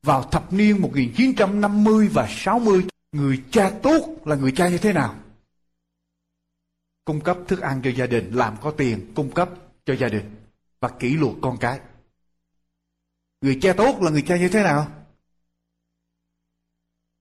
Vào 0.02 0.22
thập 0.22 0.52
niên 0.52 0.82
1950 0.82 2.08
và 2.08 2.28
60, 2.30 2.84
người 3.12 3.42
cha 3.50 3.70
tốt 3.82 4.16
là 4.24 4.36
người 4.36 4.52
cha 4.52 4.68
như 4.68 4.78
thế 4.78 4.92
nào? 4.92 5.14
Cung 7.04 7.20
cấp 7.20 7.38
thức 7.48 7.60
ăn 7.60 7.80
cho 7.84 7.90
gia 7.90 8.06
đình, 8.06 8.32
làm 8.32 8.56
có 8.60 8.70
tiền, 8.70 9.12
cung 9.14 9.30
cấp 9.30 9.50
cho 9.86 9.94
gia 9.94 10.08
đình 10.08 10.36
và 10.80 10.88
kỷ 10.88 11.16
luật 11.16 11.34
con 11.42 11.56
cái. 11.56 11.80
Người 13.40 13.58
cha 13.62 13.72
tốt 13.72 14.02
là 14.02 14.10
người 14.10 14.22
cha 14.22 14.36
như 14.36 14.48
thế 14.48 14.62
nào? 14.62 14.88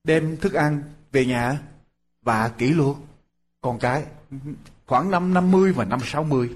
Đem 0.03 0.37
thức 0.37 0.53
ăn 0.53 0.83
về 1.11 1.25
nhà 1.25 1.59
và 2.21 2.49
kỷ 2.49 2.69
luật 2.69 2.95
con 3.61 3.79
cái 3.79 4.03
khoảng 4.85 5.11
năm 5.11 5.33
50 5.33 5.73
và 5.73 5.85
năm 5.85 5.99
60. 6.05 6.49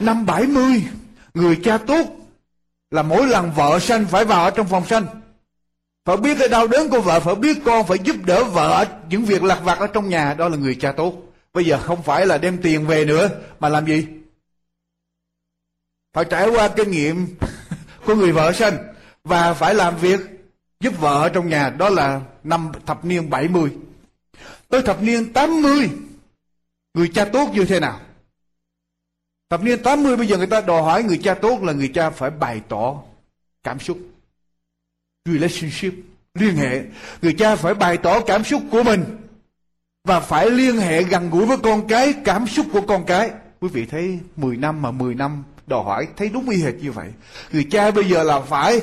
Năm 0.00 0.26
70, 0.26 0.84
người 1.34 1.60
cha 1.64 1.78
tốt 1.78 2.06
là 2.90 3.02
mỗi 3.02 3.26
lần 3.26 3.52
vợ 3.52 3.78
sanh 3.78 4.06
phải 4.06 4.24
vào 4.24 4.44
ở 4.44 4.50
trong 4.50 4.68
phòng 4.68 4.86
sanh. 4.86 5.06
Phải 6.04 6.16
biết 6.16 6.36
cái 6.38 6.48
đau 6.48 6.66
đớn 6.66 6.90
của 6.90 7.00
vợ, 7.00 7.20
phải 7.20 7.34
biết 7.34 7.58
con 7.64 7.86
phải 7.86 7.98
giúp 8.04 8.16
đỡ 8.26 8.44
vợ 8.44 8.86
những 9.08 9.24
việc 9.24 9.42
lặt 9.42 9.60
vặt 9.64 9.78
ở 9.78 9.86
trong 9.86 10.08
nhà, 10.08 10.34
đó 10.34 10.48
là 10.48 10.56
người 10.56 10.74
cha 10.80 10.92
tốt. 10.92 11.23
Bây 11.54 11.64
giờ 11.64 11.78
không 11.78 12.02
phải 12.02 12.26
là 12.26 12.38
đem 12.38 12.62
tiền 12.62 12.86
về 12.86 13.04
nữa, 13.04 13.28
mà 13.60 13.68
làm 13.68 13.86
gì? 13.86 14.06
Phải 16.12 16.24
trải 16.30 16.48
qua 16.48 16.68
kinh 16.68 16.90
nghiệm 16.90 17.26
của 18.04 18.14
người 18.14 18.32
vợ 18.32 18.52
sinh 18.52 18.74
và 19.24 19.54
phải 19.54 19.74
làm 19.74 19.96
việc 19.96 20.20
giúp 20.80 20.94
vợ 20.98 21.22
ở 21.22 21.28
trong 21.28 21.48
nhà, 21.48 21.70
đó 21.70 21.88
là 21.88 22.20
năm 22.44 22.72
thập 22.86 23.04
niên 23.04 23.30
70. 23.30 23.72
Tới 24.68 24.82
thập 24.82 25.02
niên 25.02 25.32
80, 25.32 25.90
người 26.94 27.10
cha 27.14 27.24
tốt 27.24 27.50
như 27.54 27.64
thế 27.64 27.80
nào? 27.80 28.00
Thập 29.50 29.62
niên 29.62 29.82
80 29.82 30.16
bây 30.16 30.26
giờ 30.26 30.36
người 30.36 30.46
ta 30.46 30.60
đòi 30.60 30.82
hỏi 30.82 31.02
người 31.02 31.20
cha 31.24 31.34
tốt 31.34 31.62
là 31.62 31.72
người 31.72 31.90
cha 31.94 32.10
phải 32.10 32.30
bày 32.30 32.60
tỏ 32.68 33.02
cảm 33.62 33.80
xúc. 33.80 33.98
Relationship, 35.24 35.94
liên 36.34 36.56
hệ. 36.56 36.82
Người 37.22 37.34
cha 37.38 37.56
phải 37.56 37.74
bày 37.74 37.96
tỏ 37.96 38.20
cảm 38.20 38.44
xúc 38.44 38.62
của 38.70 38.82
mình 38.82 39.23
và 40.04 40.20
phải 40.20 40.50
liên 40.50 40.76
hệ 40.76 41.02
gần 41.02 41.30
gũi 41.30 41.46
với 41.46 41.56
con 41.62 41.88
cái, 41.88 42.14
cảm 42.24 42.46
xúc 42.46 42.66
của 42.72 42.80
con 42.80 43.06
cái. 43.06 43.30
Quý 43.60 43.68
vị 43.68 43.86
thấy 43.86 44.18
10 44.36 44.56
năm 44.56 44.82
mà 44.82 44.90
10 44.90 45.14
năm 45.14 45.44
đòi 45.66 45.84
hỏi 45.84 46.08
thấy 46.16 46.28
đúng 46.28 46.48
y 46.48 46.62
hệt 46.62 46.74
như 46.74 46.92
vậy. 46.92 47.08
Người 47.52 47.66
cha 47.70 47.90
bây 47.90 48.04
giờ 48.04 48.22
là 48.22 48.40
phải 48.40 48.80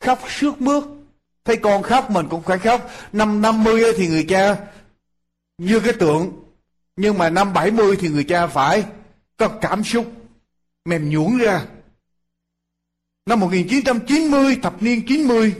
khóc 0.00 0.20
sướt 0.28 0.60
mướt. 0.60 0.84
Thấy 1.44 1.56
con 1.56 1.82
khóc 1.82 2.10
mình 2.10 2.26
cũng 2.28 2.42
phải 2.42 2.58
khóc. 2.58 2.90
Năm 3.12 3.42
50 3.42 3.82
thì 3.96 4.06
người 4.06 4.24
cha 4.28 4.56
như 5.58 5.80
cái 5.80 5.92
tượng. 5.92 6.32
Nhưng 6.96 7.18
mà 7.18 7.30
năm 7.30 7.52
70 7.52 7.96
thì 7.96 8.08
người 8.08 8.24
cha 8.24 8.46
phải 8.46 8.84
có 9.36 9.48
cảm 9.48 9.84
xúc 9.84 10.12
mềm 10.84 11.10
nhũn 11.10 11.38
ra. 11.38 11.66
Năm 13.26 13.40
1990, 13.40 14.58
thập 14.62 14.82
niên 14.82 15.06
90, 15.06 15.54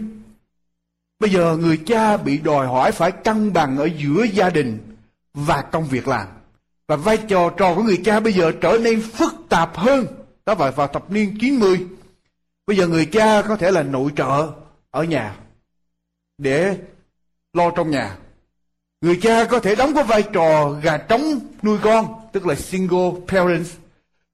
bây 1.22 1.30
giờ 1.30 1.56
người 1.56 1.80
cha 1.86 2.16
bị 2.16 2.38
đòi 2.38 2.66
hỏi 2.66 2.92
phải 2.92 3.12
cân 3.12 3.52
bằng 3.52 3.78
ở 3.78 3.88
giữa 3.96 4.24
gia 4.32 4.50
đình 4.50 4.78
và 5.34 5.62
công 5.62 5.84
việc 5.84 6.08
làm. 6.08 6.28
Và 6.88 6.96
vai 6.96 7.16
trò 7.16 7.50
trò 7.56 7.74
của 7.74 7.82
người 7.82 8.00
cha 8.04 8.20
bây 8.20 8.32
giờ 8.32 8.52
trở 8.60 8.78
nên 8.82 9.00
phức 9.00 9.34
tạp 9.48 9.76
hơn. 9.76 10.06
Đó 10.46 10.54
vào, 10.54 10.72
vào 10.72 10.86
thập 10.86 11.10
niên 11.10 11.38
90. 11.40 11.86
Bây 12.66 12.76
giờ 12.76 12.86
người 12.86 13.06
cha 13.06 13.42
có 13.42 13.56
thể 13.56 13.70
là 13.70 13.82
nội 13.82 14.10
trợ 14.16 14.52
ở 14.90 15.04
nhà 15.04 15.36
để 16.38 16.78
lo 17.52 17.70
trong 17.70 17.90
nhà. 17.90 18.16
Người 19.00 19.18
cha 19.22 19.44
có 19.44 19.58
thể 19.58 19.74
đóng 19.74 19.94
có 19.94 20.02
vai 20.02 20.22
trò 20.22 20.70
gà 20.70 20.96
trống 20.96 21.40
nuôi 21.62 21.78
con 21.82 22.14
tức 22.32 22.46
là 22.46 22.54
single 22.54 23.10
parents. 23.28 23.70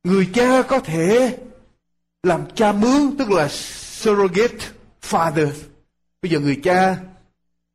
Người 0.04 0.28
cha 0.34 0.62
có 0.62 0.80
thể 0.80 1.38
làm 2.22 2.40
cha 2.54 2.72
mướn, 2.72 3.16
tức 3.18 3.30
là 3.30 3.48
surrogate 3.48 4.66
father. 5.02 5.50
Bây 6.22 6.30
giờ 6.30 6.40
người 6.40 6.60
cha 6.64 6.96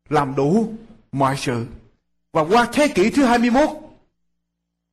làm 0.10 0.36
đủ 0.36 0.74
mọi 1.12 1.38
sự. 1.38 1.68
Và 2.32 2.42
qua 2.42 2.68
thế 2.74 2.88
kỷ 2.88 3.10
thứ 3.10 3.26
21, 3.26 3.70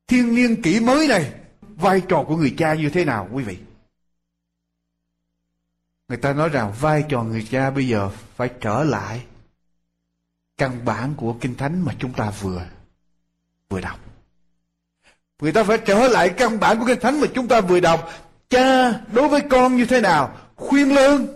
thiên 0.07 0.35
niên 0.35 0.61
kỷ 0.61 0.79
mới 0.79 1.07
này, 1.07 1.33
vai 1.61 2.01
trò 2.09 2.23
của 2.27 2.37
người 2.37 2.55
cha 2.57 2.73
như 2.73 2.89
thế 2.89 3.05
nào 3.05 3.29
quý 3.31 3.43
vị? 3.43 3.57
Người 6.07 6.17
ta 6.17 6.33
nói 6.33 6.49
rằng 6.49 6.73
vai 6.79 7.05
trò 7.09 7.23
người 7.23 7.47
cha 7.51 7.71
bây 7.71 7.87
giờ 7.87 8.09
phải 8.35 8.49
trở 8.61 8.83
lại 8.83 9.25
căn 10.57 10.85
bản 10.85 11.13
của 11.17 11.35
Kinh 11.41 11.55
Thánh 11.55 11.85
mà 11.85 11.95
chúng 11.99 12.13
ta 12.13 12.29
vừa 12.29 12.65
vừa 13.69 13.81
đọc. 13.81 13.99
Người 15.41 15.51
ta 15.51 15.63
phải 15.63 15.77
trở 15.85 16.07
lại 16.07 16.29
căn 16.29 16.59
bản 16.59 16.79
của 16.79 16.85
Kinh 16.85 16.99
Thánh 16.99 17.21
mà 17.21 17.27
chúng 17.33 17.47
ta 17.47 17.61
vừa 17.61 17.79
đọc. 17.79 18.09
Cha 18.49 18.91
đối 19.13 19.29
với 19.29 19.41
con 19.49 19.77
như 19.77 19.85
thế 19.85 20.01
nào? 20.01 20.37
Khuyên 20.55 20.95
lơn, 20.95 21.27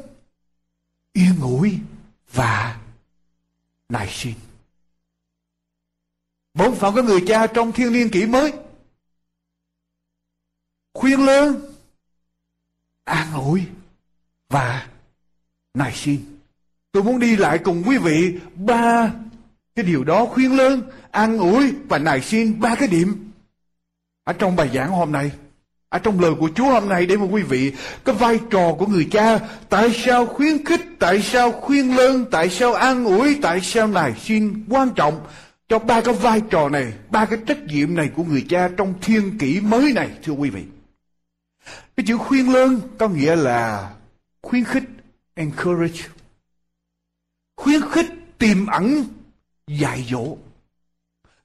yên 1.13 1.39
ngủi, 1.39 1.79
và 2.35 2.79
nài 3.89 4.07
xin. 4.09 4.33
Bổn 6.53 6.75
phận 6.75 6.95
của 6.95 7.01
người 7.01 7.23
cha 7.27 7.47
trong 7.47 7.71
thiên 7.71 7.93
niên 7.93 8.09
kỷ 8.09 8.25
mới. 8.25 8.53
Khuyên 10.93 11.25
lớn, 11.25 11.73
an 13.03 13.33
ủi 13.33 13.63
và 14.49 14.87
nài 15.73 15.93
xin. 15.95 16.39
Tôi 16.91 17.03
muốn 17.03 17.19
đi 17.19 17.35
lại 17.35 17.59
cùng 17.63 17.83
quý 17.87 17.97
vị 17.97 18.39
ba 18.55 19.13
cái 19.75 19.85
điều 19.85 20.03
đó 20.03 20.25
khuyên 20.25 20.57
lớn, 20.57 20.81
an 21.11 21.37
ủi 21.37 21.73
và 21.89 21.97
nài 21.97 22.21
xin 22.21 22.59
ba 22.59 22.75
cái 22.75 22.87
điểm 22.87 23.31
ở 24.23 24.33
trong 24.33 24.55
bài 24.55 24.71
giảng 24.73 24.91
hôm 24.91 25.11
nay 25.11 25.31
ở 25.95 25.99
trong 25.99 26.19
lời 26.19 26.31
của 26.39 26.49
Chúa 26.55 26.65
hôm 26.65 26.89
nay 26.89 27.05
để 27.05 27.17
mà 27.17 27.25
quý 27.25 27.41
vị 27.41 27.73
cái 28.05 28.15
vai 28.15 28.39
trò 28.49 28.73
của 28.73 28.85
người 28.85 29.07
cha 29.11 29.39
tại 29.69 29.93
sao 30.05 30.25
khuyến 30.25 30.65
khích 30.65 30.81
tại 30.99 31.21
sao 31.21 31.51
khuyên 31.51 31.95
lơn 31.95 32.25
tại 32.31 32.49
sao 32.49 32.73
an 32.73 33.05
ủi 33.05 33.39
tại 33.41 33.61
sao 33.61 33.87
này? 33.87 34.13
Xin 34.19 34.65
quan 34.69 34.89
trọng 34.95 35.27
cho 35.69 35.79
ba 35.79 36.01
cái 36.01 36.13
vai 36.13 36.41
trò 36.49 36.69
này 36.69 36.93
ba 37.09 37.25
cái 37.25 37.39
trách 37.47 37.63
nhiệm 37.63 37.95
này 37.95 38.09
của 38.15 38.23
người 38.23 38.45
cha 38.49 38.69
trong 38.77 38.93
thiên 39.01 39.37
kỷ 39.37 39.59
mới 39.59 39.93
này 39.93 40.09
thưa 40.23 40.33
quý 40.33 40.49
vị. 40.49 40.63
Cái 41.97 42.05
chữ 42.07 42.17
khuyên 42.17 42.53
lơn 42.53 42.81
có 42.97 43.07
nghĩa 43.07 43.35
là 43.35 43.89
khuyến 44.41 44.63
khích 44.63 44.83
encourage. 45.35 46.01
Khuyến 47.55 47.81
khích 47.91 48.07
tiềm 48.37 48.65
ẩn 48.65 49.03
dạy 49.67 50.05
dỗ. 50.11 50.37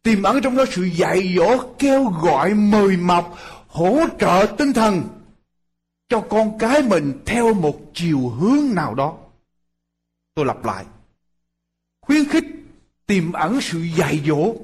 Tìm 0.02 0.22
ẩn 0.22 0.42
trong 0.42 0.56
đó 0.56 0.64
sự 0.70 0.82
dạy 0.82 1.34
dỗ, 1.36 1.58
kêu 1.78 2.04
gọi, 2.04 2.54
mời 2.54 2.96
mọc, 2.96 3.38
hỗ 3.70 4.00
trợ 4.18 4.54
tinh 4.58 4.72
thần 4.72 5.02
cho 6.08 6.20
con 6.20 6.58
cái 6.58 6.82
mình 6.82 7.12
theo 7.26 7.54
một 7.54 7.80
chiều 7.94 8.28
hướng 8.28 8.74
nào 8.74 8.94
đó. 8.94 9.16
Tôi 10.34 10.44
lặp 10.46 10.64
lại. 10.64 10.84
Khuyến 12.00 12.28
khích 12.28 12.44
tìm 13.06 13.32
ẩn 13.32 13.60
sự 13.60 13.78
dạy 13.78 14.22
dỗ, 14.26 14.54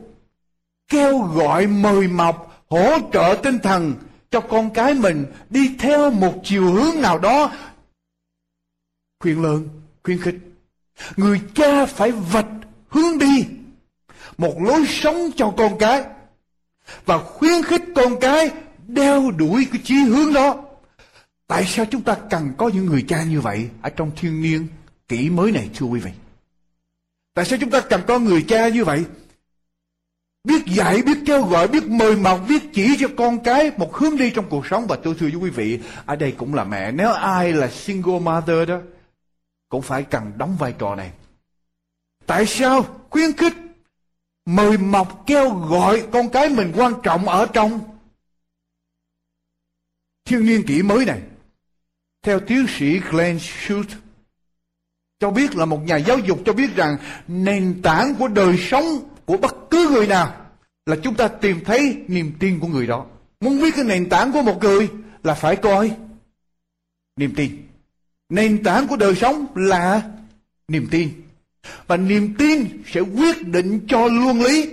kêu 0.89 1.19
gọi, 1.19 1.67
mời 1.67 2.09
mọc, 2.09 2.65
hỗ 2.69 2.99
trợ 3.13 3.41
tinh 3.43 3.59
thần 3.59 3.95
cho 4.31 4.41
con 4.41 4.71
cái 4.71 4.95
mình 4.95 5.27
đi 5.51 5.77
theo 5.79 6.11
một 6.11 6.35
chiều 6.45 6.73
hướng 6.73 7.01
nào 7.01 7.19
đó. 7.19 7.53
Khuyên 9.21 9.43
lớn, 9.43 9.69
khuyến 10.05 10.19
khích. 10.19 10.37
Người 11.17 11.41
cha 11.55 11.87
phải 11.87 12.13
vạch 12.13 12.49
hướng 12.89 13.19
đi 13.19 13.47
một 14.39 14.55
lối 14.61 14.87
sống 14.89 15.31
cho 15.37 15.55
con 15.57 15.79
cái 15.79 16.05
và 17.05 17.19
khuyến 17.19 17.63
khích 17.63 17.83
con 17.95 18.21
cái 18.21 18.51
đeo 18.89 19.31
đuổi 19.31 19.67
cái 19.73 19.81
chí 19.85 19.95
hướng 19.95 20.33
đó. 20.33 20.63
Tại 21.47 21.65
sao 21.67 21.85
chúng 21.91 22.03
ta 22.03 22.17
cần 22.31 22.53
có 22.59 22.69
những 22.69 22.87
người 22.87 23.05
cha 23.09 23.23
như 23.23 23.41
vậy 23.41 23.69
ở 23.83 23.91
trong 23.91 24.11
thiên 24.17 24.43
niên 24.43 24.67
kỷ 25.09 25.31
mới 25.31 25.53
này 25.53 25.71
thưa 25.75 25.87
quý 25.87 26.01
vị? 26.01 26.11
Tại 27.35 27.45
sao 27.45 27.59
chúng 27.61 27.71
ta 27.71 27.81
cần 27.81 28.01
có 28.07 28.19
người 28.19 28.45
cha 28.49 28.69
như 28.69 28.85
vậy? 28.85 29.05
Biết 30.45 30.67
dạy, 30.67 31.03
biết 31.03 31.19
kêu 31.27 31.43
gọi, 31.43 31.69
biết 31.69 31.85
mời 31.87 32.17
mọc, 32.17 32.41
biết 32.49 32.63
chỉ 32.73 32.97
cho 32.99 33.09
con 33.17 33.39
cái 33.39 33.71
một 33.77 33.95
hướng 33.95 34.17
đi 34.17 34.31
trong 34.31 34.49
cuộc 34.49 34.67
sống. 34.67 34.87
Và 34.87 34.97
tôi 34.97 35.15
thưa 35.19 35.27
với 35.27 35.41
quý 35.41 35.51
vị, 35.51 35.81
ở 36.07 36.17
đây 36.17 36.33
cũng 36.33 36.55
là 36.55 36.65
mẹ. 36.65 36.93
Nếu 36.93 37.13
ai 37.13 37.53
là 37.53 37.69
single 37.69 38.19
mother 38.19 38.69
đó, 38.69 38.79
cũng 39.69 39.83
phải 39.83 40.03
cần 40.03 40.33
đóng 40.37 40.57
vai 40.59 40.75
trò 40.79 40.95
này. 40.95 41.11
Tại 42.27 42.47
sao 42.47 42.87
khuyến 43.11 43.33
khích 43.33 43.55
mời 44.47 44.79
mọc 44.79 45.23
kêu 45.27 45.51
gọi 45.51 46.03
con 46.13 46.29
cái 46.29 46.49
mình 46.49 46.73
quan 46.77 46.93
trọng 47.03 47.29
ở 47.29 47.47
trong 47.47 47.81
thiên 50.27 50.47
niên 50.47 50.67
kỷ 50.67 50.83
mới 50.83 51.05
này? 51.05 51.21
Theo 52.23 52.41
tiến 52.41 52.67
sĩ 52.79 52.99
Glenn 53.11 53.37
Schultz, 53.37 53.95
cho 55.21 55.31
biết 55.31 55.57
là 55.57 55.65
một 55.65 55.85
nhà 55.85 55.97
giáo 55.97 56.19
dục 56.19 56.43
cho 56.47 56.53
biết 56.53 56.77
rằng 56.77 56.97
nền 57.29 57.83
tảng 57.83 58.15
của 58.15 58.29
đời 58.29 58.57
sống 58.59 58.85
của 59.25 59.37
bất 59.37 59.57
cứ 59.71 59.89
người 59.91 60.07
nào 60.07 60.47
là 60.87 60.97
chúng 61.03 61.15
ta 61.15 61.29
tìm 61.29 61.65
thấy 61.65 62.05
niềm 62.09 62.33
tin 62.39 62.61
của 62.61 62.67
người 62.67 62.87
đó. 62.87 63.07
Muốn 63.41 63.61
biết 63.61 63.75
cái 63.77 63.85
nền 63.85 64.09
tảng 64.09 64.33
của 64.33 64.43
một 64.43 64.63
người 64.63 64.89
là 65.23 65.35
phải 65.35 65.57
coi 65.57 65.97
niềm 67.17 67.35
tin. 67.37 67.67
Nền 68.29 68.63
tảng 68.63 68.87
của 68.89 68.97
đời 68.97 69.15
sống 69.15 69.47
là 69.55 70.03
niềm 70.69 70.89
tin. 70.91 71.23
Và 71.87 71.97
niềm 71.97 72.35
tin 72.39 72.83
sẽ 72.87 73.01
quyết 73.01 73.47
định 73.47 73.87
cho 73.89 74.09
luân 74.09 74.43
lý. 74.43 74.71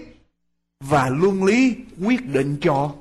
Và 0.79 1.09
luân 1.09 1.43
lý 1.43 1.75
quyết 2.01 2.25
định 2.25 2.57
cho 2.61 2.95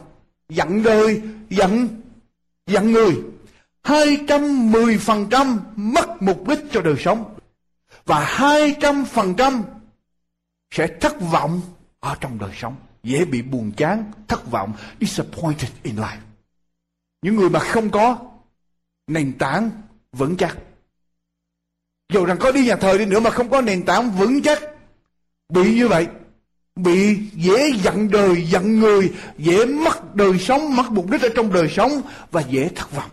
giận 0.48 0.82
đời, 0.82 1.22
giận 1.50 1.88
giận 2.66 2.92
người 2.92 3.14
210% 3.84 5.58
mất 5.76 6.22
mục 6.22 6.48
đích 6.48 6.58
cho 6.72 6.82
đời 6.82 6.96
sống. 6.98 7.34
Và 8.04 8.36
200% 8.38 9.62
sẽ 10.70 10.86
thất 11.00 11.20
vọng 11.20 11.60
ở 12.00 12.16
trong 12.20 12.38
đời 12.38 12.50
sống. 12.54 12.76
Dễ 13.02 13.24
bị 13.24 13.42
buồn 13.42 13.72
chán, 13.76 14.12
thất 14.28 14.50
vọng, 14.50 14.72
disappointed 15.00 15.70
in 15.82 15.96
life. 15.96 16.18
Những 17.22 17.36
người 17.36 17.50
mà 17.50 17.60
không 17.60 17.90
có, 17.90 18.18
nền 19.06 19.38
tảng 19.38 19.70
vững 20.12 20.36
chắc. 20.36 20.56
Dù 22.12 22.24
rằng 22.24 22.36
có 22.40 22.52
đi 22.52 22.66
nhà 22.66 22.76
thờ 22.76 22.98
đi 22.98 23.04
nữa 23.04 23.20
mà 23.20 23.30
không 23.30 23.50
có 23.50 23.60
nền 23.60 23.84
tảng 23.84 24.10
vững 24.10 24.42
chắc. 24.42 24.62
Bị 25.48 25.74
như 25.74 25.88
vậy, 25.88 26.06
bị 26.76 27.16
dễ 27.34 27.72
giận 27.82 28.10
đời, 28.10 28.46
giận 28.46 28.80
người, 28.80 29.12
dễ 29.38 29.66
mất 29.66 30.14
đời 30.14 30.38
sống, 30.38 30.76
mất 30.76 30.90
mục 30.90 31.10
đích 31.10 31.22
ở 31.22 31.28
trong 31.36 31.52
đời 31.52 31.68
sống 31.68 32.02
và 32.30 32.40
dễ 32.40 32.68
thất 32.74 32.92
vọng. 32.92 33.10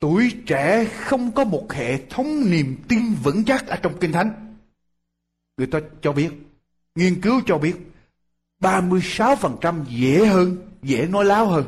Tuổi 0.00 0.32
trẻ 0.46 0.84
không 0.84 1.32
có 1.32 1.44
một 1.44 1.72
hệ 1.72 2.06
thống 2.06 2.50
niềm 2.50 2.76
tin 2.88 3.14
vững 3.22 3.44
chắc 3.44 3.66
ở 3.66 3.76
trong 3.76 3.98
kinh 4.00 4.12
thánh 4.12 4.46
Người 5.56 5.66
ta 5.66 5.78
cho 6.02 6.12
biết, 6.12 6.30
nghiên 6.94 7.20
cứu 7.20 7.40
cho 7.46 7.58
biết, 7.58 7.76
36% 8.60 9.84
dễ 9.88 10.26
hơn, 10.26 10.56
dễ 10.82 11.06
nói 11.06 11.24
láo 11.24 11.46
hơn. 11.46 11.64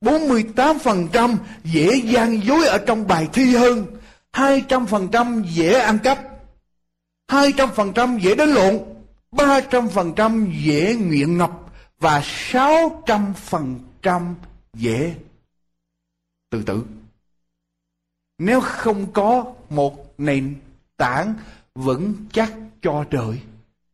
48% 0.00 1.36
dễ 1.64 2.00
gian 2.04 2.44
dối 2.44 2.66
ở 2.66 2.78
trong 2.86 3.06
bài 3.06 3.28
thi 3.32 3.54
hơn. 3.54 3.86
200% 4.32 5.42
dễ 5.42 5.80
ăn 5.80 5.98
cắp. 5.98 6.18
200% 7.28 8.18
dễ 8.18 8.34
đánh 8.34 8.48
lộn. 8.48 8.78
300% 9.32 10.52
dễ 10.64 10.94
nguyện 10.94 11.38
ngập. 11.38 11.50
Và 11.98 12.20
600% 12.20 14.34
dễ 14.74 15.14
tự 16.50 16.62
tử. 16.62 16.84
Nếu 18.40 18.60
không 18.60 19.12
có 19.12 19.44
một 19.70 20.14
nền 20.18 20.54
tảng 20.96 21.34
vững 21.74 22.14
chắc 22.32 22.52
cho 22.82 23.04
đời 23.10 23.40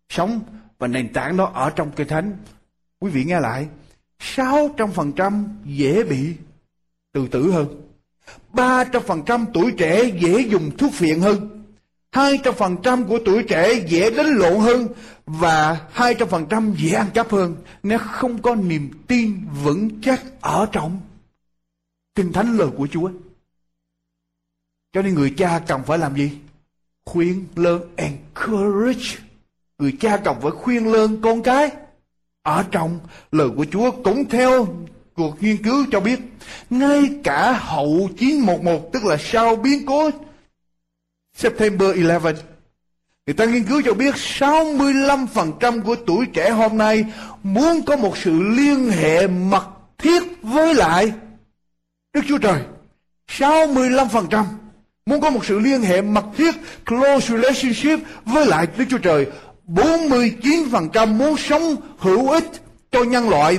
sống, 0.09 0.40
và 0.78 0.86
nền 0.86 1.12
tảng 1.12 1.36
đó 1.36 1.51
ở 1.55 1.70
trong 1.70 1.90
kinh 1.97 2.09
thánh, 2.09 2.36
quý 3.01 3.11
vị 3.11 3.24
nghe 3.24 3.40
lại 3.40 3.66
600% 4.20 5.44
dễ 5.64 6.05
bị 6.05 6.34
tự 7.12 7.28
tử 7.28 7.53
hơn 7.53 7.88
300% 8.53 9.44
tuổi 9.55 9.72
trẻ 9.78 10.05
dễ 10.20 10.40
dùng 10.40 10.76
thuốc 10.76 10.92
phiện 10.92 11.20
hơn 11.20 11.64
200% 12.12 13.05
của 13.05 13.18
tuổi 13.24 13.42
trẻ 13.42 13.74
dễ 13.88 14.11
đánh 14.11 14.26
lộn 14.26 14.61
hơn, 14.61 14.88
và 15.26 15.80
200% 15.94 16.74
dễ 16.74 16.92
ăn 16.92 17.07
cắp 17.14 17.30
hơn 17.30 17.57
nếu 17.82 17.99
không 17.99 18.42
có 18.42 18.55
niềm 18.55 18.90
tin 19.07 19.44
vững 19.64 20.01
chắc 20.03 20.22
ở 20.40 20.66
trong 20.72 21.01
kinh 22.14 22.32
thánh 22.32 22.57
lời 22.57 22.68
của 22.76 22.86
Chúa. 22.86 23.11
Cho 24.93 25.03
nên 25.03 25.14
người 25.14 25.34
cha 25.37 25.59
cần 25.66 25.82
phải 25.87 25.99
làm 25.99 26.16
gì? 26.16 26.30
khuyên 27.07 27.47
lơn, 27.57 27.82
encourage 27.97 29.18
người 29.78 29.93
cha 30.01 30.16
cần 30.16 30.37
phải 30.41 30.51
khuyên 30.51 30.93
lơn 30.93 31.20
con 31.22 31.43
cái 31.43 31.70
ở 32.43 32.64
trong 32.70 32.99
lời 33.32 33.49
của 33.57 33.66
Chúa 33.72 33.91
cũng 33.91 34.28
theo 34.28 34.66
cuộc 35.14 35.43
nghiên 35.43 35.62
cứu 35.62 35.87
cho 35.93 36.01
biết, 36.01 36.20
ngay 36.70 37.03
cả 37.24 37.53
hậu 37.53 38.09
911 38.18 38.93
tức 38.93 39.05
là 39.05 39.16
sau 39.20 39.57
biến 39.57 39.87
cố 39.87 40.11
September 41.37 41.97
11 41.97 42.32
Người 43.26 43.34
ta 43.34 43.45
nghiên 43.45 43.64
cứu 43.64 43.82
cho 43.84 43.95
biết 43.95 44.14
65% 44.14 45.82
của 45.82 45.97
tuổi 46.07 46.26
trẻ 46.26 46.51
hôm 46.51 46.78
nay 46.78 47.05
muốn 47.43 47.82
có 47.82 47.97
một 47.97 48.18
sự 48.18 48.43
liên 48.43 48.91
hệ 48.91 49.26
mật 49.26 49.66
thiết 49.99 50.22
với 50.43 50.74
lại 50.74 51.12
Đức 52.12 52.20
Chúa 52.28 52.39
Trời. 52.39 52.61
65% 53.28 54.45
Muốn 55.07 55.20
có 55.20 55.30
một 55.30 55.44
sự 55.44 55.59
liên 55.59 55.82
hệ 55.82 56.02
mật 56.02 56.24
thiết, 56.36 56.54
close 56.86 57.28
relationship 57.28 57.98
với 58.24 58.46
lại 58.46 58.66
Đức 58.76 58.84
Chúa 58.90 58.98
Trời. 58.98 59.26
49% 59.66 61.16
muốn 61.16 61.36
sống 61.36 61.76
hữu 61.98 62.30
ích 62.30 62.44
cho 62.90 63.04
nhân 63.04 63.28
loại. 63.28 63.59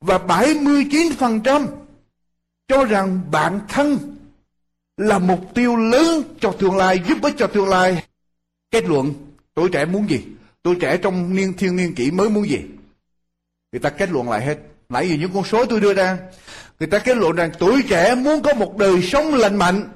Và 0.00 0.18
79% 0.18 1.66
cho 2.68 2.84
rằng 2.84 3.20
bản 3.30 3.60
thân 3.68 4.16
là 4.96 5.18
mục 5.18 5.54
tiêu 5.54 5.76
lớn 5.76 6.22
cho 6.40 6.52
tương 6.52 6.76
lai, 6.76 7.00
giúp 7.08 7.18
ích 7.22 7.34
cho 7.38 7.46
tương 7.46 7.68
lai. 7.68 8.04
Kết 8.70 8.84
luận, 8.84 9.14
tuổi 9.54 9.68
trẻ 9.72 9.84
muốn 9.84 10.10
gì? 10.10 10.24
Tuổi 10.62 10.76
trẻ 10.80 10.96
trong 10.96 11.34
niên 11.34 11.52
thiên 11.52 11.76
niên 11.76 11.94
kỷ 11.94 12.10
mới 12.10 12.30
muốn 12.30 12.48
gì? 12.48 12.60
Người 13.72 13.80
ta 13.80 13.90
kết 13.90 14.10
luận 14.10 14.30
lại 14.30 14.46
hết. 14.46 14.58
Nãy 14.88 15.08
giờ 15.08 15.16
những 15.20 15.30
con 15.34 15.44
số 15.44 15.64
tôi 15.64 15.80
đưa 15.80 15.94
ra 15.94 16.18
Người 16.80 16.86
ta 16.86 16.98
kết 16.98 17.16
luận 17.16 17.36
rằng 17.36 17.50
tuổi 17.58 17.82
trẻ 17.88 18.14
muốn 18.14 18.42
có 18.42 18.54
một 18.54 18.76
đời 18.76 19.02
sống 19.02 19.34
lành 19.34 19.56
mạnh, 19.56 19.88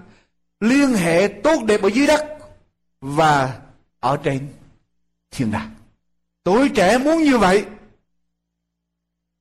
liên 0.60 0.88
hệ 0.94 1.28
tốt 1.42 1.64
đẹp 1.64 1.82
ở 1.82 1.88
dưới 1.88 2.06
đất 2.06 2.24
và 3.00 3.58
ở 4.00 4.16
trên 4.22 4.48
thiên 5.30 5.50
đàng. 5.50 5.70
Tuổi 6.44 6.68
trẻ 6.68 6.98
muốn 6.98 7.22
như 7.22 7.38
vậy. 7.38 7.64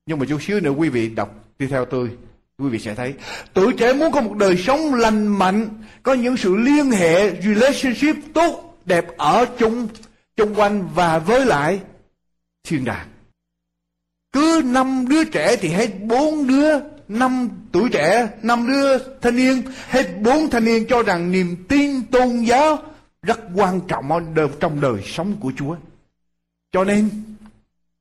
Nhưng 0.06 0.20
mà 0.20 0.26
chút 0.30 0.42
xíu 0.42 0.60
nữa 0.60 0.70
quý 0.70 0.90
vị 0.90 1.10
đọc 1.10 1.36
đi 1.60 1.68
theo 1.68 1.86
tôi, 1.86 2.18
quý 2.58 2.70
vị 2.70 2.80
sẽ 2.80 2.96
thấy 2.96 3.14
tuổi 3.54 3.74
trẻ 3.78 3.94
muốn 3.94 4.12
có 4.12 4.22
một 4.22 4.36
đời 4.38 4.58
sống 4.58 4.94
lành 4.94 5.28
mạnh, 5.28 5.84
có 6.04 6.14
những 6.14 6.38
sự 6.38 6.56
liên 6.56 6.92
hệ 6.92 7.42
relationship 7.42 8.16
tốt 8.34 8.78
đẹp 8.86 9.18
ở 9.18 9.46
chung 9.58 9.88
chung 10.36 10.56
quanh 10.56 10.90
và 10.94 11.20
với 11.20 11.46
lại 11.46 11.80
thiên 12.64 12.86
đàng 12.86 13.08
cứ 14.32 14.62
năm 14.66 15.06
đứa 15.10 15.24
trẻ 15.24 15.56
thì 15.56 15.70
hết 15.70 15.90
bốn 16.02 16.48
đứa 16.48 16.80
năm 17.08 17.50
tuổi 17.72 17.90
trẻ 17.92 18.30
năm 18.42 18.68
đứa 18.68 18.98
thanh 19.22 19.36
niên 19.36 19.62
hết 19.90 20.22
bốn 20.22 20.50
thanh 20.50 20.66
niên 20.66 20.86
cho 20.90 21.04
rằng 21.04 21.32
niềm 21.32 21.66
tin 21.70 22.04
tôn 22.04 22.42
giáo 22.42 22.84
rất 23.22 23.40
quan 23.56 23.82
trọng 23.88 24.36
trong 24.60 24.82
đời 24.82 25.02
sống 25.06 25.36
của 25.40 25.52
Chúa. 25.58 25.76
Cho 26.72 26.84
nên 26.84 27.10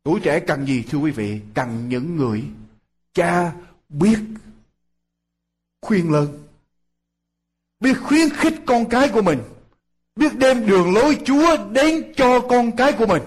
tuổi 0.02 0.20
trẻ 0.20 0.40
cần 0.40 0.66
gì 0.66 0.84
thưa 0.90 0.98
quý 0.98 1.10
vị? 1.10 1.40
Cần 1.54 1.88
những 1.88 2.16
người 2.16 2.42
cha 3.14 3.52
biết 3.88 4.18
khuyên 5.80 6.12
lớn 6.12 6.44
biết 7.84 7.94
khuyến 8.02 8.30
khích 8.30 8.54
con 8.66 8.88
cái 8.88 9.08
của 9.08 9.22
mình, 9.22 9.38
biết 10.16 10.38
đem 10.38 10.66
đường 10.66 10.94
lối 10.94 11.18
Chúa 11.24 11.56
đến 11.70 12.12
cho 12.16 12.40
con 12.40 12.76
cái 12.76 12.92
của 12.92 13.06
mình. 13.06 13.22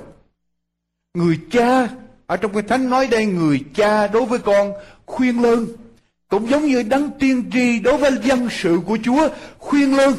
Người 1.13 1.39
cha 1.51 1.89
ở 2.25 2.38
trong 2.38 2.53
cái 2.53 2.61
thánh 2.61 2.89
nói 2.89 3.07
đây 3.07 3.25
người 3.25 3.63
cha 3.75 4.07
đối 4.07 4.25
với 4.25 4.39
con 4.39 4.73
khuyên 5.07 5.41
lơn 5.41 5.67
cũng 6.27 6.49
giống 6.49 6.65
như 6.65 6.83
đấng 6.83 7.11
tiên 7.19 7.49
tri 7.53 7.79
đối 7.79 7.97
với 7.97 8.11
dân 8.23 8.47
sự 8.51 8.79
của 8.85 8.97
Chúa, 9.03 9.29
khuyên 9.57 9.95
lơn 9.95 10.13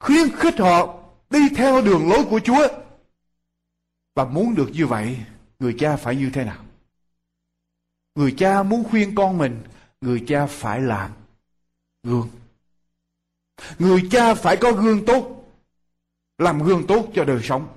khuyên 0.00 0.28
khích 0.36 0.58
họ 0.58 0.98
đi 1.30 1.48
theo 1.56 1.82
đường 1.82 2.08
lối 2.08 2.24
của 2.24 2.40
Chúa. 2.44 2.68
Và 4.14 4.24
muốn 4.24 4.54
được 4.54 4.70
như 4.72 4.86
vậy, 4.86 5.16
người 5.58 5.74
cha 5.78 5.96
phải 5.96 6.16
như 6.16 6.30
thế 6.34 6.44
nào? 6.44 6.64
Người 8.14 8.34
cha 8.38 8.62
muốn 8.62 8.84
khuyên 8.84 9.14
con 9.14 9.38
mình, 9.38 9.62
người 10.00 10.24
cha 10.26 10.46
phải 10.46 10.80
làm 10.80 11.10
gương. 12.02 12.28
Người 13.78 14.08
cha 14.10 14.34
phải 14.34 14.56
có 14.56 14.72
gương 14.72 15.06
tốt, 15.06 15.44
làm 16.38 16.62
gương 16.62 16.86
tốt 16.86 17.06
cho 17.14 17.24
đời 17.24 17.40
sống. 17.42 17.68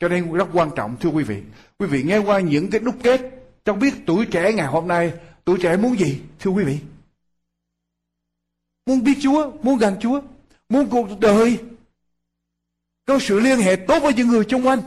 Cho 0.00 0.08
nên 0.08 0.32
rất 0.32 0.48
quan 0.52 0.70
trọng, 0.76 0.96
thưa 1.00 1.08
quý 1.08 1.24
vị. 1.24 1.42
Quý 1.78 1.86
vị 1.86 2.02
nghe 2.02 2.18
qua 2.18 2.40
những 2.40 2.70
cái 2.70 2.80
đúc 2.80 2.94
kết 3.02 3.43
trong 3.64 3.78
biết 3.78 3.94
tuổi 4.06 4.26
trẻ 4.26 4.52
ngày 4.52 4.66
hôm 4.66 4.88
nay, 4.88 5.12
tuổi 5.44 5.58
trẻ 5.62 5.76
muốn 5.76 5.98
gì, 5.98 6.20
thưa 6.38 6.50
quý 6.50 6.64
vị? 6.64 6.78
Muốn 8.86 9.04
biết 9.04 9.18
chúa, 9.20 9.52
muốn 9.62 9.78
gần 9.78 9.96
chúa, 10.00 10.20
muốn 10.68 10.88
cuộc 10.90 11.08
đời 11.20 11.58
có 13.06 13.18
sự 13.18 13.40
liên 13.40 13.58
hệ 13.58 13.76
tốt 13.76 14.00
với 14.02 14.14
những 14.14 14.28
người 14.28 14.44
xung 14.50 14.66
quanh. 14.66 14.80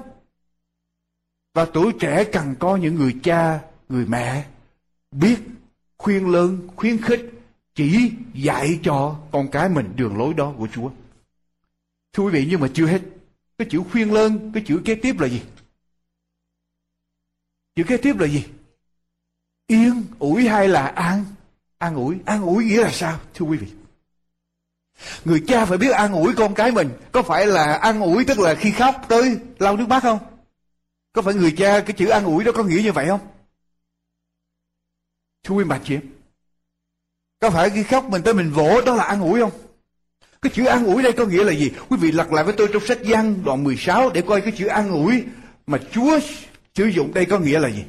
Và 1.53 1.65
tuổi 1.65 1.93
trẻ 1.99 2.23
cần 2.23 2.55
có 2.59 2.75
những 2.75 2.95
người 2.95 3.15
cha, 3.23 3.61
người 3.89 4.05
mẹ 4.05 4.45
biết, 5.11 5.38
khuyên 5.97 6.32
lớn, 6.32 6.67
khuyến 6.75 7.01
khích, 7.01 7.32
chỉ 7.75 8.11
dạy 8.34 8.80
cho 8.84 9.19
con 9.32 9.47
cái 9.51 9.69
mình 9.69 9.93
đường 9.95 10.17
lối 10.17 10.34
đó 10.34 10.53
của 10.57 10.67
chúa. 10.73 10.89
Thưa 12.13 12.23
quý 12.23 12.32
vị, 12.32 12.47
nhưng 12.49 12.59
mà 12.59 12.67
chưa 12.73 12.86
hết. 12.86 13.01
Cái 13.57 13.67
chữ 13.71 13.82
khuyên 13.91 14.13
lơn 14.13 14.51
cái 14.53 14.63
chữ 14.67 14.82
kế 14.86 14.95
tiếp 14.95 15.19
là 15.19 15.28
gì? 15.28 15.41
Chữ 17.75 17.84
kế 17.88 17.97
tiếp 17.97 18.15
là 18.19 18.28
gì? 18.28 18.45
Yên 19.68 20.03
ủi 20.20 20.47
hay 20.47 20.68
là 20.68 20.88
an? 20.88 21.26
An 21.78 21.95
ủi. 21.95 22.18
An 22.26 22.41
ủi 22.41 22.65
nghĩa 22.65 22.84
là 22.84 22.91
sao, 22.91 23.20
thưa 23.34 23.45
quý 23.45 23.57
vị? 23.57 23.68
Người 25.26 25.43
cha 25.47 25.65
phải 25.65 25.78
biết 25.78 25.91
an 25.91 26.13
ủi 26.13 26.34
con 26.36 26.53
cái 26.53 26.72
mình. 26.72 26.89
Có 27.11 27.22
phải 27.22 27.45
là 27.45 27.74
an 27.74 28.01
ủi 28.01 28.26
tức 28.26 28.39
là 28.39 28.55
khi 28.55 28.72
khóc 28.72 29.05
tới 29.09 29.38
lau 29.59 29.78
nước 29.78 29.88
mắt 29.88 30.03
không? 30.03 30.20
Có 31.13 31.22
phải 31.22 31.34
người 31.34 31.53
cha 31.57 31.80
cái 31.80 31.95
chữ 31.97 32.07
an 32.07 32.26
ủi 32.26 32.43
đó 32.43 32.51
có 32.55 32.63
nghĩa 32.63 32.82
như 32.84 32.91
vậy 32.91 33.07
không? 33.07 33.20
Thưa 35.43 35.55
quý 35.55 35.63
bà 35.63 35.80
chị 35.84 35.95
em, 35.95 36.01
có 37.39 37.49
phải 37.49 37.70
khi 37.70 37.84
khóc 37.84 38.09
mình 38.09 38.22
tới 38.24 38.34
mình 38.34 38.51
vỗ 38.51 38.82
đó 38.86 38.95
là 38.95 39.03
an 39.03 39.22
ủi 39.22 39.39
không? 39.39 39.51
Cái 40.41 40.51
chữ 40.55 40.65
an 40.65 40.86
ủi 40.86 41.03
đây 41.03 41.11
có 41.11 41.26
nghĩa 41.26 41.43
là 41.43 41.53
gì? 41.53 41.72
Quý 41.89 41.97
vị 42.01 42.11
lật 42.11 42.34
lại 42.34 42.43
với 42.43 42.53
tôi 42.57 42.70
trong 42.74 42.86
sách 42.86 42.97
văn 43.03 43.43
đoạn 43.45 43.63
16 43.63 44.09
để 44.09 44.22
coi 44.22 44.41
cái 44.41 44.51
chữ 44.57 44.68
an 44.68 44.89
ủi 44.89 45.24
mà 45.68 45.78
Chúa 45.91 46.20
sử 46.76 46.86
dụng 46.86 47.13
đây 47.13 47.26
có 47.26 47.39
nghĩa 47.39 47.59
là 47.59 47.70
gì? 47.70 47.84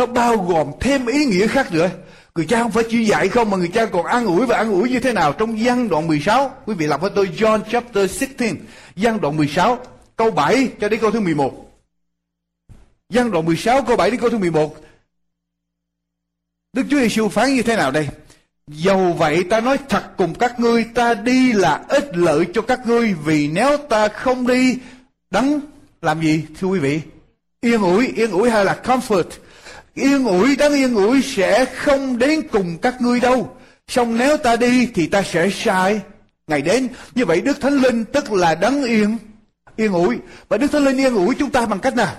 Nó 0.00 0.06
bao 0.06 0.36
gồm 0.36 0.70
thêm 0.80 1.06
ý 1.06 1.24
nghĩa 1.24 1.46
khác 1.46 1.72
nữa. 1.72 1.90
Người 2.34 2.46
cha 2.46 2.62
không 2.62 2.70
phải 2.70 2.84
chỉ 2.90 3.04
dạy 3.04 3.28
không, 3.28 3.50
mà 3.50 3.56
người 3.56 3.70
cha 3.74 3.86
còn 3.86 4.06
an 4.06 4.26
ủi 4.26 4.46
và 4.46 4.56
an 4.56 4.72
ủi 4.72 4.90
như 4.90 5.00
thế 5.00 5.12
nào 5.12 5.32
trong 5.32 5.56
văn 5.64 5.88
đoạn 5.88 6.06
16 6.06 6.50
quý 6.66 6.74
vị 6.74 6.86
làm 6.86 7.00
với 7.00 7.10
tôi 7.14 7.30
John 7.36 7.60
chapter 7.70 8.20
16 8.20 8.56
văn 8.96 9.20
đoạn 9.20 9.36
16 9.36 9.78
câu 10.16 10.30
7 10.30 10.68
cho 10.80 10.88
đến 10.88 11.00
câu 11.00 11.10
thứ 11.10 11.20
11 11.20 11.72
văn 13.08 13.30
đoạn 13.30 13.46
16 13.46 13.82
câu 13.82 13.96
7 13.96 14.10
đến 14.10 14.20
câu 14.20 14.30
thứ 14.30 14.38
11 14.38 14.76
Đức 16.72 16.82
Chúa 16.90 16.98
Giêsu 17.00 17.28
phán 17.28 17.54
như 17.54 17.62
thế 17.62 17.76
nào 17.76 17.90
đây? 17.90 18.08
Dầu 18.66 19.12
vậy 19.12 19.44
ta 19.50 19.60
nói 19.60 19.78
thật 19.88 20.02
cùng 20.16 20.34
các 20.34 20.60
ngươi, 20.60 20.84
ta 20.84 21.14
đi 21.14 21.52
là 21.52 21.84
ích 21.88 22.16
lợi 22.16 22.46
cho 22.54 22.62
các 22.62 22.86
ngươi, 22.86 23.14
vì 23.24 23.48
nếu 23.48 23.76
ta 23.76 24.08
không 24.08 24.46
đi 24.46 24.78
đắng 25.30 25.60
làm 26.02 26.20
gì, 26.20 26.44
thưa 26.60 26.68
quý 26.68 26.78
vị? 26.78 27.00
Yên 27.60 27.80
ủi 27.82 28.06
yên 28.06 28.30
ủi 28.30 28.50
hay 28.50 28.64
là 28.64 28.80
comfort? 28.84 29.24
Yên 29.94 30.24
ủi 30.24 30.56
đáng 30.56 30.72
yên 30.72 30.94
ủi 30.94 31.22
sẽ 31.22 31.64
không 31.64 32.18
đến 32.18 32.48
cùng 32.52 32.78
các 32.82 33.00
ngươi 33.00 33.20
đâu. 33.20 33.56
Song 33.88 34.18
nếu 34.18 34.36
ta 34.36 34.56
đi 34.56 34.86
thì 34.86 35.06
ta 35.06 35.22
sẽ 35.22 35.50
sai. 35.50 36.00
Ngày 36.46 36.62
đến, 36.62 36.88
như 37.14 37.24
vậy 37.24 37.40
đức 37.40 37.60
thánh 37.60 37.78
linh 37.78 38.04
tức 38.04 38.32
là 38.32 38.54
đấng 38.54 38.84
yên. 38.84 39.18
Yên 39.76 39.92
ủi. 39.92 40.18
Và 40.48 40.56
đức 40.56 40.72
thánh 40.72 40.84
linh 40.84 40.96
yên 40.96 41.14
ủi 41.14 41.34
chúng 41.34 41.50
ta 41.50 41.66
bằng 41.66 41.80
cách 41.80 41.96
nào? 41.96 42.16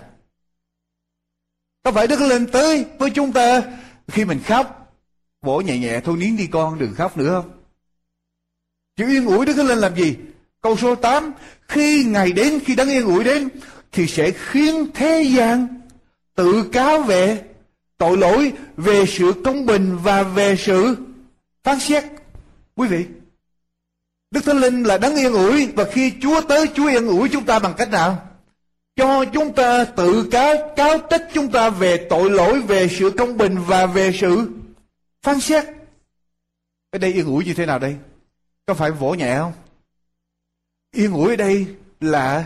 Có 1.84 1.92
phải 1.92 2.08
đức 2.08 2.16
thánh 2.16 2.30
linh 2.30 2.46
tới 2.48 2.86
với 3.00 3.10
chúng 3.10 3.34
ta 3.34 3.62
khi 4.08 4.26
mình 4.26 4.40
khóc? 4.46 4.94
Vỗ 5.42 5.62
nhẹ 5.62 5.78
nhẹ, 5.78 6.00
thôi 6.00 6.18
nín 6.18 6.38
đi 6.38 6.48
con, 6.48 6.80
đừng 6.80 6.94
khóc 6.94 7.18
nữa. 7.18 7.32
Không 7.32 7.52
chữ 8.96 9.08
yên 9.08 9.26
ủi 9.26 9.46
đức 9.46 9.54
thánh 9.54 9.68
linh 9.68 9.78
làm 9.78 9.96
gì? 9.96 10.16
Câu 10.62 10.78
số 10.78 10.96
8 10.96 11.34
khi 11.68 12.04
ngày 12.04 12.32
đến, 12.32 12.60
khi 12.66 12.76
đấng 12.76 12.90
yên 12.90 13.06
ủi 13.06 13.24
đến, 13.24 13.50
thì 13.92 14.08
sẽ 14.08 14.32
khiến 14.32 14.88
thế 14.94 15.22
gian 15.22 15.82
tự 16.36 16.70
cáo 16.72 17.02
về 17.02 17.44
tội 18.02 18.18
lỗi 18.18 18.54
về 18.78 19.06
sự 19.06 19.34
công 19.46 19.66
bình 19.66 19.98
và 20.04 20.24
về 20.24 20.56
sự 20.56 20.96
phán 21.64 21.80
xét. 21.80 22.04
Quý 22.76 22.88
vị, 22.88 23.06
đức 24.32 24.46
thánh 24.46 24.58
linh 24.58 24.84
là 24.84 24.98
đấng 24.98 25.16
yên 25.16 25.34
ủi 25.34 25.68
và 25.68 25.84
khi 25.92 26.14
chúa 26.22 26.42
tới, 26.42 26.68
chúa 26.74 26.88
yên 26.88 27.08
ủi 27.08 27.30
chúng 27.30 27.46
ta 27.46 27.60
bằng 27.60 27.74
cách 27.78 27.90
nào? 27.92 28.28
Cho 28.96 29.26
chúng 29.26 29.54
ta 29.54 29.86
tự 29.86 30.28
cáo 30.32 30.56
cáo 30.76 30.98
trách 30.98 31.28
chúng 31.34 31.52
ta 31.52 31.70
về 31.70 32.08
tội 32.10 32.30
lỗi, 32.30 32.62
về 32.62 32.88
sự 32.88 33.10
công 33.18 33.38
bình 33.38 33.58
và 33.68 33.86
về 33.86 34.12
sự 34.20 34.50
phán 35.22 35.40
xét. 35.40 35.66
Ở 36.92 37.00
đây 37.00 37.14
yên 37.14 37.26
ủi 37.26 37.46
như 37.46 37.54
thế 37.54 37.66
nào 37.66 37.80
đây? 37.80 37.96
Có 38.66 38.74
phải 38.74 38.92
vỗ 38.92 39.14
nhẹ 39.14 39.38
không? 39.38 39.54
Yên 40.92 41.14
ủi 41.14 41.30
ở 41.30 41.36
đây 41.36 41.68
là 42.00 42.46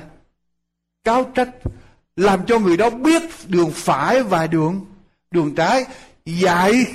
cáo 1.04 1.24
trách, 1.24 1.50
làm 2.16 2.46
cho 2.46 2.60
người 2.60 2.78
đó 2.78 2.90
biết 2.90 3.22
đường 3.48 3.72
phải 3.74 4.24
và 4.24 4.48
đường 4.48 4.86
đường 5.36 5.56
trái 5.56 5.86
dạy. 6.26 6.86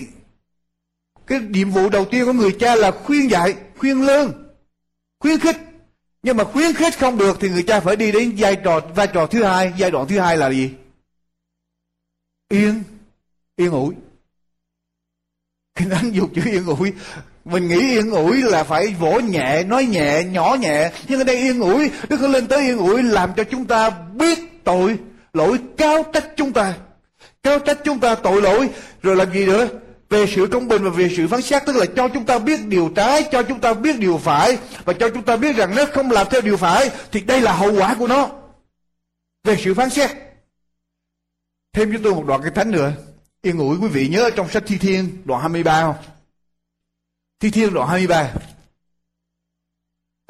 Cái 1.27 1.41
nhiệm 1.41 1.71
vụ 1.71 1.89
đầu 1.89 2.05
tiên 2.05 2.25
của 2.25 2.33
người 2.33 2.57
cha 2.61 2.75
là 2.75 2.91
khuyên 2.91 3.31
dạy, 3.31 3.55
khuyên 3.77 4.03
lương, 4.03 4.33
khuyến 5.21 5.41
khích. 5.41 5.57
Nhưng 6.23 6.37
mà 6.37 6.45
khuyến 6.45 6.73
khích 6.73 6.99
không 6.99 7.19
được 7.19 7.37
thì 7.41 7.49
người 7.49 7.63
cha 7.63 7.81
phải 7.81 7.97
đi 7.97 8.13
đến 8.13 8.35
vai 8.39 8.57
trò 8.65 8.81
vai 8.95 9.07
trò 9.07 9.27
thứ 9.27 9.45
hai. 9.45 9.73
Giai 9.77 9.91
đoạn 9.91 10.09
thứ 10.09 10.19
hai 10.19 10.37
là 10.37 10.51
gì? 10.51 10.71
Yên 12.49 12.83
yên 13.57 13.71
ủi. 13.71 13.95
Khi 15.75 15.85
nắng 15.85 16.15
dục 16.15 16.31
chữ 16.35 16.43
yên 16.45 16.67
ủi, 16.67 16.93
mình 17.45 17.69
nghĩ 17.69 17.81
yên 17.81 18.11
ủi 18.11 18.43
là 18.43 18.65
phải 18.65 18.95
vỗ 18.95 19.21
nhẹ, 19.21 19.65
nói 19.65 19.85
nhẹ, 19.85 20.25
nhỏ 20.25 20.57
nhẹ. 20.61 20.93
Nhưng 21.09 21.21
ở 21.21 21.25
đây 21.25 21.37
yên 21.37 21.61
ủi, 21.61 21.91
đức 22.09 22.17
thánh 22.17 22.33
lên 22.33 22.47
tới 22.47 22.63
yên 22.63 22.79
ủi 22.79 23.03
làm 23.03 23.31
cho 23.37 23.45
chúng 23.45 23.67
ta 23.67 23.91
biết 23.91 24.39
tội 24.65 24.99
lỗi 25.33 25.59
cao 25.77 26.03
trách 26.13 26.27
chúng 26.37 26.53
ta 26.53 26.79
cáo 27.43 27.59
trách 27.59 27.79
chúng 27.85 28.01
ta 28.01 28.15
tội 28.15 28.43
lỗi, 28.43 28.71
rồi 29.03 29.17
làm 29.17 29.33
gì 29.33 29.47
nữa? 29.47 29.69
Về 30.11 30.27
sự 30.27 30.47
công 30.53 30.69
bình 30.69 30.85
và 30.85 30.91
về 30.91 31.09
sự 31.17 31.29
phán 31.29 31.43
xét, 31.43 31.63
tức 31.67 31.77
là 31.77 31.87
cho 31.97 32.09
chúng 32.09 32.27
ta 32.27 32.39
biết 32.39 32.61
điều 32.67 32.93
trái, 32.97 33.29
cho 33.33 33.43
chúng 33.43 33.61
ta 33.61 33.75
biết 33.75 33.99
điều 33.99 34.19
phải, 34.19 34.59
và 34.85 34.93
cho 34.93 35.11
chúng 35.11 35.23
ta 35.23 35.37
biết 35.37 35.57
rằng 35.57 35.73
nếu 35.77 35.87
không 35.87 36.11
làm 36.11 36.27
theo 36.31 36.41
điều 36.41 36.57
phải, 36.57 36.91
thì 37.13 37.21
đây 37.21 37.41
là 37.41 37.53
hậu 37.53 37.73
quả 37.73 37.95
của 37.99 38.07
nó. 38.07 38.31
Về 39.45 39.57
sự 39.65 39.75
phán 39.75 39.91
xét. 39.91 40.11
Thêm 41.73 41.93
cho 41.93 41.99
tôi 42.05 42.15
một 42.15 42.25
đoạn 42.27 42.43
cái 42.43 42.51
thánh 42.51 42.71
nữa. 42.71 42.93
Yên 43.43 43.59
ủi 43.59 43.77
quý 43.79 43.89
vị 43.89 44.09
nhớ 44.09 44.31
trong 44.37 44.49
sách 44.51 44.63
thi 44.67 44.79
thiên, 44.79 45.23
đoạn 45.25 45.41
23 45.41 45.83
không? 45.83 46.05
Thi 47.41 47.51
thiên, 47.51 47.75
đoạn 47.75 47.89
23 47.89 48.33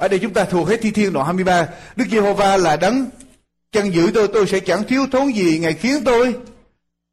ở 0.01 0.07
đây 0.07 0.19
chúng 0.19 0.33
ta 0.33 0.45
thuộc 0.45 0.69
hết 0.69 0.77
thi 0.81 0.91
thiên, 0.91 1.13
đoạn 1.13 1.25
23 1.25 1.67
Đức 1.95 2.05
Giê-hô-va 2.11 2.57
là 2.57 2.75
đấng 2.75 3.05
chân 3.71 3.93
giữ 3.93 4.11
tôi 4.13 4.27
tôi 4.33 4.47
sẽ 4.47 4.59
chẳng 4.59 4.83
thiếu 4.83 5.07
thốn 5.11 5.31
gì, 5.31 5.59
Ngài 5.59 5.73
khiến 5.73 6.03
tôi 6.05 6.35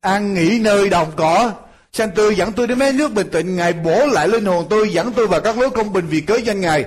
an 0.00 0.34
nghỉ 0.34 0.58
nơi 0.58 0.88
đồng 0.88 1.12
cỏ. 1.16 1.54
Sanh 1.92 2.10
tươi 2.14 2.36
dẫn 2.36 2.52
tôi 2.52 2.66
đến 2.66 2.78
mấy 2.78 2.92
nước 2.92 3.12
bình 3.12 3.28
tĩnh. 3.32 3.56
Ngài 3.56 3.72
bổ 3.72 4.06
lại 4.06 4.28
linh 4.28 4.44
hồn 4.44 4.66
tôi, 4.70 4.92
Dẫn 4.92 5.12
tôi 5.12 5.26
vào 5.26 5.40
các 5.40 5.58
lối 5.58 5.70
công 5.70 5.92
bình 5.92 6.06
vì 6.06 6.20
cớ 6.20 6.36
danh 6.36 6.60
Ngài. 6.60 6.84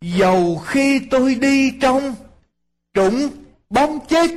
Dầu 0.00 0.62
khi 0.66 1.00
tôi 1.10 1.34
đi 1.34 1.78
trong 1.80 2.14
Trũng 2.94 3.28
bóng 3.70 4.06
chết, 4.08 4.30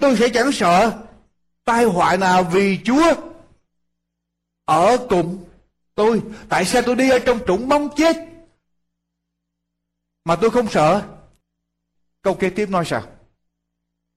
Tôi 0.00 0.16
sẽ 0.16 0.28
chẳng 0.28 0.52
sợ 0.52 0.92
Tai 1.64 1.84
họa 1.84 2.16
nào 2.16 2.42
vì 2.42 2.78
Chúa. 2.84 3.14
Ở 4.64 4.96
cùng 5.08 5.44
tôi, 5.94 6.22
Tại 6.48 6.64
sao 6.64 6.82
tôi 6.82 6.94
đi 6.94 7.10
ở 7.10 7.18
trong 7.18 7.38
trũng 7.46 7.68
bóng 7.68 7.88
chết 7.96 8.16
Mà 10.24 10.36
tôi 10.36 10.50
không 10.50 10.68
sợ? 10.70 11.02
Câu 12.22 12.34
kế 12.34 12.50
tiếp 12.50 12.70
nói 12.70 12.84
sao? 12.84 13.15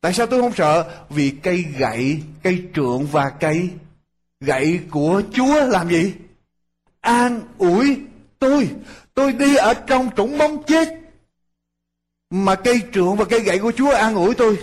Tại 0.02 0.14
sao 0.14 0.28
tôi 0.28 0.42
không 0.42 0.56
sợ? 0.56 1.06
Vì 1.10 1.30
cây 1.44 1.66
gậy, 1.78 2.22
cây 2.44 2.64
trượng 2.76 3.06
và 3.06 3.30
cây 3.30 3.70
gậy 4.40 4.80
của 4.92 5.22
Chúa 5.34 5.66
làm 5.66 5.90
gì? 5.90 6.14
An 7.02 7.42
ủi 7.58 7.98
tôi. 8.40 8.70
Tôi 9.14 9.34
đi 9.34 9.56
ở 9.56 9.74
trong 9.74 10.10
trũng 10.18 10.38
bóng 10.38 10.64
chết. 10.64 11.00
Mà 12.30 12.56
cây 12.56 12.82
trượng 12.94 13.16
và 13.16 13.26
cây 13.26 13.40
gậy 13.40 13.60
của 13.60 13.72
Chúa 13.72 13.92
an 13.92 14.16
ủi 14.16 14.36
tôi. 14.36 14.58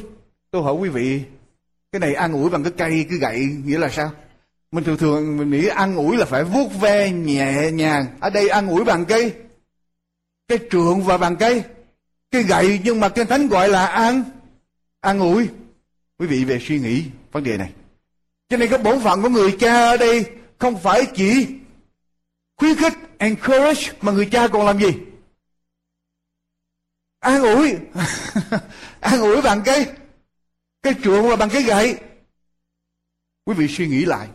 Tôi 0.50 0.62
hỏi 0.62 0.74
quý 0.74 0.88
vị, 0.88 1.20
cái 1.92 2.00
này 2.00 2.14
an 2.14 2.32
ủi 2.32 2.50
bằng 2.50 2.62
cái 2.62 2.72
cây, 2.76 3.06
cái 3.10 3.18
gậy 3.18 3.38
nghĩa 3.64 3.78
là 3.78 3.88
sao? 3.88 4.12
Mình 4.72 4.84
thường 4.84 4.96
thường 4.96 5.36
mình 5.36 5.50
nghĩ 5.50 5.66
an 5.66 5.96
ủi 5.96 6.16
là 6.16 6.24
phải 6.24 6.44
vuốt 6.44 6.68
ve 6.80 7.10
nhẹ 7.10 7.70
nhàng. 7.70 8.06
Ở 8.20 8.30
đây 8.30 8.48
an 8.48 8.68
ủi 8.68 8.84
bằng 8.84 9.04
cây, 9.04 9.32
cái 10.48 10.58
trượng 10.70 11.02
và 11.02 11.18
bằng 11.18 11.36
cây, 11.36 11.62
cái 12.30 12.42
gậy 12.42 12.80
nhưng 12.84 13.00
mà 13.00 13.08
kinh 13.08 13.26
thánh 13.26 13.48
gọi 13.48 13.68
là 13.68 13.86
an, 13.86 14.24
an 15.00 15.18
ủi. 15.18 15.48
Quý 16.18 16.26
vị 16.26 16.44
về 16.44 16.58
suy 16.62 16.78
nghĩ 16.80 17.04
vấn 17.32 17.44
đề 17.44 17.56
này. 17.56 17.72
Cho 18.48 18.56
nên 18.56 18.70
cái 18.70 18.78
bổn 18.78 19.00
phận 19.00 19.22
của 19.22 19.28
người 19.28 19.56
cha 19.60 19.90
ở 19.90 19.96
đây 19.96 20.30
không 20.58 20.78
phải 20.78 21.06
chỉ 21.14 21.48
khuyến 22.56 22.76
khích, 22.76 22.94
encourage 23.18 23.92
mà 24.00 24.12
người 24.12 24.28
cha 24.32 24.48
còn 24.48 24.66
làm 24.66 24.78
gì? 24.78 24.90
An 27.18 27.42
ủi. 27.42 27.74
an 29.00 29.20
ủi 29.20 29.42
bằng 29.42 29.62
cái 29.64 29.86
cái 30.82 30.94
chuộng 31.02 31.30
là 31.30 31.36
bằng 31.36 31.50
cái 31.52 31.62
gậy. 31.62 31.98
Quý 33.44 33.54
vị 33.54 33.68
suy 33.68 33.88
nghĩ 33.88 34.04
lại. 34.04 34.28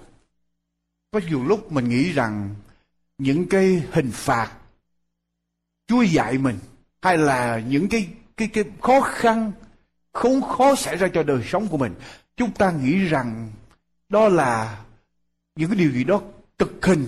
Có 1.11 1.19
nhiều 1.29 1.43
lúc 1.43 1.71
mình 1.71 1.89
nghĩ 1.89 2.11
rằng 2.11 2.55
những 3.17 3.49
cái 3.49 3.83
hình 3.91 4.11
phạt 4.11 4.57
Chúa 5.87 6.01
dạy 6.01 6.37
mình 6.37 6.59
hay 7.01 7.17
là 7.17 7.59
những 7.59 7.89
cái 7.89 8.07
cái 8.37 8.47
cái 8.47 8.63
khó 8.81 9.01
khăn 9.01 9.51
khốn 10.13 10.41
khó 10.41 10.75
xảy 10.75 10.97
ra 10.97 11.07
cho 11.13 11.23
đời 11.23 11.43
sống 11.45 11.67
của 11.67 11.77
mình. 11.77 11.93
Chúng 12.37 12.51
ta 12.51 12.71
nghĩ 12.71 13.07
rằng 13.07 13.51
đó 14.09 14.29
là 14.29 14.77
những 15.55 15.69
cái 15.69 15.79
điều 15.79 15.91
gì 15.91 16.03
đó 16.03 16.21
cực 16.57 16.85
hình. 16.85 17.07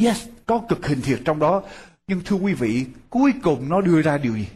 Yes, 0.00 0.26
có 0.46 0.62
cực 0.68 0.86
hình 0.86 1.00
thiệt 1.00 1.20
trong 1.24 1.38
đó. 1.38 1.62
Nhưng 2.06 2.20
thưa 2.24 2.36
quý 2.36 2.54
vị, 2.54 2.86
cuối 3.10 3.32
cùng 3.42 3.68
nó 3.68 3.80
đưa 3.80 4.02
ra 4.02 4.18
điều 4.18 4.36
gì? 4.36 4.48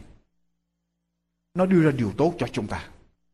Nó 1.53 1.65
đưa 1.65 1.81
ra 1.81 1.91
điều 1.91 2.11
tốt 2.17 2.33
cho 2.39 2.47
chúng 2.51 2.67
ta. 2.67 2.83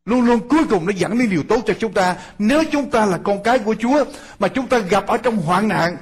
Luôn 0.04 0.22
luôn 0.22 0.48
cuối 0.48 0.64
cùng 0.70 0.86
nó 0.86 0.92
dẫn 0.96 1.18
đến 1.18 1.30
điều 1.30 1.42
tốt 1.42 1.60
cho 1.66 1.74
chúng 1.78 1.92
ta. 1.92 2.16
Nếu 2.38 2.64
chúng 2.72 2.90
ta 2.90 3.06
là 3.06 3.18
con 3.18 3.42
cái 3.42 3.58
của 3.58 3.74
chúa 3.78 4.04
mà 4.38 4.48
chúng 4.48 4.66
ta 4.66 4.78
gặp 4.78 5.06
ở 5.06 5.16
trong 5.16 5.36
hoạn 5.36 5.68
nạn, 5.68 5.96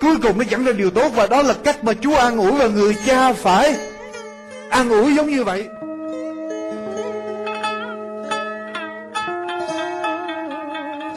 cuối 0.00 0.16
cùng 0.22 0.38
nó 0.38 0.44
dẫn 0.48 0.64
ra 0.64 0.72
điều 0.72 0.90
tốt 0.90 1.12
và 1.14 1.26
đó 1.26 1.42
là 1.42 1.54
cách 1.64 1.84
mà 1.84 1.92
chúa 1.94 2.16
an 2.16 2.36
ủi 2.36 2.52
và 2.52 2.66
người 2.66 2.96
cha 3.06 3.32
phải 3.32 3.76
an 4.70 4.88
ủi 4.88 5.14
giống 5.14 5.30
như 5.30 5.44
vậy. 5.44 5.68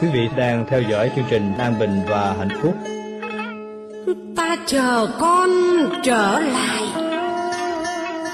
Quý 0.00 0.08
vị 0.12 0.28
đang 0.36 0.64
theo 0.68 0.82
dõi 0.82 1.10
chương 1.16 1.24
trình 1.30 1.52
An 1.58 1.74
Bình 1.78 2.00
và 2.08 2.34
Hạnh 2.38 2.48
Phúc. 2.62 2.74
Ta 4.36 4.56
chờ 4.66 5.08
con 5.20 5.50
trở 6.02 6.40
lại. 6.40 6.82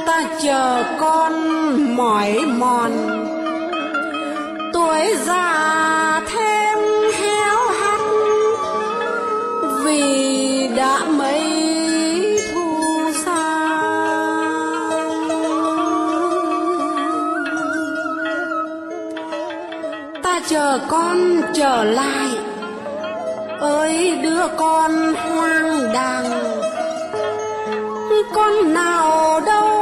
Ta 0.07 0.25
chờ 0.43 0.85
con 1.01 1.33
mỏi 1.97 2.41
mòn. 2.59 2.91
Tuổi 4.73 5.15
già 5.25 6.21
thêm 6.27 6.79
héo 7.21 7.57
hắt 7.81 8.01
vì 9.85 10.69
đã 10.77 11.05
mấy 11.05 11.52
chờ 20.41 20.78
con 20.89 21.43
trở 21.55 21.85
lại 21.85 22.28
ơi 23.61 24.18
đứa 24.22 24.49
con 24.57 25.14
hoang 25.14 25.93
đàng. 25.93 26.30
Con 28.35 28.74
nào 28.74 29.41
đâu 29.47 29.82